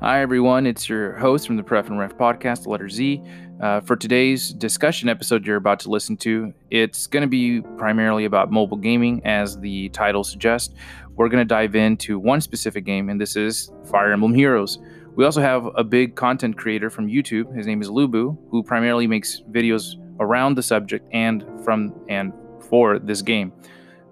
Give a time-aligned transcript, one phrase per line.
[0.00, 0.64] Hi, everyone.
[0.64, 3.20] It's your host from the Pref and Ref podcast, the letter Z.
[3.60, 8.24] Uh, for today's discussion episode you're about to listen to, it's going to be primarily
[8.24, 10.72] about mobile gaming, as the title suggests.
[11.16, 14.78] We're going to dive into one specific game, and this is Fire Emblem Heroes.
[15.16, 17.52] We also have a big content creator from YouTube.
[17.56, 23.00] His name is Lubu, who primarily makes videos around the subject and from and for
[23.00, 23.52] this game.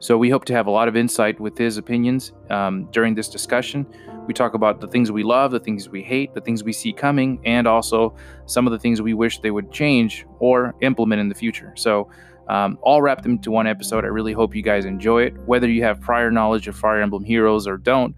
[0.00, 3.28] So we hope to have a lot of insight with his opinions um, during this
[3.28, 3.86] discussion.
[4.26, 6.92] We talk about the things we love, the things we hate, the things we see
[6.92, 8.16] coming, and also
[8.46, 11.72] some of the things we wish they would change or implement in the future.
[11.76, 12.10] So,
[12.48, 14.04] um, all wrapped into one episode.
[14.04, 15.34] I really hope you guys enjoy it.
[15.46, 18.14] Whether you have prior knowledge of Fire Emblem Heroes or don't,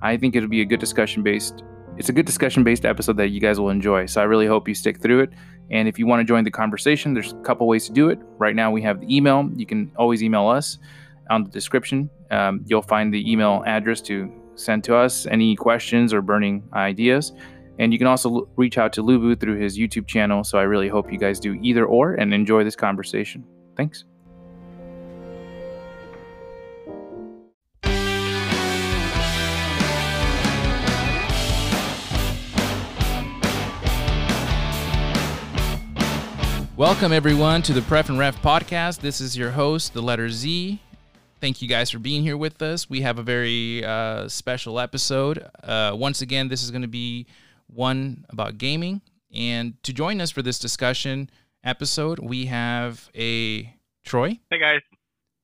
[0.00, 1.62] I think it'll be a good discussion based.
[1.96, 4.06] It's a good discussion based episode that you guys will enjoy.
[4.06, 5.30] So I really hope you stick through it.
[5.70, 8.18] And if you want to join the conversation, there's a couple ways to do it.
[8.38, 9.50] Right now, we have the email.
[9.54, 10.78] You can always email us
[11.28, 12.08] on the description.
[12.30, 17.32] Um, you'll find the email address to send to us any questions or burning ideas.
[17.78, 20.42] And you can also reach out to Lubu through his YouTube channel.
[20.42, 23.44] So I really hope you guys do either or and enjoy this conversation.
[23.76, 24.04] Thanks.
[36.76, 39.00] Welcome, everyone, to the Pref and Ref podcast.
[39.00, 40.80] This is your host, the letter Z,
[41.40, 42.90] thank you guys for being here with us.
[42.90, 45.46] We have a very uh, special episode.
[45.62, 47.26] Uh, once again, this is going to be
[47.66, 49.00] one about gaming.
[49.34, 51.30] And to join us for this discussion
[51.62, 54.38] episode, we have a Troy.
[54.50, 54.80] Hey, guys.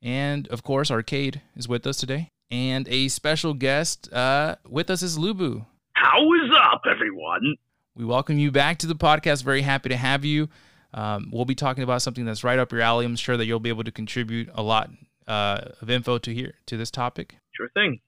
[0.03, 2.29] And of course, Arcade is with us today.
[2.51, 5.65] And a special guest uh, with us is Lubu.
[5.95, 7.57] How is up, everyone?
[7.95, 9.45] We welcome you back to the podcast.
[9.45, 10.49] Very happy to have you.
[10.93, 13.05] Um, we'll be talking about something that's right up your alley.
[13.05, 14.91] I'm sure that you'll be able to contribute a lot
[15.27, 17.37] uh, of info to hear to this topic?
[17.53, 18.01] Sure thing.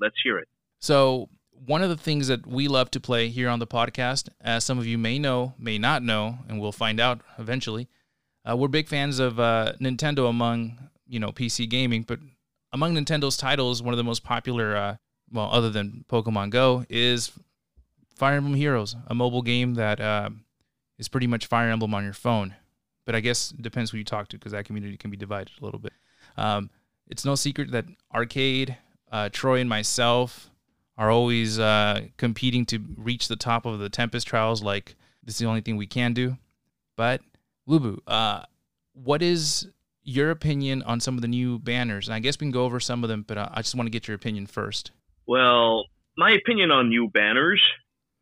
[0.00, 0.48] Let's hear it.
[0.78, 1.28] So,
[1.66, 4.78] one of the things that we love to play here on the podcast, as some
[4.78, 7.88] of you may know, may not know, and we'll find out eventually,
[8.48, 12.18] uh, we're big fans of uh, Nintendo among you know PC gaming, but
[12.72, 14.96] among Nintendo's titles, one of the most popular, uh,
[15.30, 17.32] well, other than Pokemon Go, is
[18.14, 20.30] Fire Emblem Heroes, a mobile game that uh,
[20.98, 22.54] is pretty much Fire Emblem on your phone.
[23.06, 25.52] But I guess it depends who you talk to because that community can be divided
[25.60, 25.92] a little bit.
[26.36, 26.70] Um,
[27.06, 28.76] it's no secret that Arcade,
[29.10, 30.50] uh, Troy, and myself
[30.96, 34.62] are always uh, competing to reach the top of the Tempest trials.
[34.62, 36.36] Like this is the only thing we can do.
[36.96, 37.22] But
[37.68, 38.42] Lubu, uh,
[38.92, 39.68] what is
[40.02, 42.08] your opinion on some of the new banners?
[42.08, 43.86] And I guess we can go over some of them, but uh, I just want
[43.86, 44.90] to get your opinion first.
[45.26, 45.84] Well,
[46.16, 47.62] my opinion on new banners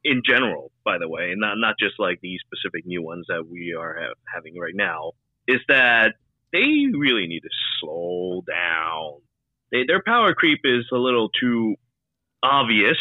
[0.04, 3.48] in general, by the way, and not not just like these specific new ones that
[3.48, 5.12] we are ha- having right now,
[5.46, 6.14] is that
[6.52, 7.50] they really need to
[7.80, 9.20] slow down.
[9.70, 11.76] They, their power creep is a little too
[12.42, 12.96] obvious,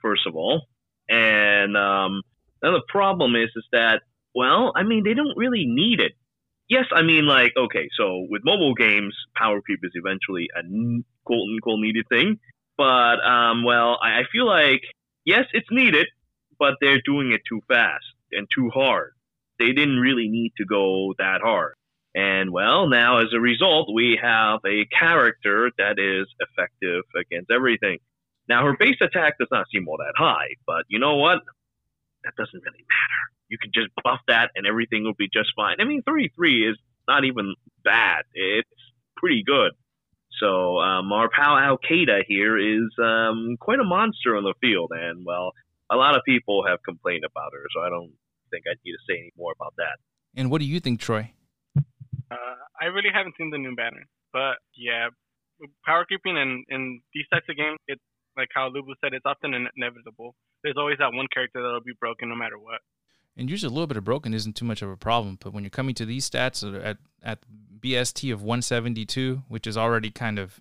[0.00, 0.62] first of all,
[1.08, 2.22] and um,
[2.60, 4.02] the problem is is that
[4.34, 6.12] well, I mean, they don't really need it.
[6.68, 10.62] Yes, I mean, like okay, so with mobile games, power creep is eventually a
[11.24, 12.38] quote unquote needed thing,
[12.78, 14.82] but um, well, I, I feel like
[15.24, 16.06] yes, it's needed,
[16.58, 19.12] but they're doing it too fast and too hard.
[19.58, 21.74] They didn't really need to go that hard.
[22.14, 27.98] And well, now as a result, we have a character that is effective against everything.
[28.48, 31.38] Now, her base attack does not seem all that high, but you know what?
[32.24, 33.22] That doesn't really matter.
[33.48, 35.76] You can just buff that and everything will be just fine.
[35.80, 36.76] I mean, 33 is
[37.08, 38.24] not even bad.
[38.34, 38.68] It's
[39.16, 39.72] pretty good.
[40.40, 44.90] So, um, our pal Al-Qaeda here is um, quite a monster on the field.
[44.92, 45.52] And, well,
[45.90, 48.12] a lot of people have complained about her, so I don't
[48.50, 49.98] think I need to say any more about that.
[50.34, 51.32] And what do you think, Troy?
[52.32, 55.08] Uh, I really haven't seen the new banner, but yeah,
[55.84, 58.02] power creeping and in these types of games, it's
[58.36, 60.34] like how Lubu said, it's often inevitable.
[60.64, 62.80] There's always that one character that'll be broken no matter what.
[63.36, 65.64] And usually a little bit of broken isn't too much of a problem, but when
[65.64, 67.38] you're coming to these stats at at
[67.80, 70.60] BST of 172, which is already kind of,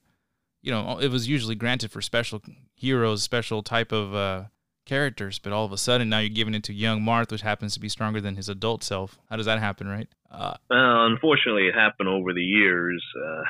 [0.61, 2.41] you know, it was usually granted for special
[2.73, 4.43] heroes, special type of uh,
[4.91, 7.73] characters, but all of a sudden now you're giving it to young Marth, which happens
[7.73, 9.17] to be stronger than his adult self.
[9.29, 10.09] How does that happen, right?
[10.29, 13.01] Uh, well, unfortunately, it happened over the years.
[13.15, 13.43] Uh,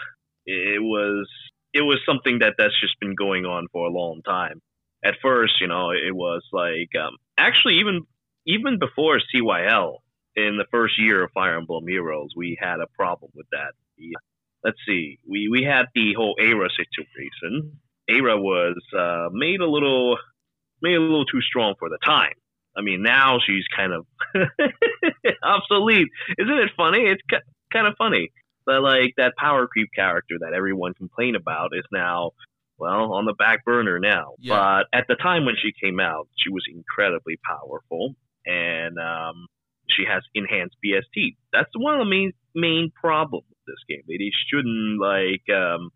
[0.46, 1.28] it was
[1.74, 4.62] it was something that that's just been going on for a long time.
[5.04, 8.06] At first, you know, it was like um, actually even
[8.46, 9.96] even before CYL
[10.36, 13.74] in the first year of Fire Emblem Heroes, we had a problem with that.
[14.64, 17.80] Let's see, we we had the whole Ayra situation.
[18.08, 20.18] Ayra was uh, made a little
[20.82, 22.34] made a little too strong for the time.
[22.76, 24.06] I mean, now she's kind of
[25.44, 26.08] obsolete.
[26.38, 27.00] Isn't it funny?
[27.00, 27.22] It's
[27.72, 28.32] kind of funny.
[28.66, 32.32] But like that power creep character that everyone complained about is now
[32.82, 34.34] well, on the back burner now.
[34.40, 34.56] Yeah.
[34.92, 39.46] But at the time when she came out, she was incredibly powerful, and um,
[39.88, 41.36] she has enhanced BST.
[41.54, 44.02] That's one of the main main problems with this game.
[44.08, 45.92] They shouldn't like um,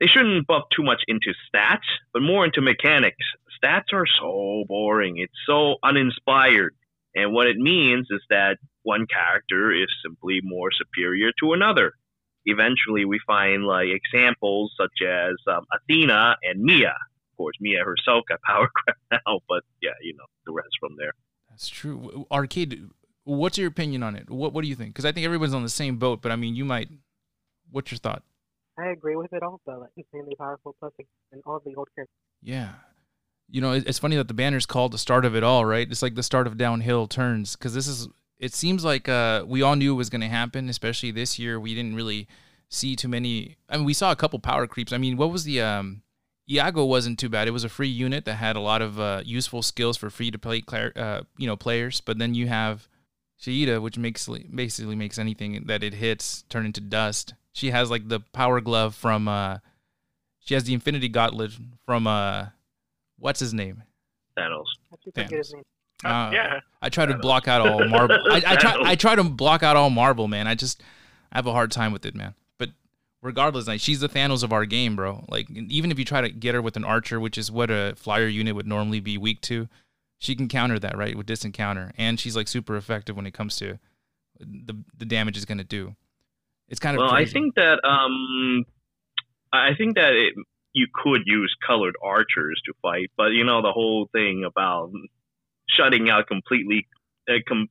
[0.00, 3.24] they shouldn't buff too much into stats, but more into mechanics.
[3.62, 5.18] Stats are so boring.
[5.18, 6.74] It's so uninspired.
[7.14, 11.92] And what it means is that one character is simply more superior to another.
[12.44, 16.90] Eventually, we find like examples such as um, Athena and Mia.
[16.90, 20.92] Of course, Mia herself got power crap now, but yeah, you know the rest from
[20.98, 21.12] there.
[21.48, 22.26] That's true.
[22.30, 22.86] Arcade,
[23.24, 24.30] what's your opinion on it?
[24.30, 24.90] What What do you think?
[24.90, 26.88] Because I think everyone's on the same boat, but I mean, you might.
[27.70, 28.22] What's your thought?
[28.78, 29.80] I agree with it also.
[29.80, 30.92] like insanely powerful plus
[31.32, 32.14] and all the old characters.
[32.42, 32.70] Yeah.
[33.48, 35.88] You know, it's funny that the banner's called the start of it all, right?
[35.88, 38.08] It's like the start of downhill turns because this is.
[38.38, 41.58] It seems like uh, we all knew it was going to happen, especially this year.
[41.58, 42.28] We didn't really
[42.68, 43.56] see too many.
[43.70, 44.92] I mean, we saw a couple power creeps.
[44.92, 46.02] I mean, what was the um,
[46.48, 47.48] Iago wasn't too bad.
[47.48, 50.30] It was a free unit that had a lot of uh, useful skills for free
[50.30, 52.00] to play, uh, you know, players.
[52.00, 52.88] But then you have
[53.40, 57.34] Shaida, which makes basically makes anything that it hits turn into dust.
[57.56, 59.28] She has like the power glove from.
[59.28, 59.58] Uh,
[60.40, 61.52] she has the Infinity Gauntlet
[61.86, 62.06] from.
[62.06, 62.48] Uh,
[63.18, 63.82] what's his name?
[64.36, 64.66] Thanos.
[64.92, 65.54] Actually, forget his Thanos.
[65.54, 65.64] name.
[66.04, 66.60] Uh, yeah.
[66.82, 67.22] I try to Thanos.
[67.22, 68.18] block out all Marvel.
[68.30, 68.74] I, I try.
[68.84, 70.46] I try to block out all Marvel, man.
[70.46, 70.82] I just
[71.32, 72.34] I have a hard time with it, man.
[72.58, 72.72] But
[73.22, 75.24] regardless, like she's the Thanos of our game, bro.
[75.30, 77.94] Like even if you try to get her with an archer, which is what a
[77.96, 79.66] flyer unit would normally be weak to,
[80.18, 83.32] she can counter that right with distant counter, and she's like super effective when it
[83.32, 83.78] comes to
[84.38, 85.96] the the damage it's gonna do.
[86.68, 88.64] It's kind of Well, I think that um,
[89.52, 90.34] I think that it,
[90.72, 94.90] you could use colored archers to fight, but you know the whole thing about
[95.68, 96.86] shutting out completely
[97.28, 97.68] uh, com-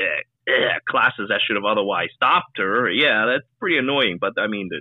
[0.00, 2.90] uh, uh, classes that should have otherwise stopped her.
[2.90, 4.18] Yeah, that's pretty annoying.
[4.20, 4.80] But I mean, to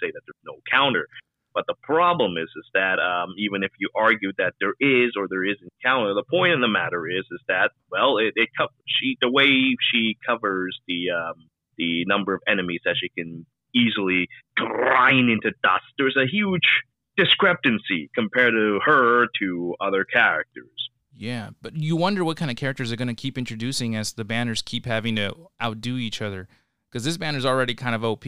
[0.00, 1.06] say that there's no counter.
[1.54, 5.28] But the problem is, is that um, even if you argue that there is or
[5.28, 8.72] there isn't counter, the point of the matter is, is that well, it, it co-
[8.86, 14.28] she the way she covers the um, the number of enemies that she can easily
[14.56, 15.84] grind into dust.
[15.98, 16.68] There's a huge
[17.16, 20.70] discrepancy compared to her to other characters.
[21.14, 24.24] Yeah, but you wonder what kind of characters they're going to keep introducing as the
[24.24, 26.48] banners keep having to outdo each other.
[26.90, 28.24] Because this banner's already kind of OP.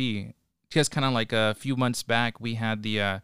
[0.71, 3.19] Just kind of like a few months back, we had the uh,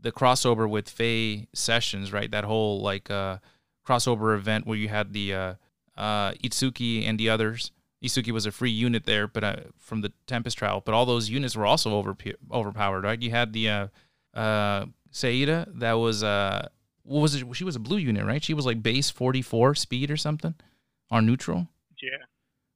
[0.00, 2.30] the crossover with Faye Sessions, right?
[2.30, 3.38] That whole like uh,
[3.86, 5.54] crossover event where you had the uh,
[5.96, 7.72] uh, Itsuki and the others.
[8.06, 10.82] Itsuki was a free unit there, but uh, from the Tempest trial.
[10.84, 12.16] But all those units were also over
[12.52, 13.20] overpowered, right?
[13.20, 13.86] You had the uh,
[14.34, 16.68] uh, Saida that was uh,
[17.02, 17.44] what was it?
[17.54, 18.42] She was a blue unit, right?
[18.42, 20.54] She was like base 44 speed or something,
[21.10, 21.68] or neutral,
[22.02, 22.10] Yeah.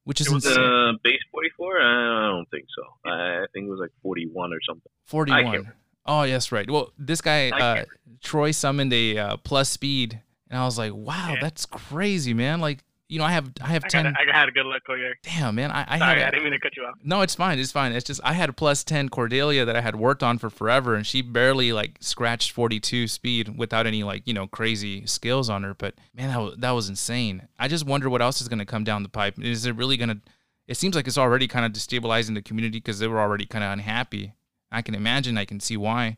[0.04, 0.62] which is It was, insane.
[0.62, 1.80] Uh, base 44?
[1.82, 3.10] I don't think so.
[3.10, 4.90] I think it was like 41 or something.
[5.06, 5.72] 41.
[6.06, 6.68] Oh, yes, right.
[6.70, 7.84] Well, this guy, uh,
[8.22, 11.40] Troy summoned a uh, plus speed, and I was like, wow, Yeah.
[11.40, 12.60] that's crazy, man.
[12.60, 12.78] Like,
[13.10, 14.04] you know, I have I have I, 10.
[14.04, 15.12] got, I had a good look, Koyer.
[15.22, 15.70] damn, man.
[15.70, 16.94] I, I Sorry, had I a- didn't mean to cut you off.
[17.02, 17.58] No, it's fine.
[17.58, 17.92] It's fine.
[17.92, 20.94] It's just I had a plus 10 Cordelia that I had worked on for forever
[20.94, 25.62] and she barely like scratched 42 speed without any like, you know, crazy skills on
[25.64, 27.48] her, but man, that was, that was insane.
[27.58, 29.38] I just wonder what else is going to come down the pipe.
[29.38, 30.20] Is it really going to
[30.68, 33.64] It seems like it's already kind of destabilizing the community because they were already kind
[33.64, 34.34] of unhappy.
[34.70, 36.16] I can imagine, I can see why,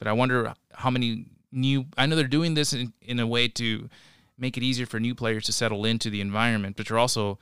[0.00, 3.46] but I wonder how many new I know they're doing this in, in a way
[3.46, 3.88] to
[4.38, 7.38] make it easier for new players to settle into the environment, but you're also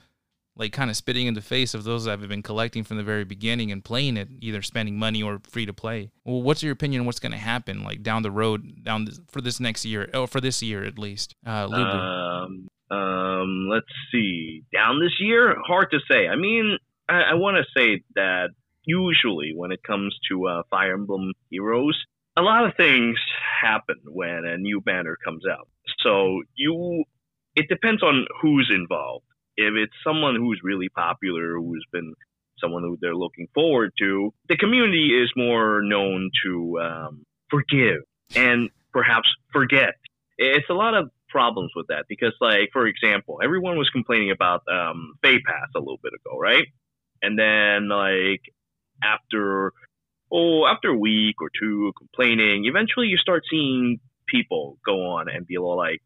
[0.57, 3.03] like kind of spitting in the face of those that have been collecting from the
[3.03, 6.11] very beginning and playing it, either spending money or free to play.
[6.25, 9.21] Well, what's your opinion on what's going to happen, like down the road, down this,
[9.31, 11.35] for this next year, or for this year at least?
[11.47, 14.65] Uh, Um, um, let's see.
[14.73, 16.27] Down this year, hard to say.
[16.29, 16.79] I mean,
[17.09, 18.49] I, I want to say that
[18.85, 21.97] usually when it comes to uh, Fire Emblem Heroes,
[22.37, 23.17] a lot of things
[23.63, 25.69] happen when a new banner comes out.
[26.01, 27.05] So you,
[27.57, 29.25] it depends on who's involved.
[29.57, 32.15] If it's someone who's really popular, who's been
[32.61, 38.03] someone who they're looking forward to, the community is more known to um, forgive
[38.35, 39.95] and perhaps forget.
[40.39, 44.63] It's a lot of problems with that because, like, for example, everyone was complaining about
[44.71, 46.67] um, Pass a little bit ago, right?
[47.23, 48.41] And then, like,
[49.03, 49.73] after
[50.33, 55.29] oh, after a week or two of complaining, eventually you start seeing people go on
[55.29, 56.01] and be like,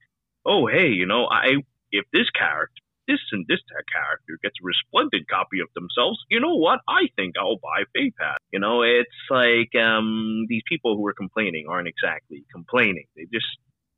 [0.45, 1.57] "Oh, hey, you know, I
[1.93, 3.61] if this character, this and this
[3.93, 6.81] character gets a resplendent copy of themselves, you know what?
[6.88, 11.14] I think I'll buy Feh Pass." You know, it's like um, these people who are
[11.14, 13.07] complaining aren't exactly complaining.
[13.16, 13.47] They just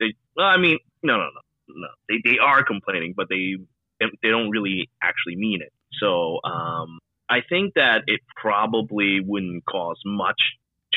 [0.00, 0.14] they.
[0.36, 1.88] Well, I mean, no, no, no, no.
[2.08, 3.56] They they are complaining, but they
[4.00, 5.72] they don't really actually mean it.
[6.00, 10.40] So um, I think that it probably wouldn't cause much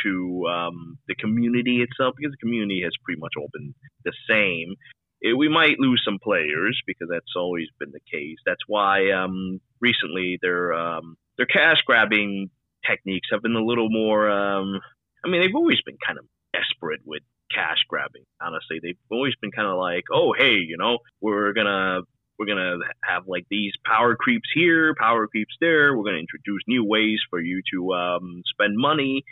[0.04, 3.74] to um, the community itself because the community has pretty much all been
[4.06, 4.76] the same.
[5.22, 8.38] It, we might lose some players because that's always been the case.
[8.46, 12.50] That's why um, recently their um, their cash grabbing
[12.88, 14.30] techniques have been a little more.
[14.30, 14.80] Um,
[15.26, 18.24] I mean, they've always been kind of desperate with cash grabbing.
[18.42, 22.02] Honestly, they've always been kind of like, oh, hey, you know, we're gonna
[22.40, 25.96] we're gonna have like these power creeps here, power creeps there.
[25.96, 29.24] We're gonna introduce new ways for you to um, spend money,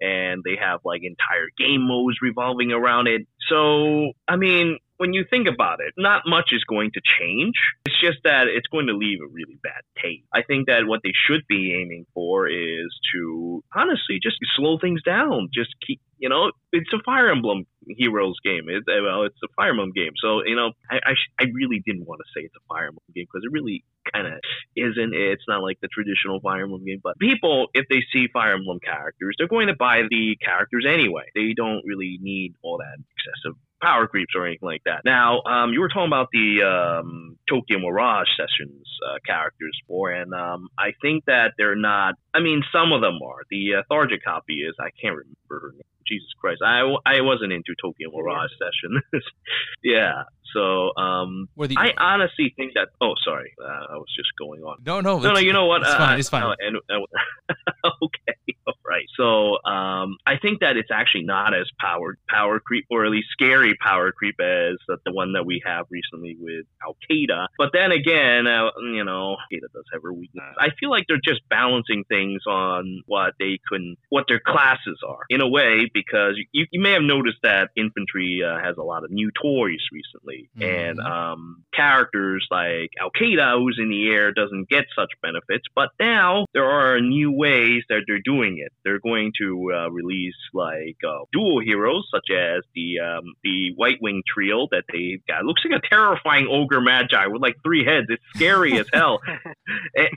[0.00, 3.26] and they have like entire game modes revolving around it.
[3.48, 7.54] So, I mean, when you think about it, not much is going to change.
[7.86, 10.24] It's just that it's going to leave a really bad taste.
[10.32, 15.02] I think that what they should be aiming for is to honestly just slow things
[15.02, 15.48] down.
[15.52, 18.68] Just keep, you know, it's a Fire Emblem Heroes game.
[18.68, 20.12] It, well, it's a Fire Emblem game.
[20.20, 23.04] So, you know, I, I, I really didn't want to say it's a Fire Emblem
[23.14, 24.34] game because it really kind of
[24.76, 25.14] isn't.
[25.14, 27.00] It's not like the traditional Fire Emblem game.
[27.02, 31.24] But people, if they see Fire Emblem characters, they're going to buy the characters anyway.
[31.34, 35.02] They don't really need all that excessive power creeps or anything like that.
[35.04, 40.32] Now, um, you were talking about the um, Tokyo Mirage Sessions uh, characters for, and
[40.32, 42.14] um, I think that they're not.
[42.32, 43.42] I mean, some of them are.
[43.50, 44.74] The uh, Tharja copy is.
[44.80, 45.82] I can't remember her name.
[46.06, 49.02] Jesus Christ, I, I wasn't into Tokyo Mirage Session.
[49.82, 52.88] yeah, so um, the- I honestly think that.
[53.00, 54.78] Oh, sorry, uh, I was just going on.
[54.86, 55.82] No, no, No, no, you know what?
[55.82, 56.18] It's uh, fine.
[56.20, 56.42] It's fine.
[56.44, 56.76] uh, and,
[58.02, 59.06] okay, all right.
[59.16, 63.28] So um, I think that it's actually not as power power creep, or at least
[63.32, 67.46] scary power creep, as the one that we have recently with Al Qaeda.
[67.58, 70.44] But then again, uh, you know, Al Qaeda does have her weakness.
[70.58, 75.20] I feel like they're just balancing things on what they can, what their classes are,
[75.28, 79.04] in a way, because you, you may have noticed that infantry uh, has a lot
[79.04, 81.06] of new toys recently, and Mhm.
[81.10, 85.64] um, characters like Al Qaeda, who's in the air, doesn't get such benefits.
[85.74, 88.72] But now there are new ways that they're doing it.
[88.84, 93.98] They're going to uh, release like uh, dual heroes, such as the um, the White
[94.02, 95.40] Wing trio that they got.
[95.40, 98.06] It looks like a terrifying ogre magi with like three heads.
[98.08, 99.20] It's scary as hell,
[99.94, 100.08] and,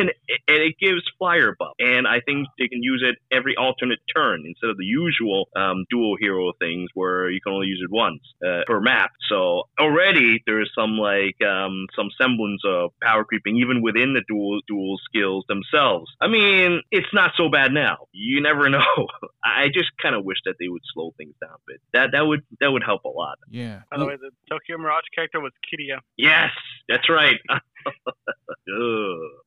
[0.00, 0.10] and
[0.48, 1.72] it gives flyer buff.
[1.78, 5.07] And I think they can use it every alternate turn instead of the usual
[5.56, 9.10] um, dual hero things where you can only use it once uh, per map.
[9.28, 14.60] So already there's some like um, some semblance of power creeping even within the dual
[14.66, 16.10] dual skills themselves.
[16.20, 18.06] I mean, it's not so bad now.
[18.12, 19.06] You never know.
[19.44, 21.80] I just kind of wish that they would slow things down a bit.
[21.92, 23.38] That that would that would help a lot.
[23.50, 23.82] Yeah.
[23.90, 25.98] By the way, the Tokyo Mirage character was Kiria.
[26.16, 26.50] Yes,
[26.88, 27.36] that's right.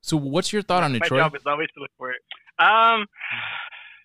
[0.01, 1.20] So, what's your thought on it, My Troy?
[1.20, 2.22] job is always to look for it.
[2.60, 3.06] Um,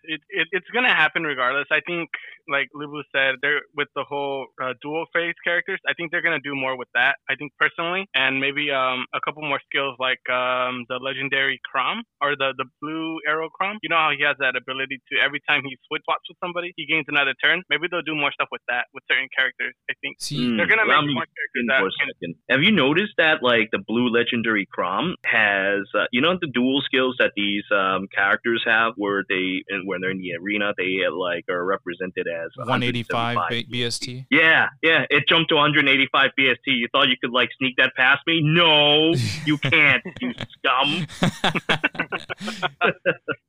[0.08, 1.66] it, it it's gonna happen regardless.
[1.70, 2.10] I think,
[2.48, 5.80] like Lubu said, they're with the whole uh, dual phase characters.
[5.88, 7.16] I think they're gonna do more with that.
[7.28, 12.00] I think personally, and maybe um a couple more skills like um the legendary Chrom
[12.20, 13.76] or the the blue arrow Chrom.
[13.82, 16.72] You know how he has that ability to every time he switch swaps with somebody,
[16.76, 17.62] he gains another turn.
[17.68, 19.74] Maybe they'll do more stuff with that with certain characters.
[19.90, 21.82] I think See, they're gonna make more characters that
[22.22, 22.34] can.
[22.50, 26.82] Have you noticed that like the blue legendary Chrom has uh, you know the dual
[26.84, 31.02] skills that these um, characters have where they and when they're in the arena they
[31.10, 33.38] like are represented as 185
[33.70, 34.26] BST.
[34.30, 36.56] Yeah, yeah, it jumped to 185 BST.
[36.66, 38.40] You thought you could like sneak that past me?
[38.42, 39.12] No,
[39.44, 41.06] you can't, you scum.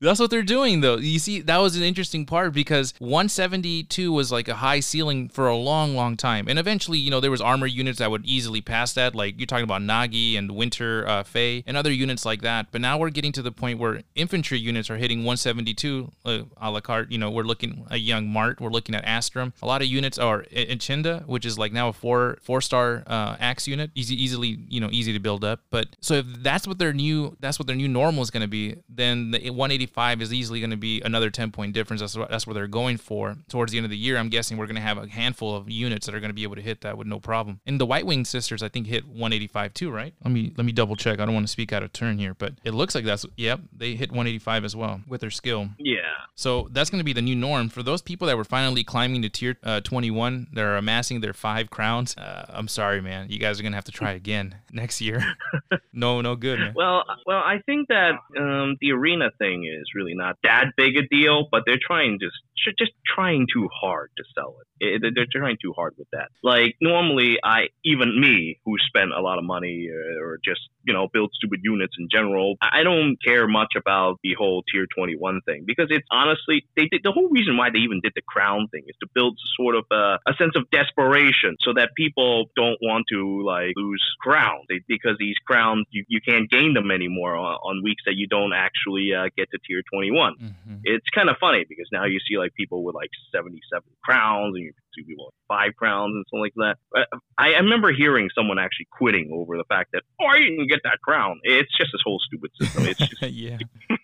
[0.02, 0.98] That's what they're doing, though.
[0.98, 5.48] You see, that was an interesting part because 172 was like a high ceiling for
[5.48, 8.62] a long, long time, and eventually, you know, there was armor units that would easily
[8.62, 9.16] pass that.
[9.16, 12.68] Like you're talking about Nagi and Winter uh, Faye and other units like that.
[12.72, 16.72] But now we're getting to the point where infantry units are hitting 172 uh, a
[16.72, 17.12] la carte.
[17.12, 19.54] You know, we're looking at Young Marth, we're looking at Astram.
[19.64, 23.36] A lot of units are Inchinda, which is like now a four four star uh,
[23.40, 25.62] axe unit, easy, easily, you know, easy to build up.
[25.72, 28.48] But so if that's what their new that's what their new normal is going to
[28.48, 32.02] be, then the 185 is easily going to be another 10 point difference.
[32.02, 33.36] That's what, that's what they're going for.
[33.50, 35.70] Towards the end of the year, I'm guessing we're going to have a handful of
[35.70, 37.60] units that are going to be able to hit that with no problem.
[37.66, 40.14] And the White Wing sisters, I think, hit 185 too, right?
[40.24, 41.20] Let me let me double check.
[41.20, 43.60] I don't want to speak out of turn here, but it looks like that's yep,
[43.76, 45.70] they hit 185 as well with their skill.
[45.80, 45.98] Yeah,
[46.36, 49.22] So that's going to be the new norm for those people that were finally climbing
[49.24, 50.48] to tier uh, 21.
[50.54, 52.16] They're amassing their five crowns.
[52.18, 53.28] Uh, I'm sorry, man.
[53.30, 55.24] You guys are to have to try again next year.
[55.94, 56.74] no, no good, man.
[56.76, 61.08] Well, well, I think that um, the arena thing is really not that big a
[61.08, 62.36] deal, but they're trying just
[62.78, 64.77] just trying too hard to sell it.
[64.80, 66.30] It- They're trying too hard with that.
[66.44, 70.94] Like normally, I even me who spent a lot of money uh, or just you
[70.94, 72.56] know, build stupid units in general.
[72.62, 77.02] I don't care much about the whole tier 21 thing because it's honestly, they did
[77.04, 79.84] the whole reason why they even did the crown thing is to build sort of
[79.92, 84.80] a, a sense of desperation so that people don't want to like lose crowns they,
[84.88, 88.54] because these crowns, you, you can't gain them anymore on, on weeks that you don't
[88.54, 90.36] actually uh, get to tier 21.
[90.36, 90.76] Mm-hmm.
[90.86, 94.67] It's kind of funny because now you see like people with like 77 crowns and
[94.76, 96.76] you see people with five crowns and something like that.
[96.96, 100.68] Uh, I, I remember hearing someone actually quitting over the fact that, oh, I didn't
[100.68, 101.40] get that crown.
[101.44, 102.86] It's just this whole stupid system.
[102.86, 103.58] It's just yeah.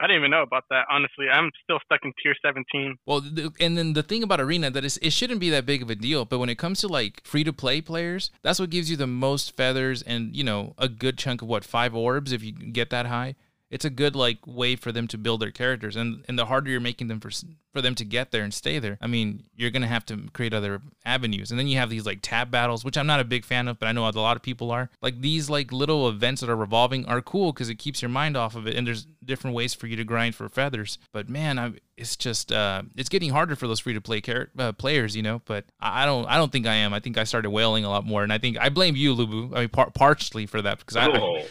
[0.00, 0.84] I didn't even know about that.
[0.90, 2.96] Honestly, I'm still stuck in tier 17.
[3.04, 5.82] Well, th- and then the thing about Arena that is, it shouldn't be that big
[5.82, 6.24] of a deal.
[6.24, 9.08] But when it comes to like free to play players, that's what gives you the
[9.08, 12.90] most feathers and you know a good chunk of what five orbs if you get
[12.90, 13.34] that high.
[13.70, 16.70] It's a good like way for them to build their characters, and and the harder
[16.70, 17.30] you're making them for
[17.72, 20.54] for them to get there and stay there, I mean, you're gonna have to create
[20.54, 23.44] other avenues, and then you have these like Tap Battles, which I'm not a big
[23.44, 24.90] fan of, but I know a lot of people are.
[25.02, 28.36] Like these like little events that are revolving are cool because it keeps your mind
[28.36, 30.98] off of it, and there's different ways for you to grind for feathers.
[31.12, 34.50] But man, I it's just uh, it's getting harder for those free to play char-
[34.58, 35.42] uh, players, you know.
[35.44, 36.94] But I I don't I don't think I am.
[36.94, 39.54] I think I started whaling a lot more, and I think I blame you, Lubu.
[39.54, 41.42] I mean, par- partially for that because I oh,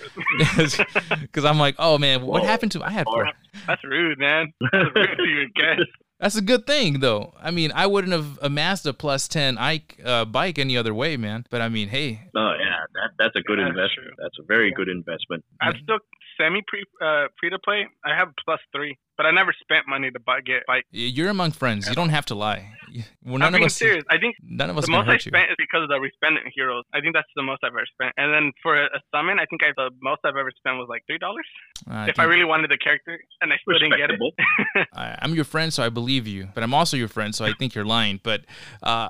[1.21, 2.47] because I'm like, oh man, what Whoa.
[2.47, 3.29] happened to I had All four.
[3.67, 4.53] That's rude, man.
[4.71, 5.85] That's rude to even guess.
[6.19, 7.35] That's a good thing though.
[7.39, 11.15] I mean, I wouldn't have amassed a plus ten Ike uh, bike any other way,
[11.15, 11.45] man.
[11.51, 14.07] But I mean, hey, oh yeah, that, that's a good That's investment.
[14.07, 14.15] true.
[14.17, 15.45] That's a very good investment.
[15.61, 15.99] I'm still
[16.39, 17.85] semi pre uh, free to play.
[18.03, 20.85] I have plus three, but I never spent money to buy, get bike.
[20.91, 21.87] you're among friends.
[21.89, 22.71] You don't have to lie.
[22.93, 24.05] Y- Well, I'm none of being us, serious.
[24.09, 25.31] I think none of us the can most I hurt you.
[25.31, 26.83] spent is because of the resplendent heroes.
[26.93, 28.13] I think that's the most I've ever spent.
[28.17, 30.87] And then for a, a summon, I think I, the most I've ever spent was
[30.89, 31.45] like three dollars.
[31.89, 34.87] Uh, if I really wanted the character, and I still didn't get it.
[34.93, 36.47] I, I'm your friend, so I believe you.
[36.53, 38.19] But I'm also your friend, so I think you're lying.
[38.23, 38.41] But
[38.83, 39.07] uh,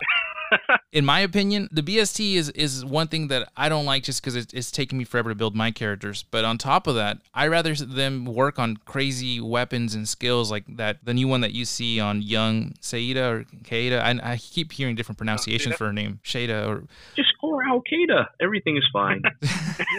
[0.91, 4.35] in my opinion, the BST is is one thing that I don't like just because
[4.35, 6.23] it's, it's taking me forever to build my characters.
[6.31, 10.49] But on top of that, I rather s- them work on crazy weapons and skills
[10.51, 10.97] like that.
[11.03, 13.99] The new one that you see on Young Saida or Caeda.
[14.01, 15.77] I, I keep hearing different oh, pronunciations Shada?
[15.77, 16.83] for her name, Shada or
[17.15, 18.27] Just call her Al Qaeda.
[18.41, 19.21] Everything is fine.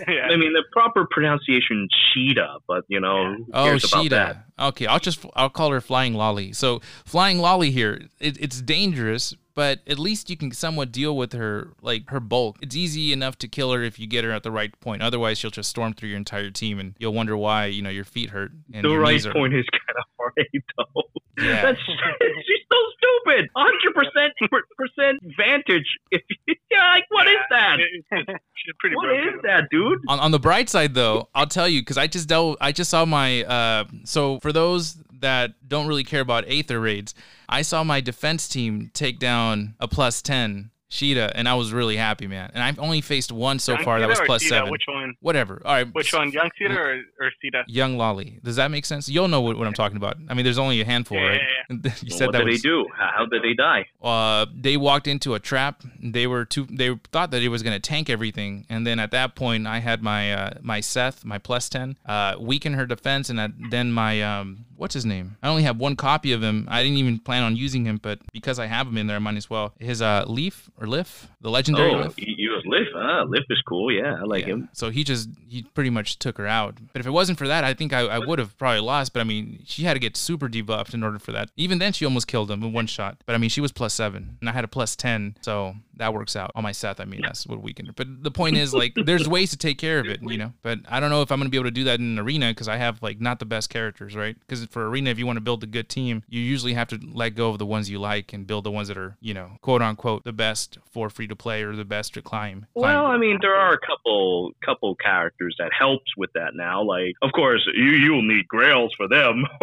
[0.08, 0.28] yeah.
[0.30, 4.44] I mean, the proper pronunciation Sheeta, but you know, who Oh, cares about Sheeta.
[4.58, 4.64] That?
[4.66, 6.52] Okay, I'll just I'll call her Flying Lolly.
[6.52, 11.32] So Flying Lolly here, it, it's dangerous, but at least you can somewhat deal with
[11.32, 12.58] her like her bulk.
[12.62, 15.02] It's easy enough to kill her if you get her at the right point.
[15.02, 18.04] Otherwise, she'll just storm through your entire team, and you'll wonder why you know your
[18.04, 18.52] feet hurt.
[18.72, 21.02] And The your right are- point is kind of hard, though.
[21.44, 21.62] Yeah.
[21.62, 23.48] That's she's so stupid.
[23.56, 24.32] Hundred percent
[24.76, 25.86] percent vantage.
[26.10, 26.22] If
[26.70, 27.78] yeah, like what is that?
[27.80, 29.06] It- it's- She's pretty What
[29.44, 30.00] that, dude?
[30.08, 32.90] on, on the bright side though i'll tell you because i just dealt i just
[32.90, 37.14] saw my uh so for those that don't really care about aether raids
[37.50, 41.96] i saw my defense team take down a plus 10 sheeta and i was really
[41.98, 42.50] happy man.
[42.54, 44.70] And i've only faced one so Young far that was plus seven.
[44.70, 45.14] Which one?
[45.20, 45.60] whatever.
[45.66, 45.86] All right.
[45.92, 46.32] Which one?
[46.32, 46.80] Young Cedar
[47.20, 47.64] or, or Cedar?
[47.66, 48.40] young lolly.
[48.42, 49.06] Does that make sense?
[49.06, 50.16] You'll know what, what i'm talking about.
[50.30, 51.40] I mean there's only a handful Yeah, right?
[51.42, 52.86] yeah, you Well, said what that did was they do?
[52.96, 53.86] How did they die?
[54.02, 55.82] uh, they walked into a trap.
[56.02, 56.66] They were too.
[56.70, 59.80] They thought that it was going to tank everything, and then at that point, I
[59.80, 63.38] had my uh, my Seth, my plus ten, uh, weaken her defense, and
[63.70, 65.36] then my um, what's his name?
[65.42, 66.66] I only have one copy of him.
[66.70, 69.20] I didn't even plan on using him, but because I have him in there, I
[69.20, 69.74] might as well.
[69.78, 72.90] His uh, Leaf or Lif, the legendary Oh, he was Lift.
[72.96, 73.92] Ah, is cool.
[73.92, 74.54] Yeah, I like Yeah.
[74.54, 74.68] him.
[74.72, 76.76] So he just he pretty much took her out.
[76.92, 79.12] But if it wasn't for that, I think I, I would have probably lost.
[79.12, 81.50] But I mean, she had to get super debuffed in order for that.
[81.58, 83.18] Even then, she almost killed him in one shot.
[83.26, 86.14] But I mean, she was plus seven, and I had a plus ten, so that
[86.14, 87.00] works out on my Seth.
[87.00, 87.94] I mean, that's what weakened her.
[87.94, 90.52] But the point is, like, there's ways to take care of it, you know.
[90.62, 92.50] But I don't know if I'm gonna be able to do that in an arena
[92.50, 94.36] because I have like not the best characters, right?
[94.38, 96.98] Because for arena, if you want to build a good team, you usually have to
[97.12, 99.52] let go of the ones you like and build the ones that are, you know,
[99.60, 102.66] quote unquote, the best for free to play or the best to climb.
[102.74, 103.10] Well, climb.
[103.10, 106.82] I mean, there are a couple couple characters that helps with that now.
[106.82, 109.44] Like, of course, you you'll need Grails for them.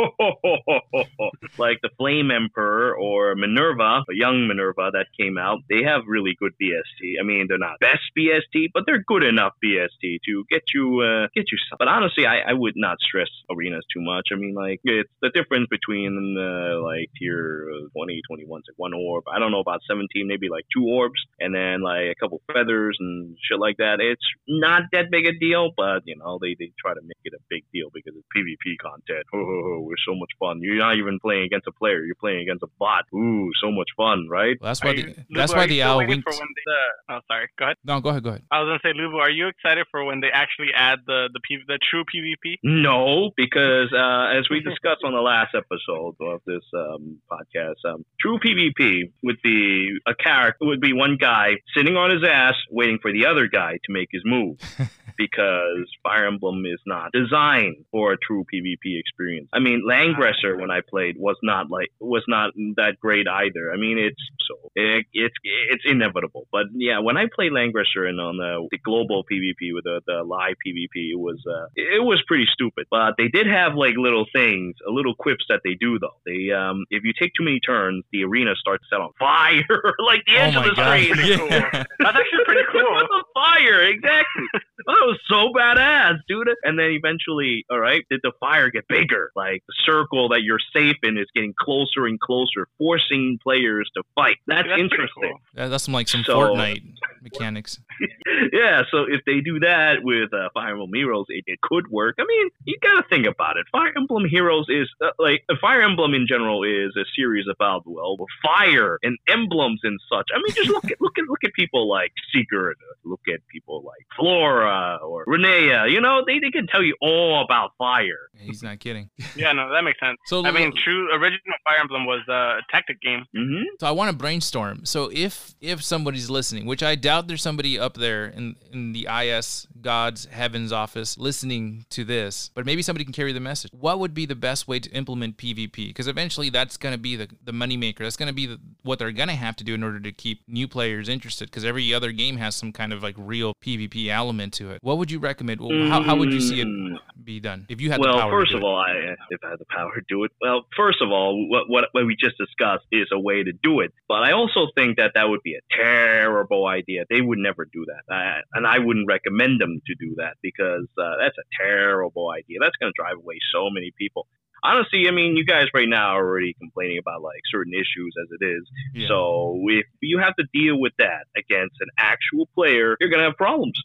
[1.58, 5.60] like the Flame Emperor or Minerva, a young Minerva that came out.
[5.69, 7.19] They have really good BST.
[7.19, 11.27] I mean, they're not best BST, but they're good enough BST to get you uh,
[11.35, 11.77] get you some.
[11.77, 14.29] But honestly, I, I would not stress arenas too much.
[14.31, 18.93] I mean, like it's the difference between uh, like tier 20, 21 is like one
[18.93, 19.25] orb.
[19.27, 22.97] I don't know about 17, maybe like two orbs, and then like a couple feathers
[22.99, 23.99] and shit like that.
[23.99, 27.33] It's not that big a deal, but you know they, they try to make it
[27.33, 29.25] a big deal because it's PvP content.
[29.33, 30.59] Oh, we're so much fun.
[30.61, 32.03] You're not even playing against a player.
[32.03, 33.05] You're playing against a bot.
[33.13, 34.57] Ooh, so much fun, right?
[34.61, 36.30] Well, that's why the, that's why the still owl waiting winked.
[36.30, 37.49] for when they, the, oh, sorry.
[37.58, 37.78] Go ahead.
[37.84, 38.43] No, go ahead, go ahead.
[38.51, 41.39] I was gonna say, Lubu, are you excited for when they actually add the the
[41.39, 42.58] P, the true PvP?
[42.63, 48.06] No, because uh, as we discussed on the last episode of this um, podcast, um,
[48.19, 52.99] true PvP would be a character would be one guy sitting on his ass waiting
[53.01, 54.58] for the other guy to make his move.
[55.17, 59.49] because Fire Emblem is not designed for a true PvP experience.
[59.54, 63.71] I mean, Langrisser when I played was not like was not that great either.
[63.73, 65.36] I mean, it's so it, it's
[65.69, 66.47] it's inevitable.
[66.51, 70.23] But yeah, when I played Langrisser and on the, the global PvP with the, the
[70.23, 72.86] live PvP, it was uh, it was pretty stupid.
[72.91, 76.17] But they did have like little things, a little quips that they do though.
[76.25, 79.63] They um, if you take too many turns, the arena starts to set on fire,
[79.99, 80.99] like the Oh edge of the God.
[80.99, 81.13] screen.
[81.15, 81.49] Pretty cool.
[81.49, 82.82] That's actually pretty cool.
[82.82, 84.43] on fire, exactly.
[84.54, 86.50] that was so badass, dude.
[86.63, 89.32] And then eventually, all right, did the fire get bigger?
[89.36, 94.04] Like the circle that you're safe in is getting closer and closer, forcing players to
[94.15, 94.38] fight.
[94.48, 95.24] That's, That's interesting.
[95.24, 95.39] cool.
[95.56, 96.84] That- That's some like some So- Fortnite
[97.22, 97.80] mechanics.
[98.54, 102.15] yeah, so if they do that with uh, Fire Emblem Heroes, it, it could work.
[102.20, 103.65] I mean, you gotta think about it.
[103.72, 108.15] Fire Emblem Heroes is uh, like Fire Emblem in general is a series about well,
[108.44, 110.28] fire and emblems and such.
[110.34, 113.84] I mean, just look at look at look at people like Seeker, look at people
[113.86, 115.91] like Flora or Renea.
[115.91, 118.29] You know, they they can tell you all about fire.
[118.38, 119.10] He's not kidding.
[119.36, 120.17] Yeah, no, that makes sense.
[120.27, 123.25] So I mean, true original Fire Emblem was uh, a tactic game.
[123.36, 124.86] hmm So I want to brainstorm.
[124.86, 129.08] So if if somebody's listening, which I doubt there's somebody up there in in the
[129.12, 133.71] IS God's heavens office listening to this, but maybe somebody can carry the message.
[133.73, 135.75] What would be the best way to implement PvP?
[135.88, 137.99] Because eventually that's going to be the the moneymaker.
[137.99, 140.12] That's going to be the, what they're going to have to do in order to
[140.12, 141.49] keep new players interested.
[141.49, 144.79] Because every other game has some kind of like real PvP element to it.
[144.86, 145.62] What would you recommend?
[145.62, 147.00] Well, How, how would you see it Mm.
[147.24, 148.17] be done if you had the power?
[148.17, 148.91] well, first to of all, I,
[149.32, 152.06] if I had the power to do it, well, first of all, what, what what
[152.06, 153.91] we just discussed is a way to do it.
[154.08, 157.06] But I also think that that would be a terrible idea.
[157.10, 160.88] They would never do that, I, and I wouldn't recommend them to do that because
[161.00, 162.60] uh, that's a terrible idea.
[162.62, 164.28] That's going to drive away so many people.
[164.65, 168.30] Honestly, I mean, you guys right now are already complaining about like certain issues as
[168.39, 168.63] it is.
[168.93, 169.08] Yeah.
[169.08, 173.38] So if you have to deal with that against an actual player, you're gonna have
[173.38, 173.80] problems.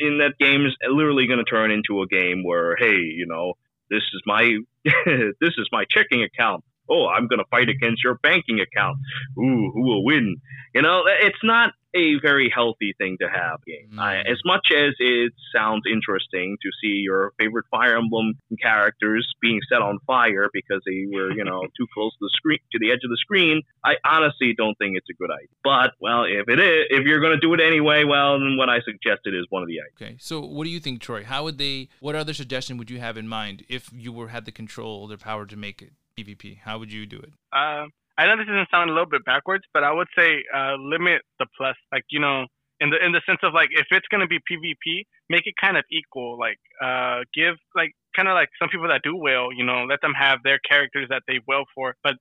[0.00, 3.54] And that game is literally gonna turn into a game where, hey, you know,
[3.90, 6.64] this is my this is my checking account.
[6.90, 8.98] Oh, I'm gonna fight against your banking account.
[9.38, 10.36] Ooh, who will win?
[10.74, 13.62] You know, it's not a very healthy thing to have.
[13.66, 13.98] Game.
[13.98, 14.32] I, Mm.
[14.32, 19.82] as much as it sounds interesting to see your favorite Fire Emblem characters being set
[19.82, 23.00] on fire because they were, you know, too close to the screen to the edge
[23.04, 25.48] of the screen, I honestly don't think it's a good idea.
[25.62, 28.70] But well, if it is, if you're going to do it anyway, well, then what
[28.70, 29.92] I suggested is one of the ideas.
[30.00, 31.24] Okay, so what do you think, Troy?
[31.24, 31.88] How would they?
[32.00, 35.08] What other suggestion would you have in mind if you were had the control, or
[35.08, 36.58] the power to make it PvP?
[36.58, 37.32] How would you do it?
[37.52, 37.86] Uh,
[38.18, 41.22] I know this doesn't sound a little bit backwards, but I would say uh, limit
[41.38, 41.76] the plus.
[41.92, 42.46] Like you know,
[42.80, 45.76] in the in the sense of like if it's gonna be PvP, make it kind
[45.76, 46.38] of equal.
[46.38, 50.00] Like uh, give like kind of like some people that do well, you know, let
[50.02, 52.14] them have their characters that they well for, but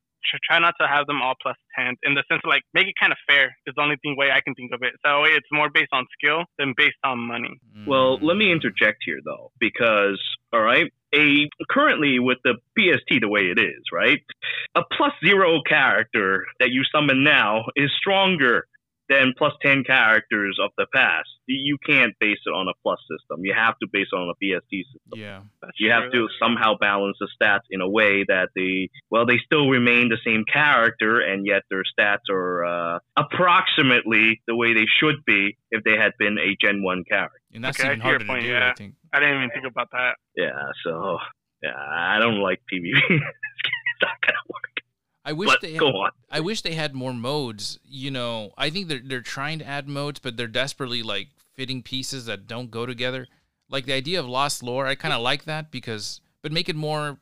[0.44, 1.96] try not to have them all plus ten.
[2.04, 4.32] In the sense of like make it kind of fair is the only thing way
[4.32, 4.94] I can think of it.
[5.06, 7.60] So it's more based on skill than based on money.
[7.86, 8.24] Well, Mm.
[8.24, 10.22] let me interject here though, because
[10.54, 14.22] all right, a currently with the BST the way it is, right,
[14.76, 18.68] a plus zero character that you summon now is stronger
[19.10, 21.28] than plus ten characters of the past.
[21.60, 23.44] You can't base it on a plus system.
[23.46, 25.12] You have to base it on a BST system.
[25.16, 29.26] yeah, That's You have to somehow balance the stats in a way that they, well,
[29.26, 34.74] they still remain the same character, and yet their stats are uh, approximately the way
[34.74, 37.40] they should be if they had been a Gen 1 character.
[37.54, 38.54] and that's Okay, even see your harder point, to do.
[38.54, 38.70] yeah.
[38.72, 38.94] I think.
[39.14, 40.16] I didn't even think about that.
[40.38, 40.52] Yeah,
[40.86, 41.18] so
[41.62, 42.92] yeah, I don't like PvP.
[43.10, 44.71] it's not gonna work.
[45.24, 45.78] I wish But they.
[45.78, 46.12] on.
[46.30, 47.80] I wish they had more modes.
[47.84, 51.84] You know, I think they're they're trying to add modes, but they're desperately like fitting
[51.84, 53.28] pieces that don't go together.
[53.70, 56.76] Like the idea of lost lore, I kind of like that because, but make it
[56.76, 57.20] more.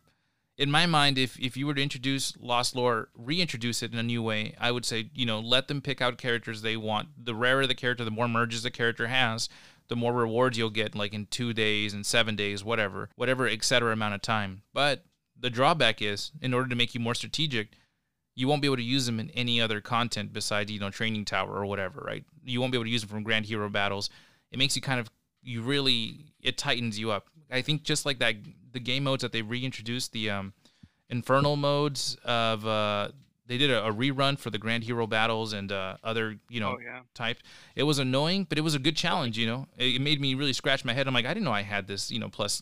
[0.58, 4.04] In my mind, if if you were to introduce lost lore, reintroduce it in a
[4.04, 7.10] new way, I would say you know let them pick out characters they want.
[7.18, 9.48] The rarer the character, the more merges the character has,
[9.88, 13.94] the more rewards you'll get, like in two days and seven days, whatever, whatever, etc.
[13.94, 14.64] amount of time.
[14.74, 15.06] But
[15.40, 17.70] the drawback is, in order to make you more strategic,
[18.40, 21.26] you won't be able to use them in any other content besides you know training
[21.26, 22.24] tower or whatever right?
[22.46, 24.10] You won't be able to use them from grand hero battles.
[24.52, 25.10] It makes you kind of
[25.44, 27.28] you really it tightens you up.
[27.52, 28.36] I think just like that
[28.72, 30.54] the game modes that they reintroduced the um
[31.10, 33.10] infernal modes of uh
[33.46, 36.78] they did a, a rerun for the grand hero battles and uh other you know
[36.78, 37.02] oh yeah.
[37.14, 37.40] type
[37.76, 39.68] it was annoying but it was a good challenge you know?
[39.76, 41.08] It, it made me really scratch my head.
[41.08, 42.62] I'm like i didn't know i had this you know plus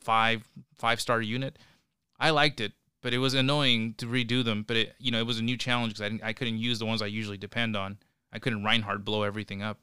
[0.00, 1.58] five five star unit.
[2.18, 5.26] I liked it but it was annoying to redo them but it you know it
[5.26, 7.76] was a new challenge because I, didn't- I couldn't use the ones i usually depend
[7.76, 7.98] on
[8.32, 9.78] i couldn't reinhardt blow everything up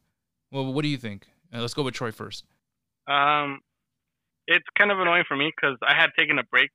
[0.52, 2.46] well what do you think uh, let's go with troy first
[3.08, 3.60] Um,
[4.48, 6.70] it's kind of annoying for me because I had taken a break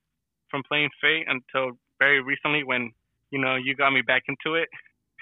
[0.51, 2.93] from playing Fate until very recently when
[3.31, 4.69] you know you got me back into it.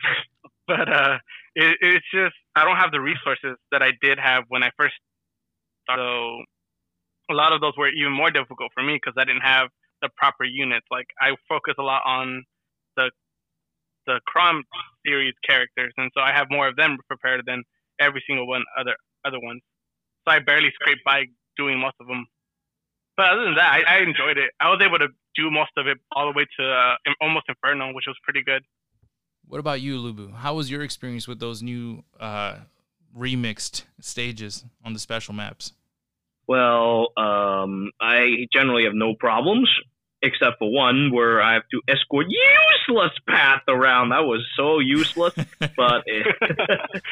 [0.67, 1.19] but uh,
[1.55, 4.95] it, it's just I don't have the resources that I did have when I first
[5.85, 5.99] start.
[5.99, 6.45] So
[7.31, 9.69] a lot of those were even more difficult for me because I didn't have
[10.03, 10.87] the proper units.
[10.91, 12.45] Like I focus a lot on
[12.97, 13.11] the
[14.07, 14.63] the Chrom
[15.05, 17.63] series characters, and so I have more of them prepared than
[18.01, 19.63] every single one other other ones.
[20.27, 21.25] So I barely scrape by
[21.57, 22.27] doing most of them.
[23.17, 24.51] But other than that, I, I enjoyed it.
[24.61, 27.93] I was able to do most of it all the way to uh, almost Inferno,
[27.93, 28.63] which was pretty good.
[29.47, 30.35] What about you, Lubu?
[30.35, 32.59] How was your experience with those new uh,
[33.17, 35.73] remixed stages on the special maps?
[36.49, 39.69] Well, um, I generally have no problems
[40.23, 44.09] except for one where I have to escort useless path around.
[44.09, 45.35] That was so useless,
[45.77, 46.27] but it,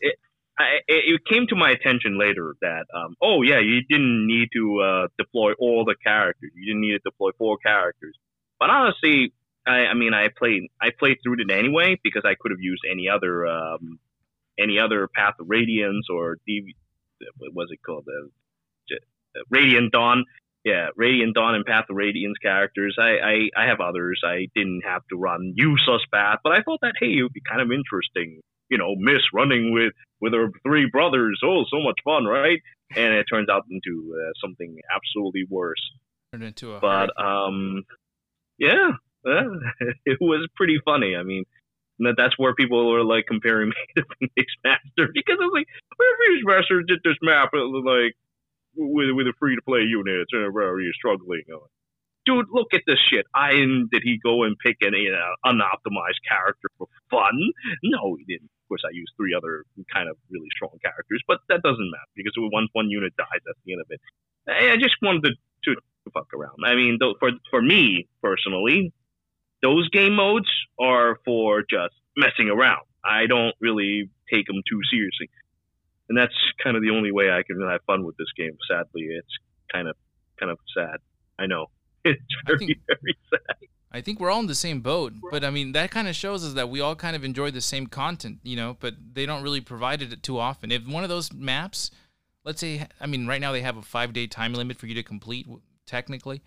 [0.00, 0.14] it,
[0.58, 4.80] I, it, came to my attention later that um, oh yeah, you didn't need to
[4.80, 6.52] uh, deploy all the characters.
[6.54, 8.16] You didn't need to deploy four characters.
[8.60, 9.32] But honestly,
[9.66, 12.82] I, I mean, I played I played through it anyway because I could have used
[12.90, 13.98] any other um,
[14.58, 16.74] any other Path of Radiance or DV,
[17.38, 18.30] what was it called the
[19.50, 20.24] Radiant Dawn
[20.64, 22.96] yeah, Radiant Dawn and Path of Radiance characters.
[22.98, 24.20] I, I, I have others.
[24.24, 27.42] I didn't have to run useless path, but I thought that hey, it would be
[27.48, 28.40] kind of interesting.
[28.68, 31.40] You know, Miss running with with her three brothers.
[31.42, 32.60] Oh, so much fun, right?
[32.94, 35.80] And it turns out into uh, something absolutely worse.
[36.32, 36.80] Turned into a.
[36.80, 37.84] But um,
[38.58, 38.90] yeah,
[39.26, 39.44] uh,
[40.04, 41.16] it was pretty funny.
[41.16, 41.44] I mean,
[42.00, 45.68] that that's where people were like comparing me to Phoenix Master because I was like,
[45.96, 47.50] where Phoenix Master did this map?
[47.54, 48.16] It was like
[48.78, 51.42] with with a free to play unit where you're struggling.
[52.24, 53.26] Dude, look at this shit.
[53.34, 53.52] I
[53.90, 54.94] did he go and pick an
[55.44, 57.34] unoptimized character for fun?
[57.82, 58.50] No, he didn't.
[58.64, 62.12] Of course, I used three other kind of really strong characters, but that doesn't matter
[62.14, 64.00] because once one unit dies, that's the end of it.
[64.46, 65.30] I just wanted to,
[65.64, 66.58] to, to fuck around.
[66.64, 68.92] I mean, for for me personally,
[69.62, 72.84] those game modes are for just messing around.
[73.04, 75.30] I don't really take them too seriously
[76.08, 78.56] and that's kind of the only way I can have fun with this game.
[78.68, 79.28] Sadly, it's
[79.72, 79.96] kind of
[80.38, 80.98] kind of sad.
[81.38, 81.66] I know
[82.04, 83.68] it's very think, very sad.
[83.90, 86.44] I think we're all in the same boat, but I mean that kind of shows
[86.44, 88.76] us that we all kind of enjoy the same content, you know.
[88.80, 90.72] But they don't really provide it too often.
[90.72, 91.90] If one of those maps,
[92.44, 94.94] let's say, I mean, right now they have a five day time limit for you
[94.94, 95.46] to complete,
[95.86, 96.42] technically.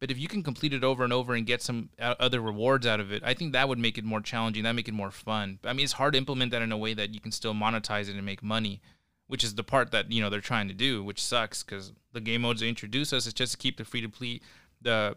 [0.00, 2.88] But if you can complete it over and over and get some uh, other rewards
[2.88, 4.64] out of it, I think that would make it more challenging.
[4.64, 5.60] That make it more fun.
[5.62, 8.08] I mean, it's hard to implement that in a way that you can still monetize
[8.08, 8.80] it and make money
[9.26, 12.20] which is the part that you know they're trying to do, which sucks because the
[12.20, 14.40] game modes they introduce us is just to keep the free to play
[14.80, 15.16] the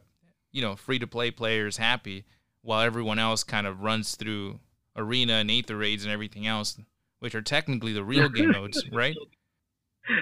[0.52, 2.26] you know free to play players happy,
[2.62, 4.60] while everyone else kind of runs through
[4.96, 6.80] arena and aether raids and everything else,
[7.20, 9.16] which are technically the real game modes, right?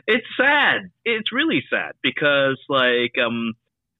[0.08, 0.91] It's sad.
[1.06, 3.54] It's really sad because like um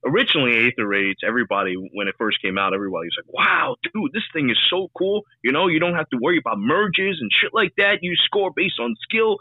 [0.06, 4.24] originally Aether Raids, everybody when it first came out, everybody was like, "Wow, dude, this
[4.34, 7.54] thing is so cool." You know, you don't have to worry about merges and shit
[7.54, 8.00] like that.
[8.02, 9.38] You score based on skill.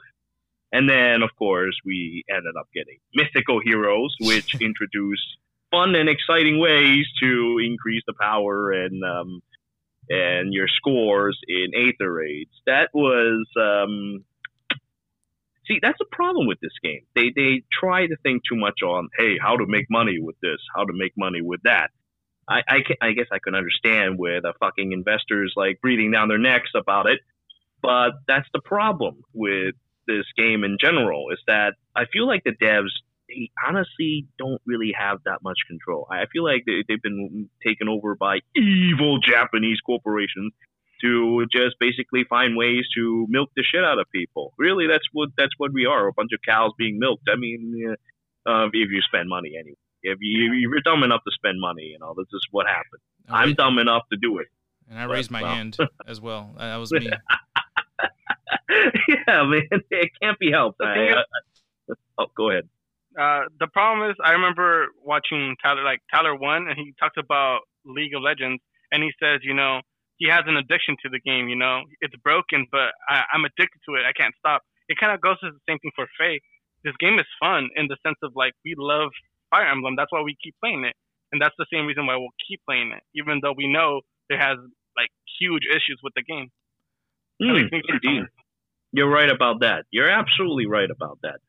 [0.72, 5.36] And then, of course, we ended up getting mythical heroes, which introduced
[5.70, 9.42] fun and exciting ways to increase the power and um,
[10.08, 12.50] and your scores in Aether Raids.
[12.66, 14.24] That was um,
[15.66, 17.02] see, that's a problem with this game.
[17.14, 20.58] They they try to think too much on, hey, how to make money with this,
[20.74, 21.90] how to make money with that.
[22.48, 26.28] I I, can, I guess I can understand with the fucking investors like breathing down
[26.28, 27.20] their necks about it,
[27.82, 29.74] but that's the problem with
[30.06, 32.90] this game in general is that I feel like the devs
[33.28, 36.06] they honestly don't really have that much control.
[36.10, 40.52] I feel like they, they've been taken over by evil Japanese corporations
[41.02, 44.52] to just basically find ways to milk the shit out of people.
[44.58, 47.28] Really, that's what that's what we are—a bunch of cows being milked.
[47.32, 47.96] I mean,
[48.46, 51.98] uh, if you spend money anyway, if you you're dumb enough to spend money, you
[51.98, 53.02] know, this is what happened.
[53.28, 54.46] I'm dumb enough to do it.
[54.90, 55.54] And I raised my well.
[55.54, 56.50] hand as well.
[56.58, 57.08] That was me.
[59.08, 60.80] yeah, man, it can't be helped.
[60.82, 62.68] I, uh, oh, go ahead.
[63.18, 67.60] Uh, the problem is, I remember watching Tyler, like Tyler one, and he talks about
[67.84, 69.80] League of Legends, and he says, you know,
[70.16, 71.48] he has an addiction to the game.
[71.48, 74.08] You know, it's broken, but I, I'm addicted to it.
[74.08, 74.62] I can't stop.
[74.88, 76.40] It kind of goes to the same thing for Faye.
[76.84, 79.10] This game is fun in the sense of like we love
[79.50, 79.94] Fire Emblem.
[79.96, 80.96] That's why we keep playing it,
[81.30, 84.40] and that's the same reason why we'll keep playing it, even though we know there
[84.40, 84.58] has
[84.96, 86.48] like huge issues with the game.
[87.42, 88.22] Mm, indeed.
[88.92, 89.84] You're right about that.
[89.90, 91.40] You're absolutely right about that.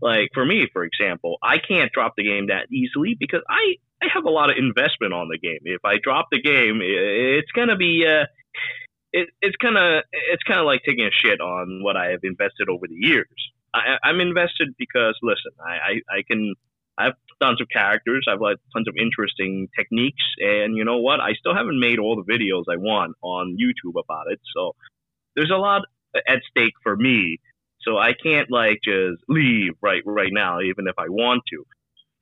[0.00, 4.06] Like for me, for example, I can't drop the game that easily because I I
[4.12, 5.60] have a lot of investment on the game.
[5.64, 8.26] If I drop the game, it's gonna be uh,
[9.12, 12.20] it, it's kind of it's kind of like taking a shit on what I have
[12.24, 13.28] invested over the years.
[13.74, 16.54] I, I'm invested because listen, I, I, I can
[16.98, 18.26] I have tons of characters.
[18.28, 21.20] I've like tons of interesting techniques, and you know what?
[21.20, 24.40] I still haven't made all the videos I want on YouTube about it.
[24.54, 24.74] So
[25.36, 25.82] there's a lot
[26.14, 27.38] at stake for me.
[27.82, 31.64] So I can't like just leave right right now, even if I want to.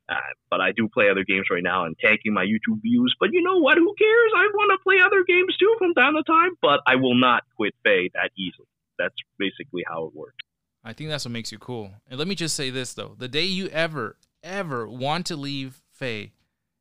[0.09, 0.17] Uh,
[0.51, 3.15] but I do play other games right now and tanking my YouTube views.
[3.21, 3.79] But you know what?
[3.79, 4.33] Who cares?
[4.35, 6.53] I want to play other games too from time to time.
[6.61, 8.67] But I will not quit Fae that easily.
[8.99, 10.37] That's basically how it works.
[10.83, 11.93] I think that's what makes you cool.
[12.09, 15.83] And let me just say this though: the day you ever, ever want to leave
[15.93, 16.33] Fae,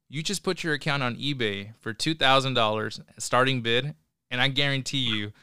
[0.07, 3.93] you just put your account on eBay for two thousand dollars starting bid,
[4.31, 5.33] and I guarantee you,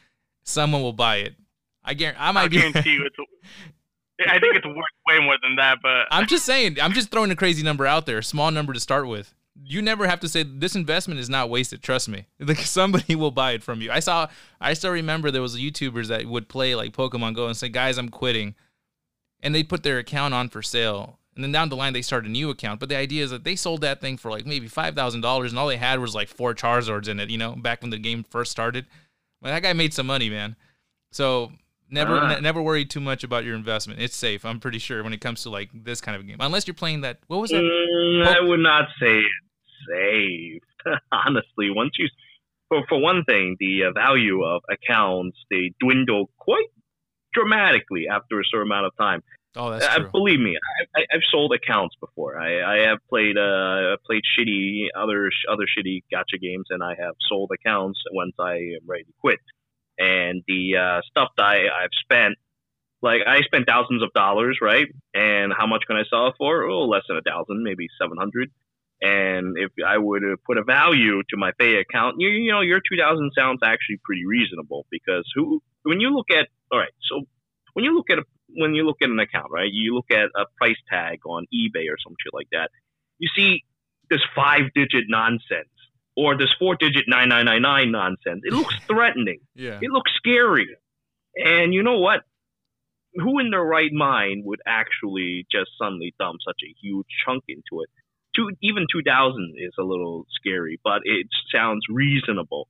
[0.47, 1.35] someone will buy it.
[1.83, 2.19] I guarantee.
[2.21, 2.57] I might I be.
[2.57, 3.15] guarantee you, it's.
[4.27, 4.75] I think it's worth
[5.07, 6.77] way more than that, but I'm just saying.
[6.81, 9.33] I'm just throwing a crazy number out there, a small number to start with.
[9.63, 11.81] You never have to say this investment is not wasted.
[11.83, 12.25] Trust me.
[12.39, 13.91] Like somebody will buy it from you.
[13.91, 14.27] I saw.
[14.59, 17.97] I still remember there was YouTubers that would play like Pokemon Go and say, "Guys,
[17.97, 18.55] I'm quitting,"
[19.41, 21.19] and they put their account on for sale.
[21.35, 22.79] And then down the line, they start a new account.
[22.79, 25.51] But the idea is that they sold that thing for like maybe five thousand dollars,
[25.51, 27.29] and all they had was like four Charizards in it.
[27.29, 28.87] You know, back when the game first started.
[29.47, 30.57] Well, that guy made some money, man.
[31.09, 31.53] So
[31.89, 34.01] never, ne- never worry too much about your investment.
[34.01, 34.43] It's safe.
[34.43, 36.99] I'm pretty sure when it comes to like this kind of game, unless you're playing
[36.99, 37.19] that.
[37.27, 37.63] What was that?
[37.63, 40.97] Mm, I would not say it's safe.
[41.13, 42.09] Honestly, once you,
[42.67, 46.67] for for one thing, the uh, value of accounts they dwindle quite
[47.33, 49.23] dramatically after a certain amount of time.
[49.57, 52.39] Oh, that's Uh, believe me, I, I, I've sold accounts before.
[52.39, 57.15] I, I have played uh played shitty other other shitty gacha games, and I have
[57.27, 59.39] sold accounts once I am ready to quit.
[59.97, 62.35] And the uh, stuff that I, I've spent,
[63.01, 64.87] like I spent thousands of dollars, right?
[65.15, 66.69] And how much can I sell it for?
[66.69, 68.51] Oh, less than a thousand, maybe seven hundred.
[69.01, 72.61] And if I were to put a value to my Feh account, you, you know,
[72.61, 76.93] your two thousand sounds actually pretty reasonable because who when you look at all right,
[77.09, 77.23] so
[77.73, 79.69] when you look at a when you look at an account, right?
[79.71, 82.69] You look at a price tag on eBay or some shit like that.
[83.19, 83.63] You see
[84.09, 85.69] this five digit nonsense
[86.15, 88.41] or this four digit nine nine nine nine nonsense.
[88.43, 89.39] It looks threatening.
[89.55, 89.79] yeah.
[89.81, 90.67] It looks scary.
[91.35, 92.21] And you know what?
[93.15, 97.81] Who in their right mind would actually just suddenly dump such a huge chunk into
[97.83, 97.89] it?
[98.35, 102.67] Two, even 2000 is a little scary, but it sounds reasonable.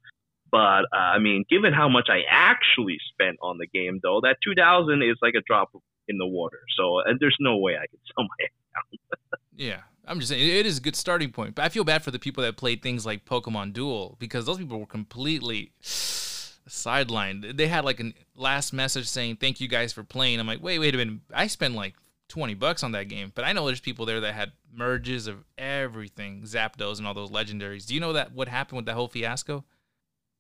[0.51, 4.37] But uh, I mean, given how much I actually spent on the game, though, that
[4.43, 5.71] 2000 is like a drop
[6.07, 6.59] in the water.
[6.77, 8.45] So and there's no way I could sell my.
[8.45, 9.41] Account.
[9.55, 11.55] yeah, I'm just saying it is a good starting point.
[11.55, 14.57] But I feel bad for the people that played things like Pokemon Duel because those
[14.57, 17.57] people were completely sidelined.
[17.57, 20.39] They had like a last message saying thank you guys for playing.
[20.39, 21.19] I'm like, wait, wait a minute.
[21.33, 21.95] I spent like
[22.29, 25.43] 20 bucks on that game, but I know there's people there that had merges of
[25.57, 27.85] everything, Zapdos and all those legendaries.
[27.85, 29.63] Do you know that what happened with that whole fiasco?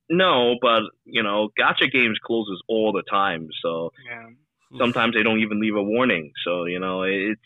[0.09, 4.27] No, but you know, gacha games closes all the time, so yeah.
[4.79, 6.31] Sometimes they don't even leave a warning.
[6.45, 7.41] So you know, it's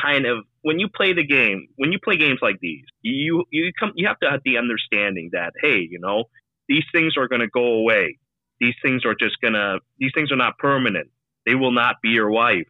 [0.00, 3.72] kind of when you play the game, when you play games like these, you you
[3.78, 6.24] come you have to have the understanding that hey, you know,
[6.68, 8.18] these things are going to go away.
[8.60, 9.78] These things are just gonna.
[9.98, 11.08] These things are not permanent.
[11.46, 12.66] They will not be your wife.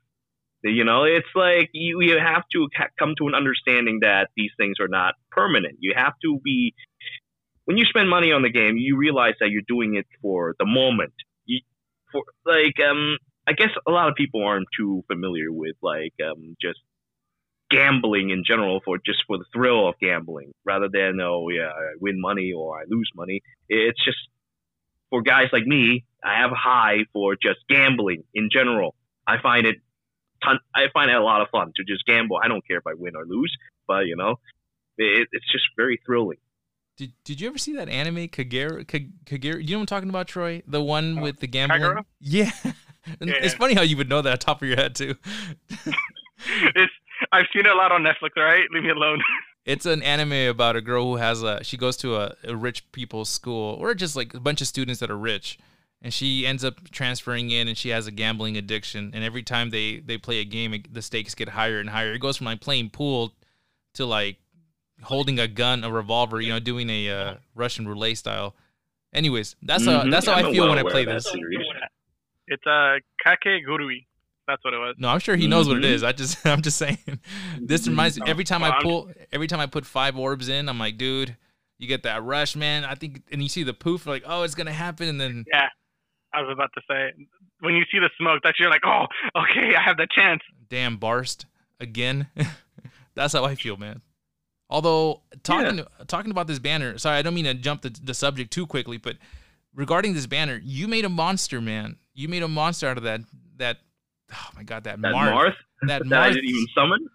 [0.63, 4.51] You know, it's like you you have to ha- come to an understanding that these
[4.57, 5.77] things are not permanent.
[5.81, 6.75] You have to be
[7.65, 10.67] when you spend money on the game, you realize that you're doing it for the
[10.67, 11.15] moment.
[11.47, 11.61] You,
[12.13, 16.57] for like um I guess a lot of people aren't too familiar with like um,
[16.61, 16.81] just
[17.71, 21.95] gambling in general for just for the thrill of gambling, rather than oh yeah I
[22.01, 23.43] win money or I lose money.
[23.69, 24.19] It's just
[25.11, 28.95] for guys like me, I have a high for just gambling in general.
[29.27, 29.77] I find it
[30.43, 32.39] ton, I find it a lot of fun to just gamble.
[32.43, 33.55] I don't care if I win or lose,
[33.87, 34.37] but you know,
[34.97, 36.39] it, it's just very thrilling.
[36.97, 38.87] Did, did you ever see that anime Kagero?
[38.87, 39.61] Kag- Kagero?
[39.61, 40.63] You know what I'm talking about, Troy?
[40.67, 42.05] The one Uh, with the gambling.
[42.21, 42.51] Yeah.
[43.21, 45.15] And It's funny how you would know that on top of your head too.
[46.75, 46.93] it's
[47.33, 48.31] I've seen it a lot on Netflix.
[48.37, 49.23] All right, leave me alone.
[49.67, 52.93] It's an anime about a girl who has a she goes to a, a rich
[52.93, 55.59] people's school or just like a bunch of students that are rich
[56.03, 59.71] and she ends up transferring in and she has a gambling addiction and every time
[59.71, 62.13] they they play a game the stakes get higher and higher.
[62.13, 63.33] It goes from like playing pool
[63.95, 64.37] to like
[65.05, 68.55] holding a gun, a revolver, you know, doing a uh, Russian roulette style.
[69.13, 70.11] Anyways, that's how Mhm.
[70.11, 71.31] that's how I'm I feel well when I play this.
[71.31, 71.67] series.
[72.49, 74.07] It's uh, Kakegurui.
[74.47, 74.97] That's what it was.
[74.99, 75.95] No, I'm sure he knows what it Mhm.
[75.95, 76.03] is.
[76.03, 76.99] I just I'm just saying.
[77.61, 80.49] This reminds me every time I Well, I'm- pull every time I put five orbs
[80.49, 81.37] in, I'm like, dude,
[81.79, 82.85] you get that rush, man.
[82.85, 85.69] I think and you see the poof, like, oh, it's gonna happen, and then Yeah,
[86.35, 87.13] I was about to say
[87.61, 90.43] when you see the smoke, that you're like, oh, okay, I have the chance.
[90.69, 91.47] damn Barst
[91.81, 92.27] again.
[93.15, 94.03] That's how I feel, man.
[94.75, 98.53] Although talking talking about this banner, sorry, I don't mean to jump the, the subject
[98.53, 99.19] too quickly, but
[99.73, 101.97] regarding this banner, you made a monster, man.
[102.13, 103.21] You made a monster out of that
[103.59, 103.77] that
[104.33, 105.33] oh my god, that, That Marth.
[105.33, 105.55] Marth
[105.87, 107.09] That that I didn't even summon.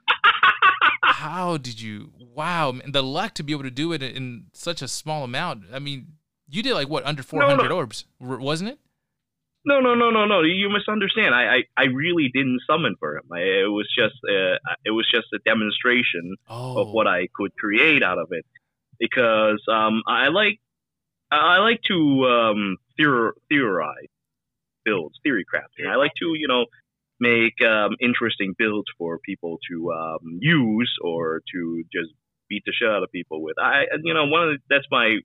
[1.04, 2.14] How did you?
[2.18, 5.66] Wow, man, the luck to be able to do it in such a small amount.
[5.74, 6.14] I mean,
[6.48, 7.76] you did like what under 400 no.
[7.76, 8.80] orbs, wasn't it?
[9.66, 10.42] No, no, no, no, no.
[10.42, 11.36] You misunderstand.
[11.36, 13.24] I, I, I really didn't summon for him.
[13.32, 17.56] I, it was just, uh, it was just a demonstration Oh, of what I could
[17.56, 18.46] create out of it,
[19.00, 20.60] because um, I like,
[21.32, 24.08] I like to um, theor- theorize
[24.86, 25.88] builds, theory crafting.
[25.88, 26.66] I like to, you know,
[27.20, 32.12] make um, interesting builds for people to um, use or to just
[32.50, 33.58] beat the shit out of people with.
[33.60, 35.18] I, you know, one of the, that's my,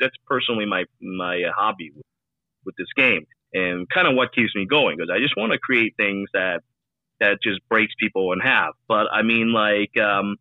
[0.00, 2.04] that's personally my my hobby with,
[2.66, 5.58] with this game, and kind of what keeps me going because I just want to
[5.58, 6.60] create things that
[7.20, 8.74] that just breaks people in half.
[8.88, 10.36] But I mean, like, um,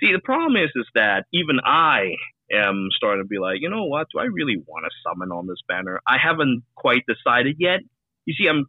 [0.00, 2.14] see, the problem is, is that even I
[2.52, 4.06] am starting to be like, you know what?
[4.12, 6.00] Do I really want to summon on this banner?
[6.06, 7.80] I haven't quite decided yet.
[8.24, 8.66] You see, I'm.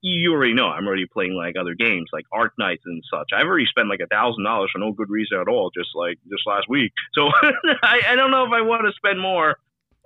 [0.00, 3.30] You already know I'm already playing like other games like Arknights and such.
[3.34, 6.18] I've already spent like a thousand dollars for no good reason at all, just like
[6.30, 6.92] just last week.
[7.14, 7.26] So
[7.82, 9.56] I, I don't know if I want to spend more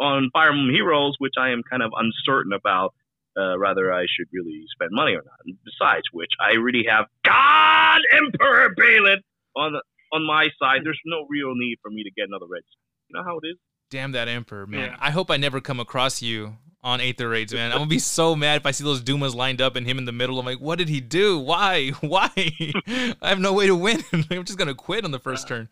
[0.02, 2.94] on Fire Emblem Heroes, which I am kind of uncertain about
[3.38, 5.38] uh, rather I should really spend money or not.
[5.46, 9.20] And besides which, I already have God Emperor Balin
[9.56, 9.82] on the,
[10.12, 10.80] on my side.
[10.84, 12.62] There's no real need for me to get another red.
[13.08, 13.56] You know how it is.
[13.90, 14.90] damn that emperor, man.
[14.90, 14.96] Yeah.
[15.00, 17.70] I hope I never come across you on Aether Raids, man.
[17.72, 20.04] I'm gonna be so mad if I see those Dumas lined up and him in
[20.04, 20.38] the middle.
[20.38, 21.38] I'm like, what did he do?
[21.38, 21.90] Why?
[22.00, 22.30] Why?
[22.36, 24.02] I have no way to win.
[24.12, 25.68] I'm just gonna quit on the first turn.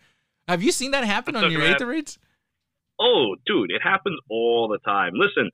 [0.48, 2.18] Have you seen that happen on your glad- Aether Raids?
[3.01, 5.12] Oh, dude, it happens all the time.
[5.14, 5.51] Listen,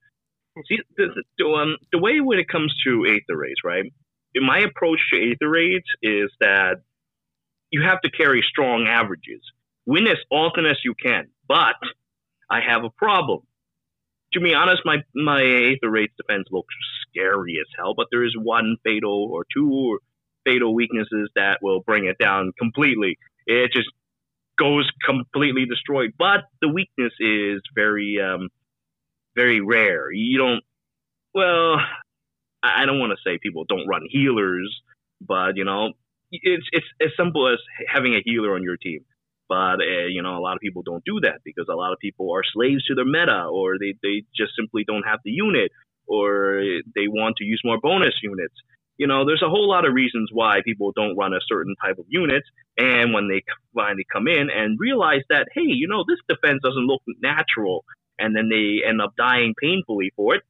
[0.69, 3.85] see, the, the, um, the way when it comes to Aether Raids, right?
[4.35, 6.83] My approach to Aether Raids is that
[7.71, 9.41] you have to carry strong averages.
[9.87, 11.77] Win as often as you can, but
[12.51, 13.43] I have a problem.
[14.33, 16.75] To be honest, my my Aether Raids defense looks
[17.09, 19.99] scary as hell, but there is one fatal or two
[20.45, 23.19] fatal weaknesses that will bring it down completely.
[23.47, 23.89] It just
[24.59, 26.13] goes completely destroyed.
[26.19, 28.49] But the weakness is very, um,
[29.35, 30.11] very rare.
[30.13, 30.63] You don't.
[31.35, 31.79] Well,
[32.63, 34.83] I don't want to say people don't run healers,
[35.21, 35.93] but you know,
[36.33, 39.05] it's it's as simple as having a healer on your team.
[39.49, 41.99] But uh, you know, a lot of people don't do that because a lot of
[41.99, 45.71] people are slaves to their meta, or they they just simply don't have the unit,
[46.07, 46.63] or
[46.95, 48.55] they want to use more bonus units.
[48.99, 51.99] You know, there's a whole lot of reasons why people don't run a certain type
[51.99, 52.43] of unit.
[52.79, 53.43] And when they
[53.75, 57.85] finally come in and realize that, hey, you know, this defense doesn't look natural,
[58.19, 60.43] and then they end up dying painfully for it,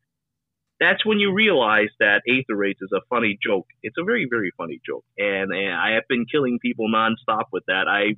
[0.79, 3.67] that's when you realize that Aether Raids is a funny joke.
[3.83, 5.05] It's a very, very funny joke.
[5.17, 7.89] And, and I have been killing people nonstop with that.
[7.89, 8.15] I,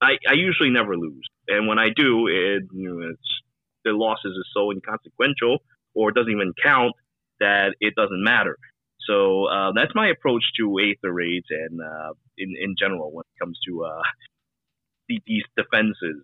[0.00, 1.28] I, I usually never lose.
[1.46, 3.42] And when I do, it, you know, it's,
[3.84, 5.58] the losses is so inconsequential
[5.94, 6.94] or doesn't even count
[7.40, 8.58] that it doesn't matter.
[9.08, 13.38] So uh, that's my approach to Aether Raids and uh, in, in general when it
[13.42, 14.02] comes to uh,
[15.08, 16.22] these defenses.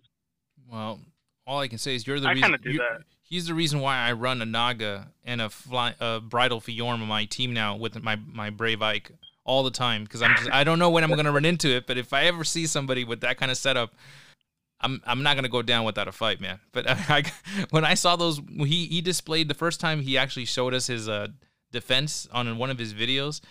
[0.71, 0.99] Well,
[1.47, 2.51] all I can say is you're the I reason.
[2.51, 3.01] kinda do you- that.
[3.27, 7.07] He's the reason why I run a Naga and a fly, a bridal Fjorm on
[7.07, 9.13] my team now with my my Brave Ike
[9.43, 11.87] all the time because I'm just I don't know when I'm gonna run into it,
[11.87, 13.95] but if I ever see somebody with that kind of setup,
[14.79, 16.59] I'm I'm not gonna go down without a fight, man.
[16.71, 17.23] But I,
[17.71, 21.09] when I saw those, he he displayed the first time he actually showed us his
[21.09, 21.29] uh
[21.75, 23.41] defense on one of his videos.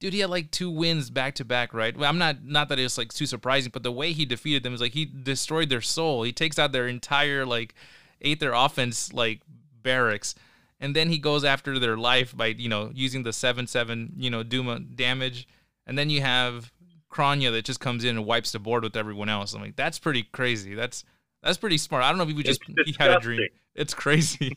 [0.00, 1.96] Dude, he had like two wins back to back, right?
[1.96, 4.74] Well, I'm not not that it's like too surprising, but the way he defeated them
[4.74, 6.24] is like he destroyed their soul.
[6.24, 7.74] He takes out their entire like
[8.20, 9.42] ate their offense like
[9.80, 10.34] barracks,
[10.80, 14.28] and then he goes after their life by you know using the seven seven you
[14.28, 15.46] know Duma damage,
[15.86, 16.72] and then you have
[17.08, 19.54] Kranya that just comes in and wipes the board with everyone else.
[19.54, 20.74] I'm like, that's pretty crazy.
[20.74, 21.04] That's
[21.44, 22.02] that's pretty smart.
[22.02, 23.46] I don't know if he just he had a dream.
[23.76, 24.56] It's crazy.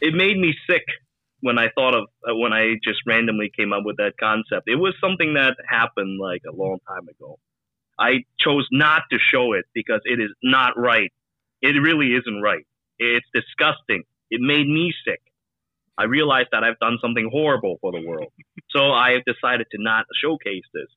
[0.00, 0.84] it made me sick
[1.40, 4.68] when I thought of uh, when I just randomly came up with that concept.
[4.68, 7.38] It was something that happened like a long time ago.
[7.98, 11.12] I chose not to show it because it is not right.
[11.62, 12.66] It really isn't right.
[12.98, 14.04] It's disgusting.
[14.30, 15.20] It made me sick.
[15.98, 18.32] I realized that I've done something horrible for the world.
[18.70, 20.88] so I have decided to not showcase this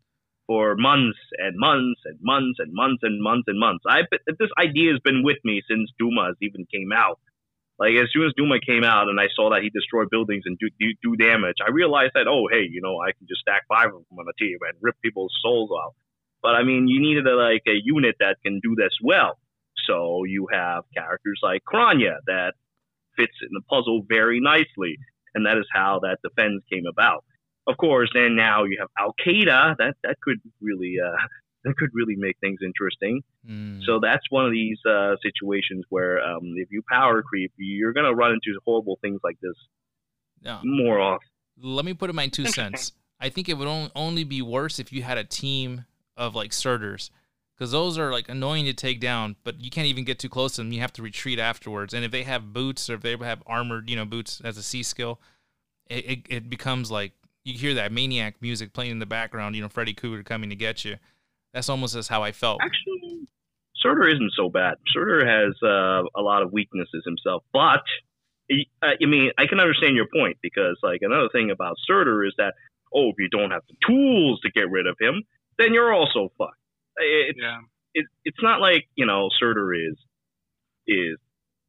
[0.46, 3.84] for months and months and months and months and months and months.
[3.88, 7.20] I this idea has been with me since Dumas even came out.
[7.80, 10.60] Like as soon as Duma came out and I saw that he destroyed buildings and
[10.60, 13.64] do, do do damage, I realized that oh hey you know I can just stack
[13.68, 15.96] five of them on a team and rip people's souls out.
[16.44, 19.40] But I mean you needed a, like a unit that can do this well.
[19.88, 22.54] So you have characters like Kranya that
[23.16, 24.98] fits in the puzzle very nicely,
[25.34, 27.24] and that is how that defense came about.
[27.68, 31.16] Of course, and now you have Al Qaeda that that could really uh,
[31.70, 33.22] that could really make things interesting.
[33.50, 33.84] Mm.
[33.86, 38.14] So that's one of these uh, situations where um, if you power creep, you're gonna
[38.14, 39.56] run into horrible things like this
[40.44, 40.60] No.
[40.64, 41.28] more often.
[41.62, 42.94] let me put in my two cents.
[43.20, 47.10] I think it would only be worse if you had a team of like Surtrs.
[47.56, 50.54] because those are like annoying to take down, but you can't even get too close
[50.56, 50.72] to them.
[50.72, 51.94] You have to retreat afterwards.
[51.94, 54.64] And if they have boots or if they have armored, you know, boots as a
[54.64, 55.20] C skill,
[55.90, 57.12] it, it, it becomes like
[57.44, 59.56] you hear that maniac music playing in the background.
[59.56, 60.96] You know, Freddy Krueger coming to get you.
[61.54, 62.60] That's almost as how I felt.
[62.62, 63.28] Actually,
[63.84, 64.76] Surtr isn't so bad.
[64.96, 67.82] Surtr has uh, a lot of weaknesses himself, but
[68.52, 72.34] uh, I mean, I can understand your point because, like, another thing about Surtr is
[72.38, 72.54] that,
[72.94, 75.24] oh, if you don't have the tools to get rid of him,
[75.58, 76.56] then you're also fucked.
[76.98, 77.60] It's, Yeah.
[77.94, 79.98] it, it's not like you know Surtr is
[80.88, 81.18] is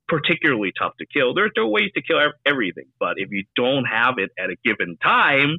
[0.08, 1.34] particularly tough to kill.
[1.34, 4.56] There, there are ways to kill everything, but if you don't have it at a
[4.64, 5.58] given time,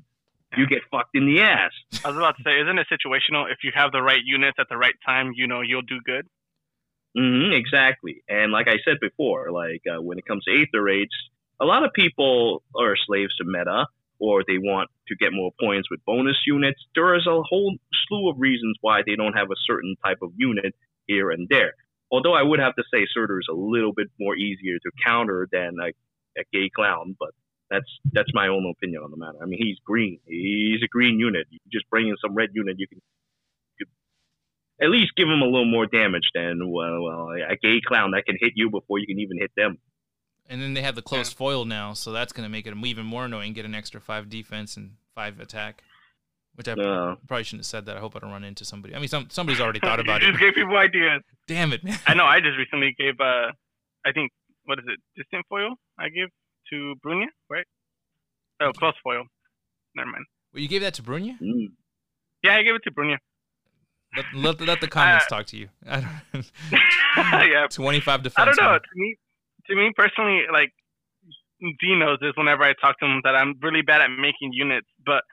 [0.57, 1.71] you get fucked in the ass.
[2.03, 3.51] I was about to say, isn't it situational?
[3.51, 6.27] If you have the right units at the right time, you know you'll do good.
[7.15, 8.23] hmm exactly.
[8.27, 11.13] And like I said before, like uh, when it comes to Aether Raids,
[11.59, 13.85] a lot of people are slaves to meta,
[14.19, 16.79] or they want to get more points with bonus units.
[16.95, 17.75] There is a whole
[18.07, 20.73] slew of reasons why they don't have a certain type of unit
[21.07, 21.73] here and there.
[22.11, 25.47] Although I would have to say Surtr is a little bit more easier to counter
[25.51, 25.89] than a,
[26.39, 27.29] a gay clown, but
[27.71, 29.37] that's that's my own opinion on the matter.
[29.41, 30.19] I mean, he's green.
[30.27, 31.47] He's a green unit.
[31.49, 33.01] You just bring in some red unit, you can,
[33.79, 37.79] you can at least give him a little more damage than well, well, a gay
[37.85, 39.77] clown that can hit you before you can even hit them.
[40.49, 43.05] And then they have the close foil now, so that's going to make it even
[43.05, 43.53] more annoying.
[43.53, 45.81] Get an extra five defense and five attack,
[46.55, 47.95] which I Uh, probably shouldn't have said that.
[47.95, 48.93] I hope I don't run into somebody.
[48.93, 50.25] I mean, some somebody's already thought about it.
[50.25, 50.31] you it.
[50.33, 51.21] just gave people ideas.
[51.47, 51.97] Damn it, man.
[52.05, 52.25] I know.
[52.25, 53.51] I just recently gave, uh,
[54.05, 54.31] I think,
[54.65, 54.99] what is it?
[55.15, 55.75] Distant foil.
[55.97, 56.27] I gave
[56.71, 57.65] to Brunnya, right?
[58.61, 59.23] Oh, close foil.
[59.95, 60.25] Never mind.
[60.53, 61.37] Well, you gave that to Brunnya?
[61.41, 61.67] mm.
[62.43, 63.17] Yeah, I gave it to Brunnya.
[64.15, 65.69] Let, let, let the comments Uh, talk to you.
[65.87, 66.01] I
[66.33, 66.51] don't,
[67.51, 68.35] yeah, 25 defense.
[68.37, 68.71] I don't know.
[68.71, 68.79] man.
[68.81, 69.15] To me,
[69.67, 70.71] to me personally, like
[71.61, 72.33] D knows this.
[72.35, 74.87] Whenever I talk to him, that I'm really bad at making units.
[75.05, 75.23] But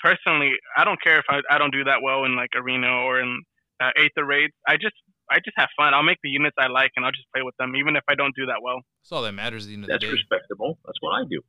[0.00, 3.20] personally, I don't care if I, I don't do that well in like arena or
[3.20, 3.42] in
[3.82, 4.54] uh, Aether raids.
[4.66, 4.94] I just
[5.32, 5.94] I just have fun.
[5.94, 8.14] I'll make the units I like and I'll just play with them, even if I
[8.14, 8.80] don't do that well.
[9.02, 10.12] That's all that matters at the end of That's the day.
[10.12, 10.78] respectable.
[10.84, 11.40] That's what I do.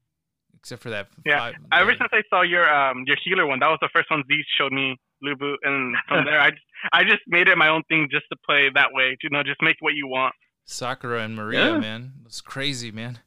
[0.59, 1.09] Except for that.
[1.25, 3.89] Yeah, Five, Ever uh, since I saw your um your healer one, that was the
[3.93, 6.63] first one Z showed me, Lubu, and from there I just
[6.93, 9.17] I just made it my own thing just to play that way.
[9.21, 10.33] You know, just make what you want.
[10.65, 11.79] Sakura and Maria, Yeah.
[11.79, 12.13] man.
[12.25, 13.19] It's crazy, man.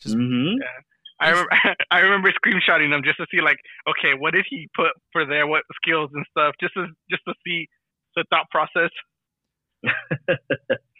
[0.00, 0.54] Just hmm
[1.20, 1.50] I remember,
[1.90, 5.46] I remember screenshotting them just to see like, okay, what did he put for there?
[5.46, 7.68] What skills and stuff, just to just to see
[8.16, 8.90] the thought process.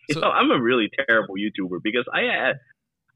[0.09, 2.57] You So- know, I'm a really terrible YouTuber because I had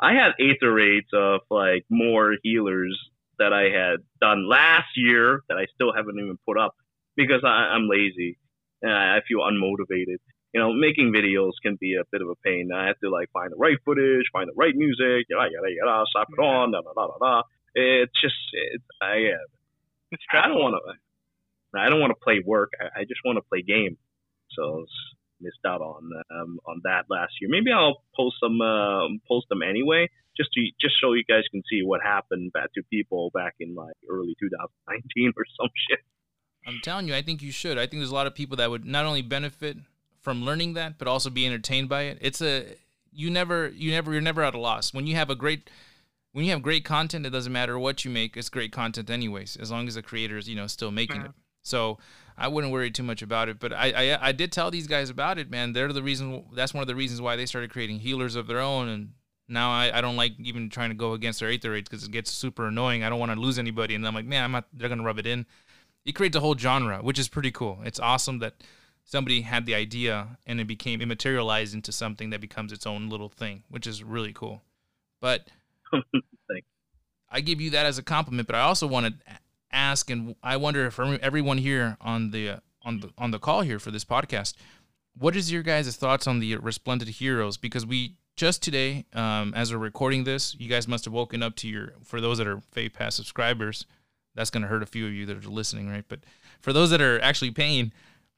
[0.01, 2.97] I had Aether Raids of like more healers
[3.39, 6.75] that I had done last year that I still haven't even put up
[7.17, 8.39] because I, I'm lazy
[8.83, 10.19] and I feel unmotivated.
[10.53, 12.71] You know, making videos can be a bit of a pain.
[12.73, 16.05] I have to like find the right footage, find the right music, yada yada yada,
[16.12, 17.43] slap it on, da da da da da.
[17.75, 19.47] It's just, it's, I, uh,
[20.12, 21.79] It's I don't want to.
[21.81, 22.71] I don't want to play work.
[22.81, 23.97] I, I just want to play game.
[24.53, 24.87] So
[25.41, 27.51] missed out on um, on that last year.
[27.51, 31.62] Maybe I'll post some um post them anyway, just to just so you guys can
[31.70, 36.01] see what happened back to people back in like early 2019 or some shit.
[36.66, 37.76] I'm telling you, I think you should.
[37.76, 39.76] I think there's a lot of people that would not only benefit
[40.22, 42.18] from learning that, but also be entertained by it.
[42.20, 42.64] It's a
[43.12, 44.95] you never you never you're never at a loss.
[44.95, 45.70] When you have a great
[46.32, 49.57] when you have great content, it doesn't matter what you make, it's great content anyways,
[49.57, 51.30] as long as the creator is, you know, still making it.
[51.62, 51.99] So
[52.37, 53.59] I wouldn't worry too much about it.
[53.61, 55.72] But I, I I did tell these guys about it, man.
[55.72, 58.61] They're the reason that's one of the reasons why they started creating healers of their
[58.61, 59.12] own and
[59.47, 62.11] now I, I don't like even trying to go against their Aether Raids because it
[62.11, 63.05] gets super annoying.
[63.05, 64.64] I don't want to lose anybody, and I'm like, man, I'm not.
[64.72, 65.45] They're gonna rub it in
[66.05, 67.78] it creates a whole genre, which is pretty cool.
[67.85, 68.55] It's awesome that
[69.05, 73.28] somebody had the idea and it became immaterialized into something that becomes its own little
[73.28, 74.62] thing, which is really cool.
[75.20, 75.49] But
[77.30, 79.35] I give you that as a compliment, but I also want to
[79.75, 83.62] ask, and I wonder if everyone here on the uh, on the on the call
[83.62, 84.55] here for this podcast,
[85.16, 87.57] what is your guys' thoughts on the Resplendent Heroes?
[87.57, 91.57] Because we just today, um, as we're recording this, you guys must have woken up
[91.57, 91.95] to your.
[92.03, 93.87] For those that are Feh Pass subscribers,
[94.35, 96.05] that's going to hurt a few of you that are listening, right?
[96.09, 96.20] But
[96.61, 97.93] for those that are actually paying,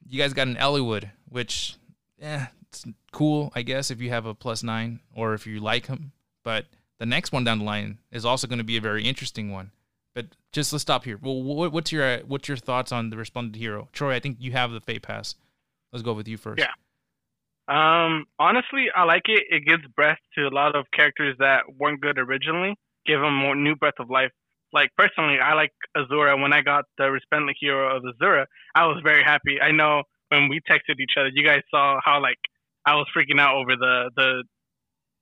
[0.07, 1.75] you guys got an Eliwood, which,
[2.19, 5.87] yeah, it's cool, I guess, if you have a plus nine or if you like
[5.87, 6.11] them.
[6.43, 6.65] But
[6.99, 9.71] the next one down the line is also going to be a very interesting one.
[10.17, 11.19] But just let's stop here.
[11.21, 14.15] Well, what, what's your uh, what's your thoughts on the Resplendent Hero, Troy?
[14.15, 15.35] I think you have the Feh Pass.
[15.93, 16.59] Let's go with you first.
[16.59, 16.73] Yeah.
[17.67, 19.43] Um, honestly, I like it.
[19.51, 22.73] It gives breath to a lot of characters that weren't good originally.
[23.05, 24.31] Give them more new breath of life.
[24.73, 26.41] Like personally, I like Azura.
[26.41, 29.61] When I got the Resplendent Hero of Azura, I was very happy.
[29.61, 32.39] I know when we texted each other, you guys saw how like
[32.87, 34.43] I was freaking out over the the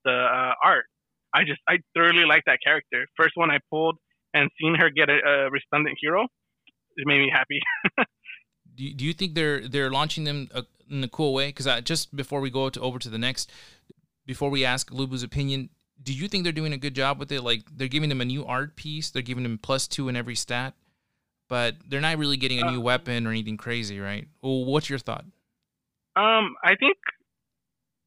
[0.06, 0.86] the uh, art.
[1.34, 3.06] I just I thoroughly like that character.
[3.14, 3.98] First one I pulled
[4.36, 6.24] and seeing her get a, a Resplendent Hero,
[6.96, 7.60] it made me happy.
[8.76, 10.60] Do you, do you think they're they're launching them uh,
[10.90, 11.46] in a cool way?
[11.46, 13.50] Because just before we go to over to the next,
[14.26, 15.70] before we ask Lubu's opinion,
[16.02, 17.40] do you think they're doing a good job with it?
[17.40, 20.34] Like they're giving them a new art piece, they're giving them plus two in every
[20.34, 20.74] stat,
[21.48, 24.28] but they're not really getting a new Uh, weapon or anything crazy, right?
[24.42, 25.24] Well, what's your thought?
[26.14, 26.98] Um, I think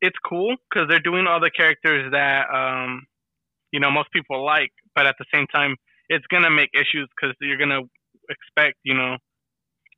[0.02, 3.08] it's cool because they're doing all the characters that um,
[3.72, 5.76] you know, most people like, but at the same time,
[6.10, 7.82] it's gonna make issues because you're gonna
[8.30, 9.18] expect, you know,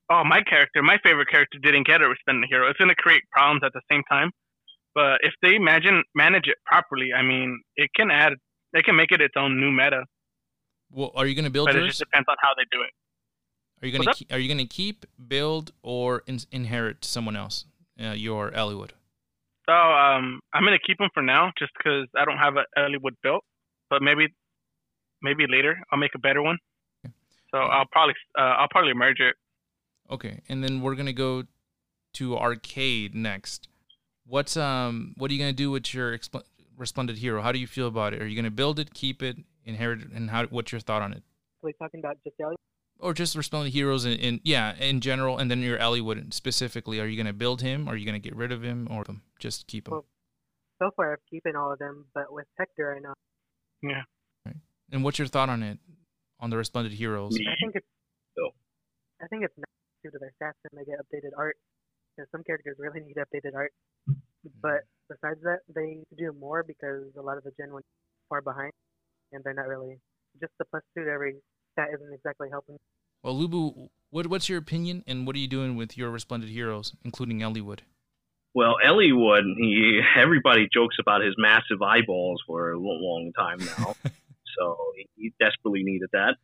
[0.09, 2.69] oh, my character, my favorite character didn't get a resplendent hero.
[2.69, 4.31] It's gonna create problems at the same time.
[4.93, 8.33] But if they imagine manage it properly, I mean, it can add,
[8.73, 10.03] they can make it its own new meta.
[10.91, 11.91] Well, are you going to build But it yours?
[11.91, 12.91] just depends on how they do it.
[13.81, 17.37] Are you going to What's keep, are you to keep, build, or in, inherit someone
[17.37, 17.65] else?
[18.01, 18.91] Uh, your Eliwood.
[19.69, 23.15] So um, I'm gonna keep them for now, just because I don't have an Eliwood
[23.23, 23.43] built.
[23.89, 24.27] But maybe,
[25.21, 26.57] maybe later I'll make a better one.
[27.51, 29.35] So I'll probably, uh, I'll probably merge it.
[30.09, 31.43] Okay, and then we're gonna go
[32.13, 33.67] to arcade next.
[34.25, 36.43] What's um what are you gonna do with your expl-
[36.77, 37.41] resplendent hero?
[37.41, 38.21] How do you feel about it?
[38.21, 40.45] Are you gonna build it, keep it, inherit it, and how?
[40.47, 41.23] What's your thought on it?
[41.59, 42.55] So we talking about just Ellie?
[42.99, 46.99] Or just resplendent heroes in, in yeah in general, and then your Eliwood specifically.
[47.01, 47.87] Are you gonna build him?
[47.89, 49.03] Are you gonna get rid of him, or
[49.39, 49.91] just keep him?
[49.93, 50.05] Well-
[50.79, 53.13] So far, I'm keeping all of them, but with Hector, I know.
[53.83, 54.03] Yeah.
[54.91, 55.79] And what's your thought on it,
[56.39, 57.35] on the resplendent heroes?
[57.35, 57.87] I think it's.
[58.39, 58.49] Oh.
[59.21, 59.65] I think it's nice
[60.03, 61.57] due to their stats and they get updated art.
[62.15, 63.71] Because some characters really need updated art.
[64.61, 67.81] But besides that, they need to do more because a lot of the Gen 1
[68.27, 68.71] far behind,
[69.31, 69.99] and they're not really.
[70.39, 71.35] Just the plus two to every
[71.73, 72.77] stat isn't exactly helping.
[73.21, 76.93] Well, Lubu, what what's your opinion, and what are you doing with your resplendent heroes,
[77.03, 77.79] including Eliwood?
[78.53, 83.95] Well, Eliwood, he everybody jokes about his massive eyeballs for a long time now,
[84.57, 86.35] so he, he desperately needed that.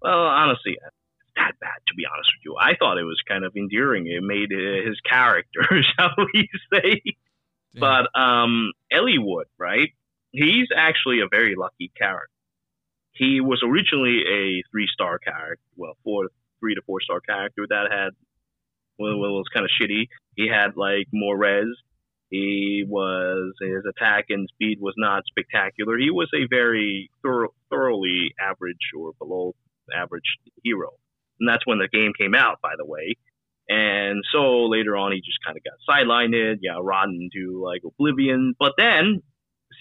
[0.00, 2.56] Well, honestly, it's that bad to be honest with you.
[2.60, 4.06] I thought it was kind of endearing.
[4.06, 5.62] It made uh, his character,
[5.98, 7.02] shall we say?
[7.74, 9.90] But um, Eliwood, right?
[10.32, 12.32] He's actually a very lucky character.
[13.12, 16.28] He was originally a three-star character, well, four,
[16.60, 18.10] three to four-star character that had,
[18.98, 20.08] well, well, it was kind of shitty.
[20.36, 21.66] He had like more res.
[22.30, 25.96] He was his attack and speed was not spectacular.
[25.96, 29.54] He was a very thorough, thoroughly average or below
[29.94, 30.90] average hero,
[31.40, 33.16] and that's when the game came out, by the way.
[33.68, 38.54] And so later on, he just kind of got sidelined, yeah, rotten to like oblivion.
[38.58, 39.22] But then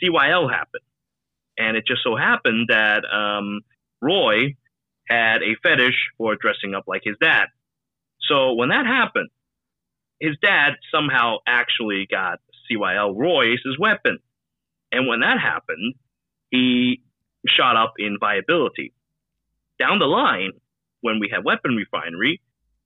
[0.02, 0.84] CYL happened,
[1.58, 3.62] and it just so happened that um,
[4.02, 4.56] Roy
[5.10, 7.46] had a fetish for dressing up like his dad.
[8.30, 9.30] So when that happened,
[10.20, 12.40] his dad somehow actually got
[12.70, 14.20] CYL Roy as his weapon.
[14.92, 15.96] And when that happened,
[16.50, 17.02] he
[17.48, 18.94] shot up in viability.
[19.80, 20.52] Down the line,
[21.02, 22.42] when we had Weapon Refinery,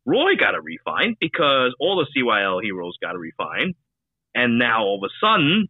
[0.06, 3.74] Roy got a refine because all the CYL heroes got a refine.
[4.34, 5.68] And now all of a sudden,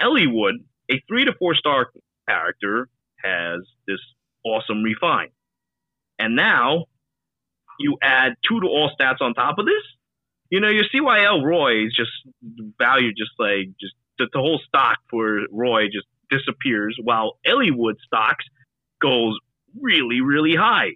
[0.00, 1.90] Eliwood, a three to four star
[2.28, 2.88] character,
[3.22, 4.00] has this
[4.44, 5.28] awesome refine.
[6.18, 6.86] And now
[7.78, 9.82] you add two to all stats on top of this.
[10.52, 12.10] You know, your CYL Roy is just
[12.78, 18.44] value, just like just the, the whole stock for Roy just disappears, while Eliwood stocks
[19.00, 19.38] goes
[19.80, 20.90] really, really high.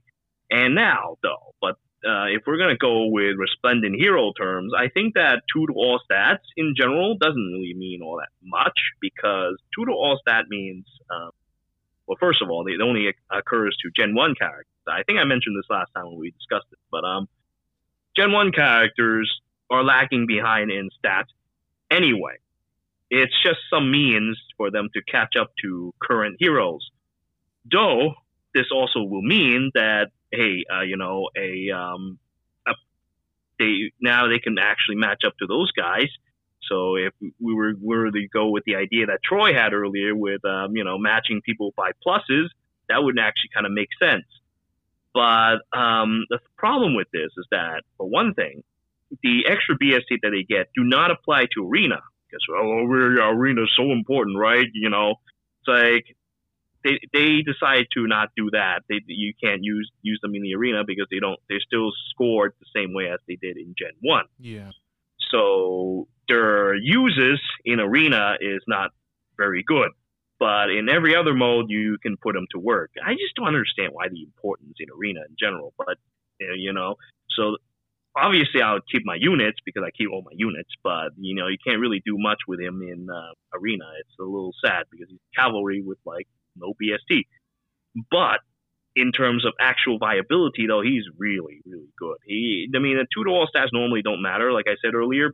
[0.50, 1.76] And now, though, but
[2.06, 6.00] uh, if we're gonna go with resplendent hero terms, I think that two to all
[6.04, 10.84] stats in general doesn't really mean all that much because two to all stat means,
[11.10, 11.30] um,
[12.06, 14.66] well, first of all, it only occurs to Gen One characters.
[14.86, 17.26] I think I mentioned this last time when we discussed it, but um,
[18.14, 19.40] Gen One characters
[19.70, 21.28] are lagging behind in stats
[21.90, 22.36] anyway.
[23.10, 26.90] It's just some means for them to catch up to current heroes.
[27.70, 28.14] Though
[28.54, 32.18] this also will mean that hey, uh, you know, a um,
[32.66, 32.72] a,
[33.58, 36.08] they now they can actually match up to those guys.
[36.68, 40.44] So if we were were to go with the idea that Troy had earlier with
[40.44, 42.46] um, you know matching people by pluses,
[42.88, 44.24] that wouldn't actually kind of make sense.
[45.14, 48.62] But um, the problem with this is that for one thing,
[49.22, 53.70] the extra BST that they get do not apply to arena because oh, arena is
[53.76, 54.66] so important, right?
[54.72, 55.14] You know,
[55.60, 56.16] it's like
[56.84, 58.80] they they decide to not do that.
[58.88, 62.52] They you can't use use them in the arena because they don't they still scored
[62.60, 64.26] the same way as they did in Gen One.
[64.38, 64.70] Yeah.
[65.30, 68.90] So their uses in arena is not
[69.36, 69.90] very good.
[70.38, 72.90] But in every other mode, you can put them to work.
[73.02, 75.72] I just don't understand why the importance in arena in general.
[75.78, 75.96] But
[76.42, 76.96] uh, you know,
[77.30, 77.56] so
[78.16, 80.70] obviously I'll keep my units because I keep all my units.
[80.82, 83.84] But you know, you can't really do much with him in uh, arena.
[84.00, 87.26] It's a little sad because he's cavalry with like no BST.
[88.10, 88.40] But
[88.94, 92.16] in terms of actual viability, though, he's really, really good.
[92.24, 95.32] He, I mean, the two to all stats normally don't matter, like I said earlier.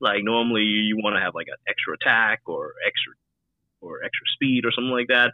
[0.00, 3.12] Like normally you want to have like an extra attack or extra
[3.82, 5.32] or extra speed or something like that.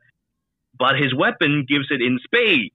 [0.77, 2.75] But his weapon gives it in spades.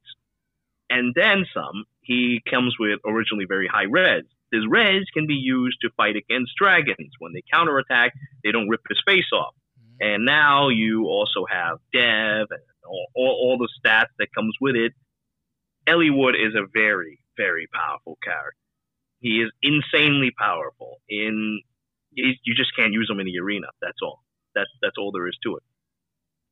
[0.89, 1.85] And then some.
[2.01, 4.23] He comes with originally very high res.
[4.51, 7.11] His res can be used to fight against dragons.
[7.19, 9.55] When they counterattack, they don't rip his face off.
[9.99, 14.75] And now you also have Dev and all, all, all the stats that comes with
[14.75, 14.93] it.
[15.87, 18.57] Eliwood is a very, very powerful character.
[19.19, 20.97] He is insanely powerful.
[21.07, 21.61] In
[22.11, 23.67] you you just can't use him in the arena.
[23.81, 24.23] That's all.
[24.55, 25.63] That's that's all there is to it.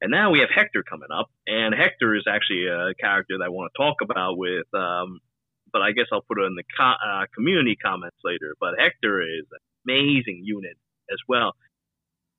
[0.01, 3.49] And now we have Hector coming up, and Hector is actually a character that I
[3.49, 4.71] want to talk about with.
[4.73, 5.19] Um,
[5.71, 8.55] but I guess I'll put it in the co- uh, community comments later.
[8.59, 10.77] But Hector is an amazing unit
[11.11, 11.53] as well.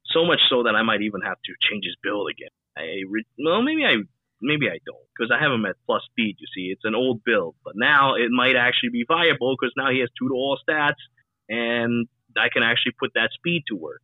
[0.07, 2.51] So much so that I might even have to change his build again.
[2.77, 3.97] I re- well, maybe I
[4.43, 6.37] maybe I don't because I have him at plus speed.
[6.39, 9.91] You see, it's an old build, but now it might actually be viable because now
[9.91, 11.01] he has two to all stats,
[11.49, 14.03] and I can actually put that speed to work.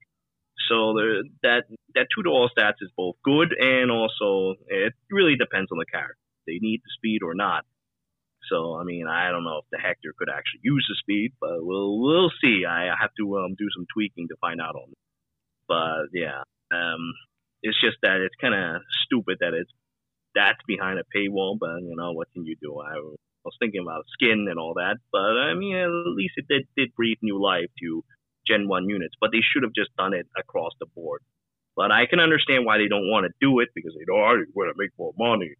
[0.68, 1.64] So the, that
[1.94, 5.86] that two to all stats is both good and also it really depends on the
[5.86, 6.16] character.
[6.46, 7.64] They need the speed or not.
[8.50, 11.64] So I mean, I don't know if the Hector could actually use the speed, but
[11.64, 12.64] we'll we'll see.
[12.68, 14.98] I have to um, do some tweaking to find out on it.
[15.68, 16.42] But yeah,
[16.72, 17.12] um,
[17.62, 19.70] it's just that it's kind of stupid that it's
[20.34, 21.58] that's behind a paywall.
[21.58, 22.78] But you know, what can you do?
[22.78, 22.98] I
[23.44, 26.94] was thinking about skin and all that, but I mean, at least it did, did
[26.94, 28.04] breathe new life to
[28.46, 31.22] Gen 1 units, but they should have just done it across the board.
[31.76, 34.44] But I can understand why they don't want to do it because they don't oh,
[34.54, 35.54] want to make more money.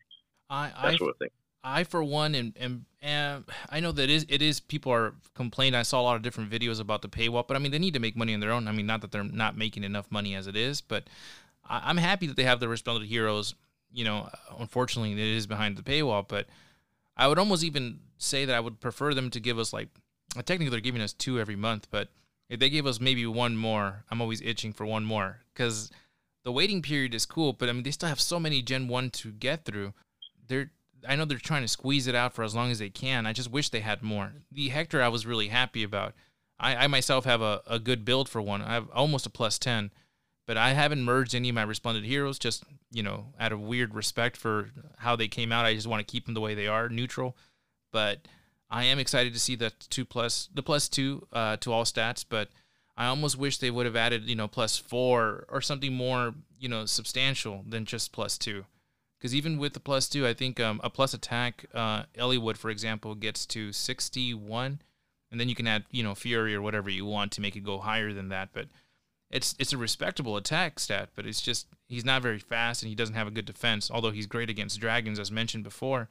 [0.48, 1.28] I, That I, sort of thing.
[1.66, 5.14] I for one, and, and and I know that it is it is people are
[5.34, 5.74] complaining.
[5.74, 7.94] I saw a lot of different videos about the paywall, but I mean they need
[7.94, 8.68] to make money on their own.
[8.68, 11.04] I mean not that they're not making enough money as it is, but
[11.68, 13.56] I, I'm happy that they have the resplendent heroes.
[13.92, 16.46] You know, unfortunately it is behind the paywall, but
[17.16, 19.88] I would almost even say that I would prefer them to give us like
[20.36, 22.08] technically they're giving us two every month, but
[22.48, 25.90] if they gave us maybe one more, I'm always itching for one more because
[26.44, 29.10] the waiting period is cool, but I mean they still have so many Gen One
[29.10, 29.94] to get through.
[30.46, 30.70] They're
[31.08, 33.26] I know they're trying to squeeze it out for as long as they can.
[33.26, 34.32] I just wish they had more.
[34.50, 36.14] The Hector I was really happy about.
[36.58, 38.62] I, I myself have a, a good build for one.
[38.62, 39.90] I have almost a plus ten,
[40.46, 42.38] but I haven't merged any of my resplendent heroes.
[42.38, 46.06] Just you know, out of weird respect for how they came out, I just want
[46.06, 47.36] to keep them the way they are, neutral.
[47.92, 48.26] But
[48.70, 52.24] I am excited to see the two plus the plus two uh, to all stats,
[52.28, 52.48] but
[52.96, 56.68] I almost wish they would have added you know plus four or something more you
[56.68, 58.64] know substantial than just plus two.
[59.18, 62.70] Because even with the plus two, I think um, a plus attack, uh, Eliwood, for
[62.70, 64.80] example, gets to 61,
[65.30, 67.64] and then you can add, you know, Fury or whatever you want to make it
[67.64, 68.50] go higher than that.
[68.52, 68.66] But
[69.30, 72.94] it's it's a respectable attack stat, but it's just he's not very fast and he
[72.94, 73.90] doesn't have a good defense.
[73.90, 76.08] Although he's great against dragons, as mentioned before.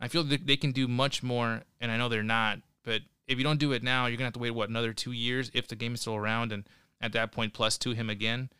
[0.00, 2.58] I feel that they can do much more, and I know they're not.
[2.82, 5.12] But if you don't do it now, you're gonna have to wait what another two
[5.12, 6.64] years if the game is still around, and
[7.00, 8.50] at that point, plus two him again,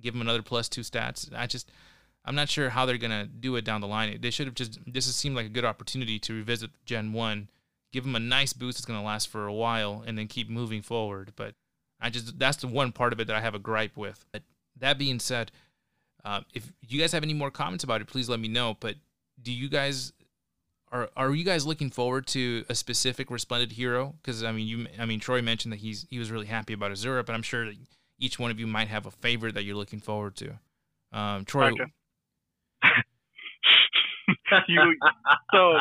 [0.00, 1.30] give him another plus two stats.
[1.34, 1.70] I just
[2.24, 4.18] I'm not sure how they're gonna do it down the line.
[4.20, 7.50] They should have just this has seemed like a good opportunity to revisit Gen One,
[7.92, 10.82] give them a nice boost that's gonna last for a while, and then keep moving
[10.82, 11.32] forward.
[11.36, 11.54] But
[12.00, 14.24] I just that's the one part of it that I have a gripe with.
[14.32, 14.42] But
[14.78, 15.52] that being said,
[16.24, 18.76] uh, if you guys have any more comments about it, please let me know.
[18.80, 18.96] But
[19.42, 20.12] do you guys
[20.90, 24.14] are are you guys looking forward to a specific resplendent hero?
[24.22, 26.92] Because I mean, you I mean Troy mentioned that he's he was really happy about
[26.92, 27.70] Azura, but I'm sure
[28.18, 30.58] each one of you might have a favorite that you're looking forward to.
[31.12, 31.72] Um, Troy.
[34.68, 34.96] you
[35.52, 35.78] so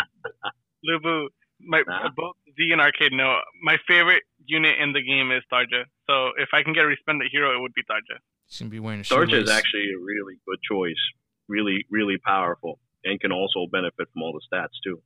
[0.87, 1.27] Lubu,
[1.61, 2.09] my Nah.
[2.15, 5.83] both Z and Arcade know my favorite unit in the game is Tharja.
[6.07, 8.19] So if I can get a resplendent hero, it would be Tharja.
[8.47, 9.45] he's gonna be wearing a Sarge shoelace.
[9.45, 10.99] is actually a really good choice.
[11.47, 15.01] Really, really powerful, and can also benefit from all the stats too.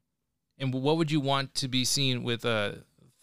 [0.59, 2.73] And what would you want to be seen with uh,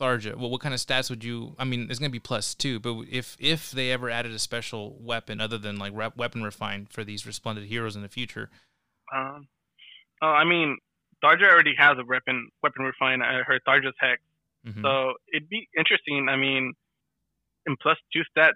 [0.00, 0.36] Tharja?
[0.36, 1.54] Well, what kind of stats would you?
[1.58, 4.96] I mean, it's gonna be plus two, but if if they ever added a special
[5.00, 8.50] weapon other than like rep, weapon refine for these resplendent heroes in the future,
[9.14, 9.48] Um,
[10.22, 10.78] oh, I mean,
[11.22, 13.22] Tharja already has a weapon weapon refine.
[13.22, 14.20] I heard Tharja's hex.
[14.66, 14.82] mhm.
[14.82, 16.28] So it'd be interesting.
[16.28, 16.72] I mean,
[17.66, 18.52] in plus two stats,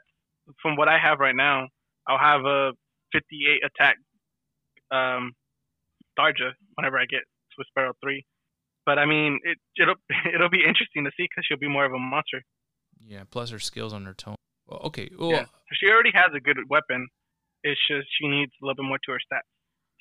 [0.62, 1.68] from what I have right now,
[2.06, 2.72] I'll have a
[3.12, 3.96] 58 attack
[4.90, 5.32] um,
[6.18, 7.20] Tharja whenever I get
[7.54, 8.24] Swift Sparrow 3.
[8.86, 9.96] But I mean, it, it'll
[10.34, 12.42] it'll be interesting to see because she'll be more of a monster.
[13.06, 14.36] yeah, plus her skills on her tone.
[14.66, 15.46] Well, okay, well, Yeah.
[15.74, 17.08] She already has a good weapon.
[17.62, 19.48] It's just she needs a little bit more to her stats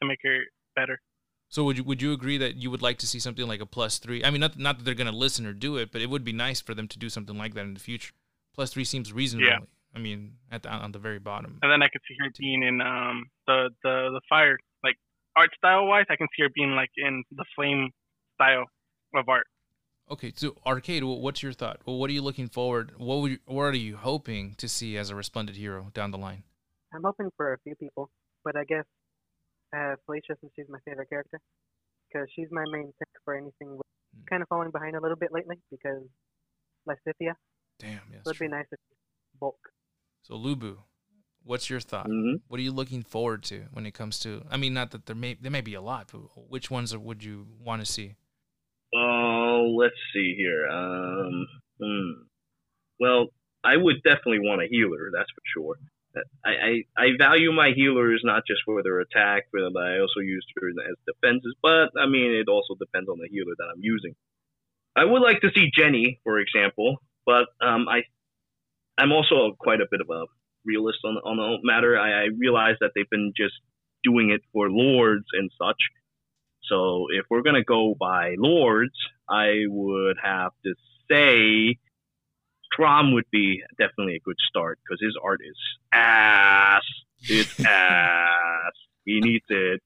[0.01, 0.39] to make her
[0.75, 0.99] better.
[1.49, 3.65] so would you would you agree that you would like to see something like a
[3.65, 4.23] plus three?
[4.23, 6.33] I mean, not not that they're gonna listen or do it, but it would be
[6.33, 8.13] nice for them to do something like that in the future.
[8.53, 9.47] Plus three seems reasonable.
[9.49, 9.59] Yeah.
[9.95, 11.57] I mean, at the, on the very bottom.
[11.63, 14.97] And then I could see her being in um the the the fire like
[15.35, 16.05] art style wise.
[16.09, 17.91] I can see her being like in the flame
[18.35, 18.65] style
[19.15, 19.47] of art.
[20.09, 21.03] Okay, so arcade.
[21.03, 21.81] What's your thought?
[21.85, 22.93] Well, what are you looking forward?
[22.97, 26.17] What would you, what are you hoping to see as a resplendent hero down the
[26.17, 26.43] line?
[26.93, 28.09] I'm hoping for a few people,
[28.45, 28.85] but I guess
[29.75, 31.39] uh, Felicia, since she's my favorite character,
[32.07, 33.77] because she's my main pick for anything.
[33.77, 33.81] with-
[34.15, 34.25] Mm.
[34.29, 36.01] Kind of falling behind a little bit lately because
[36.87, 37.33] Lysithea.
[37.77, 38.21] Damn, yes.
[38.23, 38.79] So it'd be nice if
[39.39, 39.59] bulk.
[40.23, 40.77] So Lubu,
[41.43, 42.07] what's your thought?
[42.07, 44.45] hmm What are you looking forward to when it comes to?
[44.49, 47.21] I mean, not that there may there may be a lot, but which ones would
[47.23, 48.15] you want to see?
[48.95, 50.67] Oh, let's see here.
[50.69, 51.45] Um,
[51.81, 52.11] hmm.
[52.99, 53.27] Well,
[53.63, 55.11] I would definitely want a healer.
[55.13, 55.75] That's for sure.
[56.45, 60.45] I, I, I value my healers not just for their attack, but I also use
[60.59, 61.55] her as defenses.
[61.61, 64.15] But I mean, it also depends on the healer that I'm using.
[64.95, 68.01] I would like to see Genny, for example, but um, I
[68.97, 70.25] I'm also quite a bit of a
[70.65, 71.97] realist on on the matter.
[71.97, 73.53] I, I realize that they've been just
[74.03, 75.77] doing it for lords and such.
[76.63, 78.95] So if we're gonna go by lords,
[79.29, 80.73] I would have to
[81.09, 81.77] say
[82.77, 85.57] Chrom would be definitely a good start because his art is
[85.91, 86.83] ass.
[87.21, 88.73] It's ass.
[89.05, 89.81] He needs it.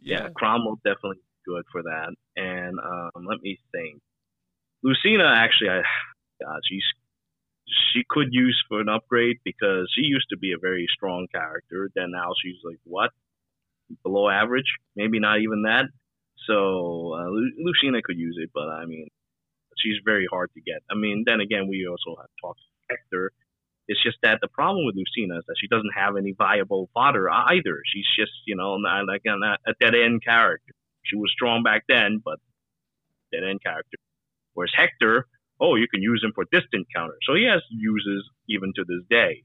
[0.00, 2.14] Yeah, Chrom will definitely be good for that.
[2.36, 4.00] And um, let me think.
[4.82, 5.82] Lucina, actually, I
[6.42, 6.82] God, she's
[7.92, 11.90] she could use for an upgrade because she used to be a very strong character.
[11.94, 13.10] Then now she's like what
[14.02, 15.84] below average, maybe not even that.
[16.46, 19.08] So uh, Lucina could use it, but I mean,
[19.82, 20.82] she's very hard to get.
[20.90, 23.32] I mean, then again, we also have talked to Hector.
[23.88, 27.28] It's just that the problem with Lucina is that she doesn't have any viable fodder
[27.28, 27.82] either.
[27.84, 29.34] She's just, you know, not, like a,
[29.68, 30.72] a dead end character.
[31.02, 32.38] She was strong back then, but
[33.32, 33.98] dead end character.
[34.54, 35.26] Whereas Hector,
[35.60, 37.16] oh, you can use him for distant counter.
[37.26, 39.42] So he has uses even to this day.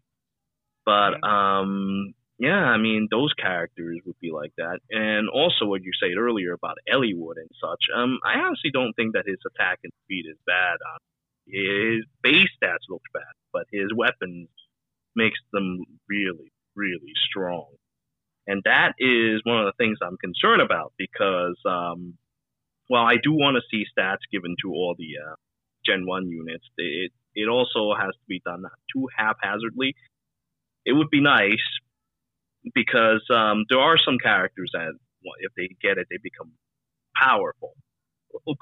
[0.86, 4.80] But um, yeah, I mean those characters would be like that.
[4.92, 7.84] And also what you said earlier about Eliwood and such.
[7.96, 10.78] Um, I honestly don't think that his attack and speed is bad.
[10.86, 11.00] Um,
[11.48, 14.50] his base stats look bad, but his weapons
[15.16, 17.68] makes them really, really strong.
[18.46, 22.18] And that is one of the things I'm concerned about because, um,
[22.90, 25.36] well, I do want to see stats given to all the uh,
[25.86, 26.66] Gen 1 units.
[26.78, 29.96] It, it also has to be done not too haphazardly.
[30.86, 31.66] It would be nice
[32.74, 34.94] because um, there are some characters that,
[35.40, 36.52] if they get it, they become
[37.16, 37.74] powerful.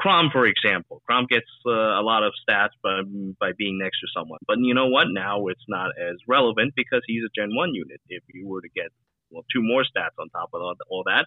[0.01, 3.01] Chrom, for example, Chrom gets uh, a lot of stats by,
[3.39, 4.39] by being next to someone.
[4.47, 5.07] But you know what?
[5.09, 7.99] Now it's not as relevant because he's a Gen 1 unit.
[8.07, 8.87] If you were to get
[9.31, 11.25] well two more stats on top of all, that,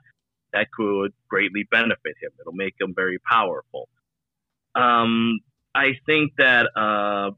[0.53, 2.31] that could greatly benefit him.
[2.41, 3.89] It'll make him very powerful.
[4.75, 5.41] Um,
[5.75, 7.33] I think that uh,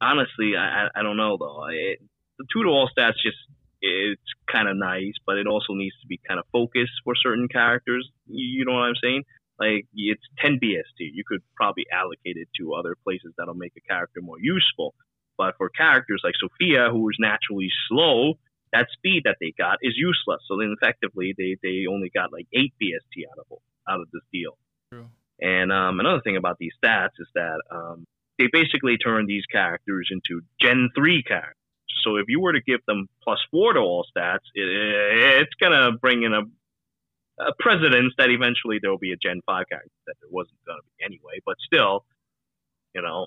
[0.00, 1.66] honestly, I, I I don't know though.
[1.70, 2.00] It,
[2.38, 3.36] the two to all stats just
[3.82, 7.48] it's kind of nice, but it also needs to be kind of focused for certain
[7.48, 8.08] characters.
[8.26, 9.24] You, know what I'm saying?
[9.58, 11.10] Like it's 10 BST.
[11.12, 14.94] You could probably allocate it to other places that'll make a character more useful.
[15.36, 18.34] But for characters like Sophia, who is naturally slow,
[18.72, 20.40] that speed that they got is useless.
[20.46, 23.58] So then effectively, they, they only got like 8 BST out of
[23.88, 24.56] out of this deal.
[24.92, 25.06] True.
[25.40, 28.06] And um, another thing about these stats is that um,
[28.38, 31.56] they basically turn these characters into Gen 3 characters.
[32.04, 34.66] So if you were to give them plus four to all stats, it,
[35.42, 36.42] it's going to bring in a,
[37.42, 40.78] a precedence that eventually there will be a Gen 5 character that there wasn't going
[40.78, 41.40] to be anyway.
[41.44, 42.04] But still,
[42.94, 43.26] you know,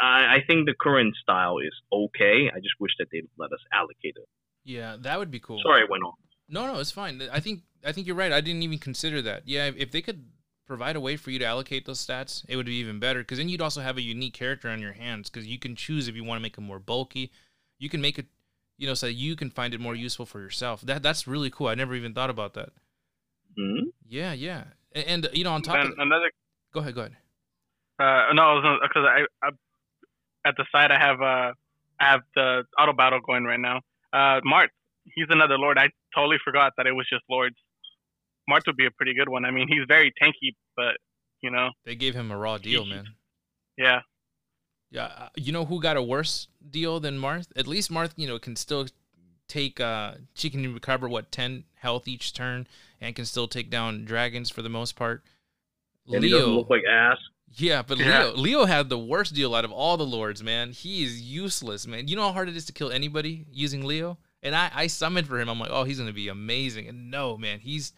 [0.00, 2.50] I, I think the current style is okay.
[2.54, 4.28] I just wish that they'd let us allocate it.
[4.64, 5.60] Yeah, that would be cool.
[5.62, 6.12] Sorry, I went on.
[6.48, 7.22] No, no, it's fine.
[7.32, 8.32] I think I think you're right.
[8.32, 9.42] I didn't even consider that.
[9.46, 10.24] Yeah, if, if they could
[10.66, 13.20] provide a way for you to allocate those stats, it would be even better.
[13.20, 15.30] Because then you'd also have a unique character on your hands.
[15.30, 17.30] Because you can choose if you want to make them more bulky.
[17.84, 18.24] You can make it,
[18.78, 20.80] you know, so you can find it more useful for yourself.
[20.80, 21.68] That that's really cool.
[21.68, 22.70] I never even thought about that.
[23.58, 24.64] hmm Yeah, yeah.
[24.92, 26.30] And, and you know, on top Then of another
[26.72, 27.16] go ahead, go ahead.
[27.98, 29.50] Uh, no, because I, I,
[30.48, 31.52] at the side I have uh,
[32.00, 33.82] I have the auto battle going right now.
[34.14, 34.72] Uh, Marth,
[35.14, 35.76] he's another lord.
[35.76, 37.56] I totally forgot that it was just lords.
[38.50, 39.44] Marth would be a pretty good one.
[39.44, 40.96] I mean, he's very tanky, but
[41.42, 43.04] you know, They gave him a raw deal, man.
[43.76, 44.00] yeah, Yeah,
[44.96, 47.48] uh, you know who got a worse deal than Marth?
[47.56, 48.86] At least Marth, you know, can still
[49.48, 49.80] take.
[49.80, 52.66] uh She can recover what ten health each turn,
[53.00, 55.22] and can still take down dragons for the most part.
[56.06, 57.18] And he doesn't Leo, look like ass.
[57.54, 58.24] yeah, but Yeah.
[58.24, 60.72] Leo, Leo had the worst deal out of all the lords, man.
[60.72, 62.08] He is useless, man.
[62.08, 64.18] You know how hard it is to kill anybody using Leo.
[64.42, 65.48] And I, I summoned for him.
[65.48, 66.88] I'm like, oh, he's gonna be amazing.
[66.88, 67.92] And no, man, he's.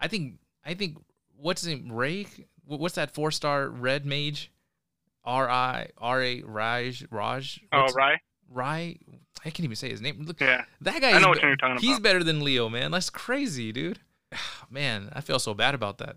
[0.00, 0.98] I think, I think,
[1.36, 1.92] what's his name?
[1.92, 2.26] Ray.
[2.66, 4.50] What's that four star red mage?
[5.24, 7.60] R I R A Raj Raj.
[7.72, 8.18] oh What's- right,
[8.50, 8.98] Rai.
[9.44, 10.24] I can't even say his name.
[10.26, 10.64] Look, yeah.
[10.80, 11.10] that guy.
[11.10, 12.02] I is know what you're talking He's about.
[12.02, 12.90] better than Leo, man.
[12.90, 13.98] That's crazy, dude.
[14.70, 16.16] Man, I feel so bad about that.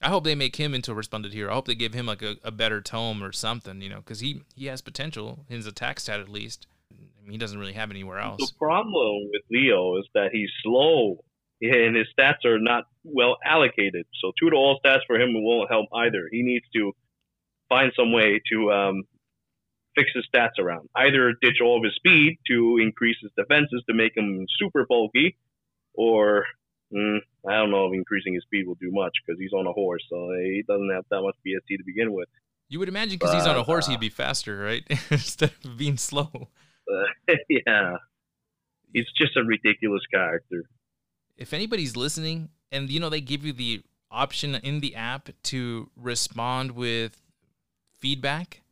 [0.00, 1.50] I hope they make him into a resplendent hero.
[1.50, 4.20] I hope they give him like a, a better tome or something, you know, because
[4.20, 5.44] he he has potential.
[5.48, 6.66] His attack stat at least.
[6.92, 8.36] I mean, he doesn't really have anywhere else.
[8.38, 11.24] The problem with Leo is that he's slow
[11.60, 14.06] and his stats are not well allocated.
[14.20, 16.28] So two to all stats for him won't help either.
[16.30, 16.92] He needs to
[17.68, 19.02] find some way to um,
[19.96, 20.88] fix his stats around.
[20.94, 25.36] Either ditch all of his speed to increase his defenses to make him super bulky,
[25.94, 26.44] or
[26.94, 29.72] mm, I don't know if increasing his speed will do much because he's on a
[29.72, 32.28] horse, so he doesn't have that much BST to begin with.
[32.68, 34.84] You would imagine because he's on a horse, he'd be faster, right?
[35.10, 36.30] Instead of being slow.
[36.90, 37.96] Uh, yeah,
[38.92, 40.64] he's just a ridiculous character.
[41.36, 45.90] If anybody's listening, and you know they give you the option in the app to
[45.96, 47.22] respond with
[48.00, 48.62] feedback,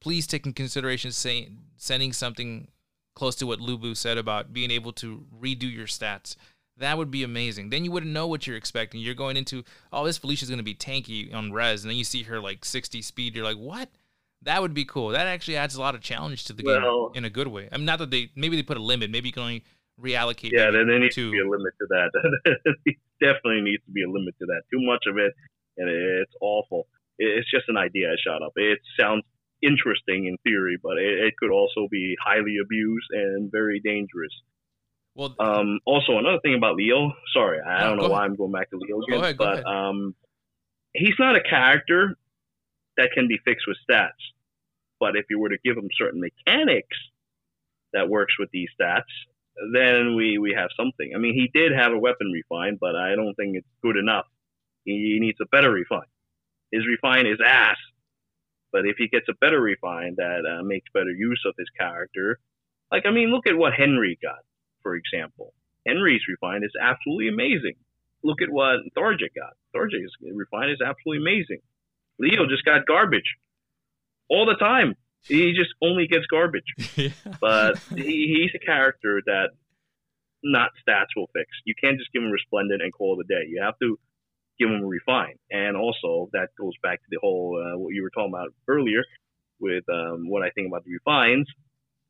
[0.00, 2.68] please take in consideration saying sending something
[3.14, 6.36] close to what Lubu said about being able to redo your stats.
[6.76, 7.70] That would be amazing.
[7.70, 9.00] Then you wouldn't know what you're expecting.
[9.00, 12.04] You're going into, oh, this Felicia's going to be tanky on res, and then you
[12.04, 13.34] see her like 60 speed.
[13.34, 13.88] You're like, what?
[14.42, 15.08] That would be cool.
[15.08, 17.68] That actually adds a lot of challenge to the well, game in a good way.
[17.72, 19.10] I mean, not that they maybe they put a limit.
[19.10, 19.64] Maybe you can only
[20.00, 20.52] reallocate.
[20.52, 22.54] Yeah, then there needs to be a limit to that.
[23.20, 24.62] definitely needs to be a limit to that.
[24.70, 25.34] Too much of it,
[25.76, 26.86] and it's awful.
[27.18, 28.52] It's just an idea I shot up.
[28.56, 29.24] It sounds
[29.62, 34.32] interesting in theory, but it, it could also be highly abused and very dangerous.
[35.14, 37.12] Well, um, also another thing about Leo.
[37.32, 40.14] Sorry, I no, don't know why I'm going back to Leo again, ahead, but um,
[40.94, 42.16] he's not a character
[42.96, 44.10] that can be fixed with stats.
[45.00, 46.96] But if you were to give him certain mechanics
[47.92, 49.02] that works with these stats,
[49.72, 51.12] then we we have something.
[51.14, 54.26] I mean, he did have a weapon refine, but I don't think it's good enough.
[54.84, 56.06] He needs a better refine.
[56.72, 57.76] His refine is ass.
[58.72, 62.38] But if he gets a better refine that uh, makes better use of his character,
[62.92, 64.44] like I mean, look at what Henry got,
[64.82, 65.54] for example.
[65.86, 67.74] Henry's refine is absolutely amazing.
[68.22, 69.54] Look at what Thorgic got.
[69.74, 71.60] Thorgic's refine is absolutely amazing.
[72.18, 73.36] Leo just got garbage
[74.28, 74.96] all the time.
[75.22, 76.64] He just only gets garbage.
[76.96, 77.10] yeah.
[77.40, 79.50] But he, he's a character that
[80.42, 81.48] not stats will fix.
[81.64, 83.48] You can't just give him resplendent and call it a day.
[83.48, 83.98] You have to
[84.58, 85.36] give them a refine.
[85.50, 89.02] And also that goes back to the whole uh, what you were talking about earlier
[89.60, 91.48] with um, what I think about the refines.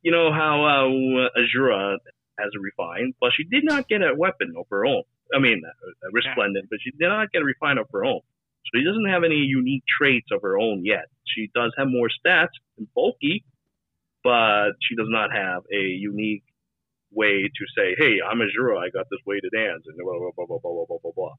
[0.03, 1.97] You know how uh, Azura
[2.39, 5.03] has a refine, but she did not get a weapon of her own.
[5.35, 8.21] I mean, a resplendent, but she did not get a refine of her own.
[8.65, 11.07] So she doesn't have any unique traits of her own yet.
[11.27, 13.45] She does have more stats and bulky,
[14.25, 16.45] but she does not have a unique
[17.13, 18.79] way to say, "Hey, I'm Azura.
[18.79, 21.35] I got this way to dance," and blah blah blah blah blah blah blah blah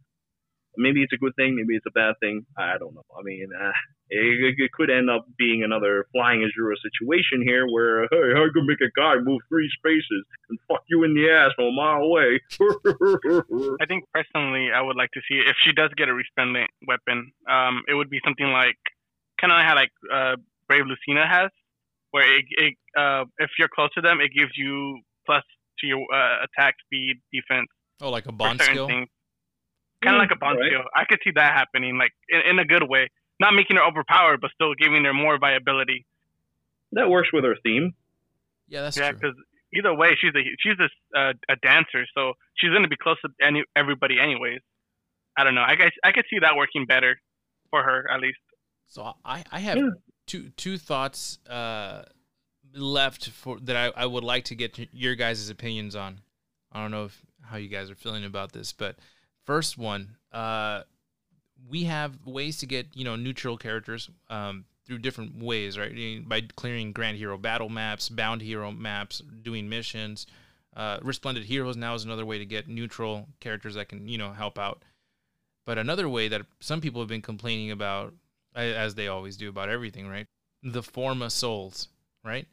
[0.80, 2.46] maybe it's a good thing, maybe it's a bad thing.
[2.58, 3.06] I don't know.
[3.18, 3.72] I mean, uh,
[4.10, 8.66] it, it, could end up being another flying Azura situation here, where hey, I can
[8.66, 12.02] make a guy move three spaces and fuck you in the ass from a mile
[12.02, 12.40] away.
[13.82, 17.32] I think personally, I would like to see if she does get a resplendent weapon.
[17.50, 18.80] Um, it would be something like
[19.40, 21.52] kind of how like uh, Brave Lucina has,
[22.12, 25.44] where it, it uh, if you're close to them, it gives you plus
[25.80, 27.68] to your uh, attack, speed, defense.
[28.02, 28.88] Oh, like a bond skill.
[28.88, 29.10] Things
[30.04, 30.80] kind of like a Boncio.
[30.80, 30.86] Right.
[30.96, 34.42] I could see that happening, like in, in a good way, not making her overpowered,
[34.42, 36.06] but still giving her more viability.
[36.94, 37.94] That works with her theme.
[38.68, 39.36] Yeah, that's yeah, because
[39.74, 43.30] either way, she's a she's a uh, a dancer, so she's gonna be close to
[43.46, 44.62] any everybody anyways.
[45.38, 45.64] I don't know.
[45.66, 47.20] I guess I could see that working better
[47.70, 48.40] for her at least.
[48.88, 49.90] So I I have yeah.
[50.26, 52.04] two two thoughts uh,
[52.74, 56.22] left for that I, I would like to get your guys' opinions on.
[56.72, 58.98] I don't know if how you guys are feeling about this, but
[59.46, 60.84] First one, uh,
[61.70, 66.28] we have ways to get you know neutral characters um, through different ways, right?
[66.28, 70.28] By clearing Grand Hero battle maps, Bound Hero maps, doing missions.
[70.76, 74.32] Uh, Resplendent Heroes now is another way to get neutral characters that can you know
[74.32, 74.84] help out.
[75.66, 78.14] But another way that some people have been complaining about,
[78.56, 80.26] as they always do about everything, right?
[80.64, 81.90] The Forma Souls,
[82.24, 82.48] right?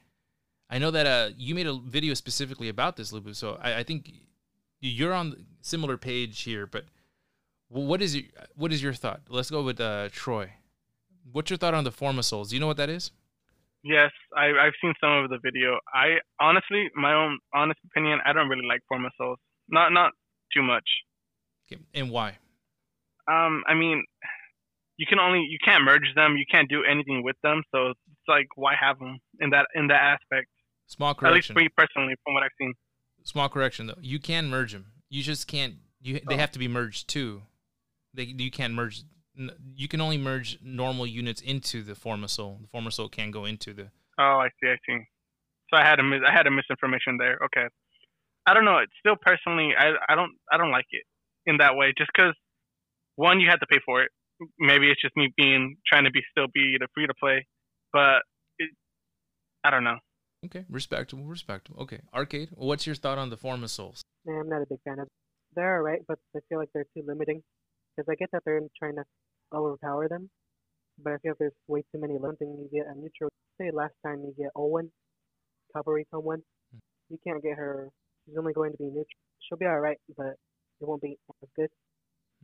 [0.69, 3.35] I know that uh, you made a video specifically about this, Lubu.
[3.35, 4.13] So I, I think
[4.89, 6.85] you're on similar page here, but
[7.69, 8.25] what is your
[8.55, 9.23] what is your thought?
[9.29, 10.53] Let's go with uh, Troy.
[11.33, 12.51] What's your thought on the Forma Souls?
[12.51, 13.11] Do you know what that is?
[13.83, 15.79] Yes, I, I've seen some of the video.
[15.95, 19.39] I honestly, my own honest opinion, I don't really like Forma Souls.
[19.69, 20.13] Not not
[20.55, 20.89] too much.
[21.67, 21.81] Okay.
[21.95, 22.39] And why?
[23.29, 24.05] Um, I mean,
[24.97, 26.37] you can only you can't merge them.
[26.37, 27.63] You can't do anything with them.
[27.73, 30.49] So it's like, why have them in that in that aspect?
[30.87, 31.33] Small correction.
[31.33, 32.73] At least for me personally, from what I've seen.
[33.27, 33.99] Small correction though.
[34.01, 34.87] You can merge them.
[35.11, 35.75] You just can't.
[36.01, 36.39] You they oh.
[36.39, 37.43] have to be merged too.
[38.15, 39.03] They you can't merge.
[39.75, 42.59] You can only merge normal units into the Forma Soul.
[42.63, 43.91] The Forma Soul can't go into the.
[44.19, 44.71] Oh, I see.
[44.71, 45.01] I see.
[45.69, 47.37] So I had a mis- I had a misinformation there.
[47.47, 47.67] Okay.
[48.47, 48.79] I don't know.
[48.79, 51.03] It's still personally, I I don't I don't like it
[51.47, 51.93] in that way.
[51.99, 52.35] Just because
[53.17, 54.11] one, you had to pay for it.
[54.61, 57.45] maybe it's just me being trying to be still be the free to play,
[57.93, 58.23] but
[58.61, 58.71] it,
[59.65, 59.99] I don't know.
[60.47, 61.83] Okay, respectable, respectable.
[61.83, 62.51] Okay, arcade.
[62.55, 64.03] What's your thought on the Forma Souls?
[64.25, 65.09] Nah, I'm not a big fan of.
[65.55, 67.43] They're alright, but I feel like they're too limiting.
[67.97, 69.05] Because I get that they're trying to
[69.55, 70.29] overpower them,
[71.03, 72.57] but I feel like there's way too many limiting.
[72.59, 73.31] You get a neutral.
[73.61, 74.93] Say last time you get Owen,
[75.75, 76.43] cavalry someone,
[76.73, 76.79] hmm.
[77.09, 77.89] you can't get her.
[78.27, 79.07] She's only going to be neutral.
[79.41, 80.37] She'll be alright, but
[80.81, 81.71] it won't be as good.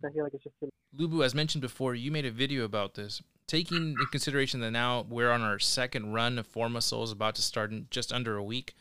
[0.02, 0.68] So I feel like it's just too.
[0.98, 3.22] Lubu, as mentioned before, you made a video about this.
[3.46, 7.42] Taking in consideration that now we're on our second run of Forma Souls, about to
[7.42, 8.74] start in just under a week.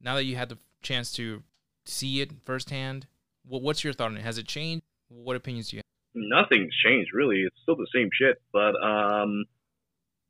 [0.00, 1.42] Now that you had the chance to
[1.84, 3.06] see it firsthand,
[3.46, 4.22] what, what's your thought on it?
[4.22, 4.84] Has it changed?
[5.08, 5.82] What opinions do you have?
[6.14, 7.42] nothing's changed really.
[7.42, 8.40] It's still the same shit.
[8.52, 9.44] But um,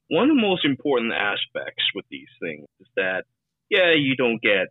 [0.09, 3.25] one of the most important aspects with these things is that
[3.70, 4.68] yeah, you don't get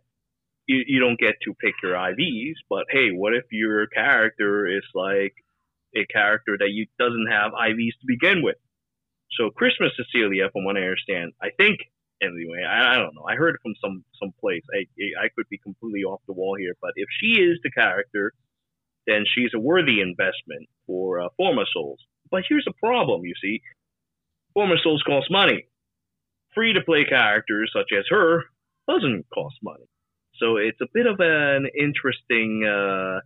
[0.66, 4.84] you, you don't get to pick your IVs, but hey, what if your character is
[4.94, 5.34] like
[5.96, 8.56] a character that you doesn't have IVs to begin with?
[9.38, 11.80] So Christmas Cecilia, from what I understand, I think
[12.22, 13.24] anyway, I, I don't know.
[13.28, 14.62] I heard from some some place.
[14.74, 14.86] I
[15.24, 18.32] I could be completely off the wall here, but if she is the character
[19.06, 22.00] then she's a worthy investment for uh, Forma Souls.
[22.30, 23.60] But here's the problem, you see.
[24.54, 25.66] Forma Souls cost money.
[26.54, 28.44] Free to play characters such as her
[28.88, 29.84] doesn't cost money.
[30.38, 33.20] So it's a bit of an interesting uh,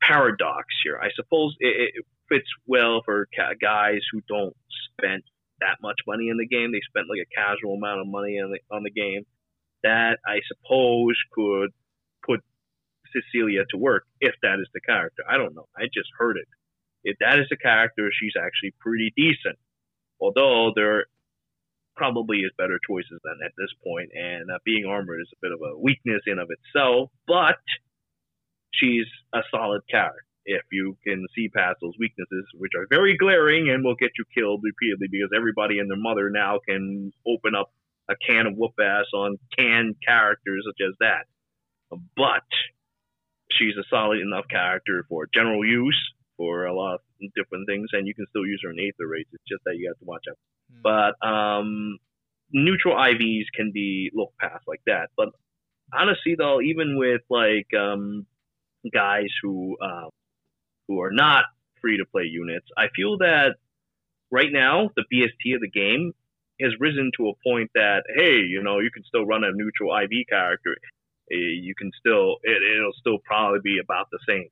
[0.00, 0.98] paradox here.
[1.00, 4.56] I suppose it, it fits well for ca- guys who don't
[4.92, 5.22] spend
[5.60, 6.72] that much money in the game.
[6.72, 9.24] They spent like a casual amount of money on the, on the game.
[9.82, 11.70] That I suppose could
[12.24, 12.40] put
[13.12, 15.22] Cecilia to work if that is the character.
[15.28, 15.68] I don't know.
[15.76, 16.48] I just heard it.
[17.04, 19.58] If that is the character, she's actually pretty decent.
[20.20, 21.06] Although there
[21.96, 25.52] probably is better choices than at this point, and uh, being armored is a bit
[25.52, 27.10] of a weakness in of itself.
[27.26, 27.58] But
[28.72, 33.68] she's a solid character if you can see past those weaknesses, which are very glaring
[33.68, 37.72] and will get you killed repeatedly because everybody and their mother now can open up
[38.08, 41.26] a can of whoop ass on canned characters such as that.
[42.16, 42.46] But
[43.50, 45.98] she's a solid enough character for general use
[46.36, 47.00] for a lot of
[47.34, 49.28] different things, and you can still use her in Aether Raids.
[49.32, 50.38] It's just that you have to watch out.
[50.72, 50.82] Mm.
[50.82, 51.98] But um,
[52.52, 55.10] neutral IVs can be looked past like that.
[55.16, 55.30] But
[55.92, 58.26] honestly, though, even with like um,
[58.92, 60.08] guys who uh,
[60.88, 61.44] who are not
[61.80, 63.56] free to play units, I feel that
[64.30, 66.12] right now the BST of the game
[66.60, 69.96] has risen to a point that hey, you know, you can still run a neutral
[69.96, 70.76] IV character
[71.30, 74.48] Eh, you can still it, it'll still probably be about the same.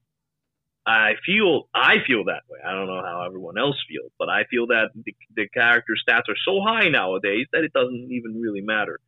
[0.87, 2.59] I feel I feel that way.
[2.65, 6.29] I don't know how everyone else feels, but I feel that the, the character stats
[6.29, 9.01] are so high nowadays that it doesn't even really matter.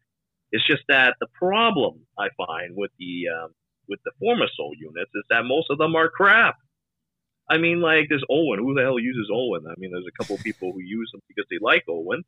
[0.52, 3.50] It's just that the problem I find with the um,
[3.88, 6.56] with the Forma soul units is that most of them are crap.
[7.48, 8.58] I mean, like there's Owen.
[8.58, 9.64] Who the hell uses Owen?
[9.68, 12.24] I mean, there's a couple people who use them because they like Owen.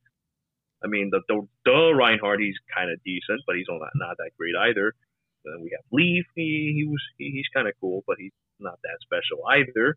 [0.85, 4.37] I mean, the the, the Reinhardt, he's kind of decent, but he's not not that
[4.37, 4.93] great either.
[5.45, 6.27] Then we have Leaf.
[6.35, 9.97] He, he was he, he's kind of cool, but he's not that special either.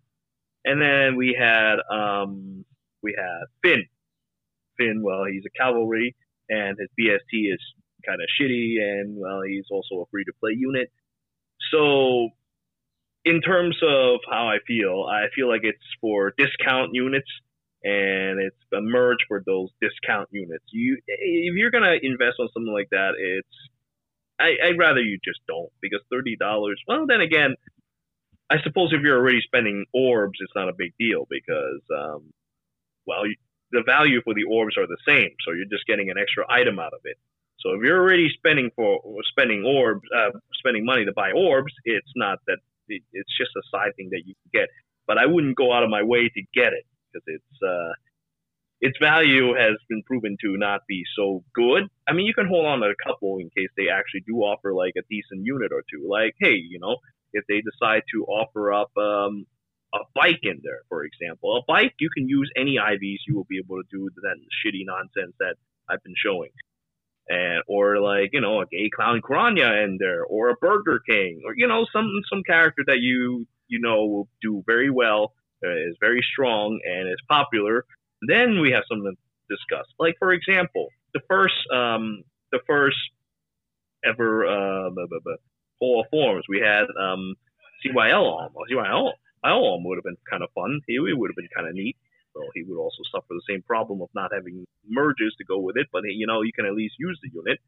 [0.64, 2.66] And then we had um,
[3.02, 3.86] we had Finn.
[4.78, 6.16] Finn, well, he's a cavalry,
[6.50, 7.60] and his BST is
[8.08, 10.92] kind of shitty, and well, he's also a free to play unit.
[11.72, 12.30] So,
[13.26, 17.30] in terms of how I feel, I feel like it's for discount units,
[17.84, 20.66] and it's a merge for those discount units.
[20.72, 23.48] You, if you're gonna invest on something like that, it's
[24.40, 26.82] I, I'd rather you just don't because thirty dollars.
[26.88, 27.56] Well, then again,
[28.52, 32.34] I suppose if you're already spending orbs, it's not a big deal because, um,
[33.08, 33.36] well, you,
[33.72, 36.78] the value for the orbs are the same, so you're just getting an extra item
[36.78, 37.16] out of it.
[37.62, 39.00] So if you're already spending for
[39.30, 42.58] spending orbs, uh, spending money to buy orbs, it's not that
[42.90, 44.70] it, it's just a side thing that you can get.
[45.08, 47.94] But I wouldn't go out of my way to get it because it's uh,
[48.82, 51.84] its value has been proven to not be so good.
[52.08, 54.74] I mean, you can hold on to a couple in case they actually do offer
[54.74, 56.10] like a decent unit or two.
[56.10, 56.98] Like, hey, you know,
[57.34, 59.46] if they decide to offer up um,
[59.94, 63.20] a bike in there, for example, a bike you can use any IVs.
[63.28, 65.56] You will be able to do that shitty nonsense that
[65.90, 66.52] I've been showing.
[67.30, 71.42] And, or like you know a gay clown Kranya in there, or a Burger King,
[71.46, 75.34] or you know some some character that you you know will do very well,
[75.64, 77.86] uh, is very strong and is popular,
[78.28, 79.86] then we have something to discuss.
[80.00, 82.98] Like for example, the first um, the first
[84.04, 85.51] ever uh, Hall
[85.82, 87.36] of Forms we had um,
[87.84, 88.50] CYL on.
[88.72, 89.12] CYL
[89.44, 90.82] on would have been kind of fun.
[90.88, 91.98] He, he would have been kind of neat.
[92.34, 95.76] Well, he would also suffer the same problem of not having merges to go with
[95.76, 97.60] it, but you know you can at least use the unit.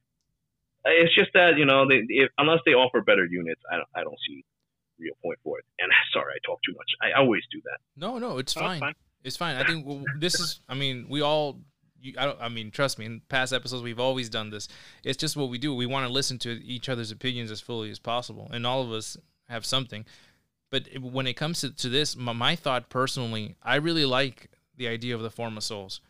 [0.85, 4.03] It's just that you know they, if, unless they offer better units, I don't, I
[4.03, 4.45] don't see
[4.99, 5.65] real point for it.
[5.79, 6.89] And sorry, I talk too much.
[7.01, 7.79] I always do that.
[7.97, 8.79] No, no, it's fine.
[8.79, 8.95] fine.
[9.23, 9.55] It's fine.
[9.55, 10.61] I think w- this is.
[10.67, 11.59] I mean, we all.
[12.03, 12.41] You, I don't.
[12.41, 13.05] I mean, trust me.
[13.05, 14.67] In past episodes, we've always done this.
[15.03, 15.73] It's just what we do.
[15.73, 18.91] We want to listen to each other's opinions as fully as possible, and all of
[18.91, 19.15] us
[19.47, 20.05] have something.
[20.69, 24.87] But when it comes to, to this, my, my thought personally, I really like the
[24.87, 26.01] idea of the Forma Souls,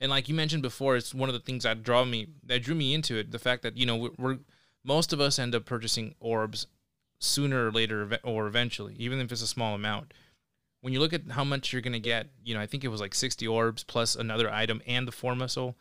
[0.00, 2.74] and like you mentioned before, it's one of the things that draw me that drew
[2.74, 3.30] me into it.
[3.30, 4.38] The fact that you know we're, we're
[4.84, 6.66] most of us end up purchasing orbs
[7.20, 10.12] sooner or later, or eventually, even if it's a small amount
[10.80, 13.00] when you look at how much you're gonna get, you know, I think it was
[13.00, 15.76] like 60 orbs plus another item and the Forma Soul,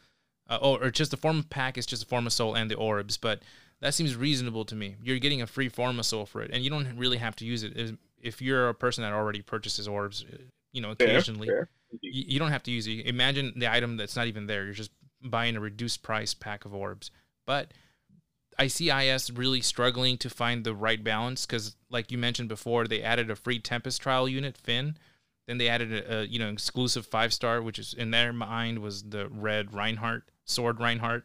[0.49, 3.18] uh, or, or just the Forma pack is just the Forma Soul and the orbs,
[3.18, 3.41] but
[3.82, 4.95] that seems reasonable to me.
[5.03, 7.64] You're getting a free Forma Soul for it, and you don't really have to use
[7.64, 7.74] it.
[8.22, 10.38] If- you're a person that already purchases orbs, uh,
[10.74, 11.69] you know, Fair, occasionally, fair.
[12.02, 13.06] you, you don't have to use it.
[13.06, 14.65] Imagine the item that's not even there.
[14.65, 14.91] You're just
[15.24, 17.11] buying a reduced price pack of orbs.
[17.45, 17.72] But
[18.59, 22.88] I see IS really struggling to find the right balance because, like you mentioned before,
[22.88, 24.97] they added a free Tempest trial unit, Finn.
[25.45, 28.79] Then they added a, a you know exclusive five star, which is in their mind
[28.79, 31.23] was the red Reinhardt, sword Reinhardt,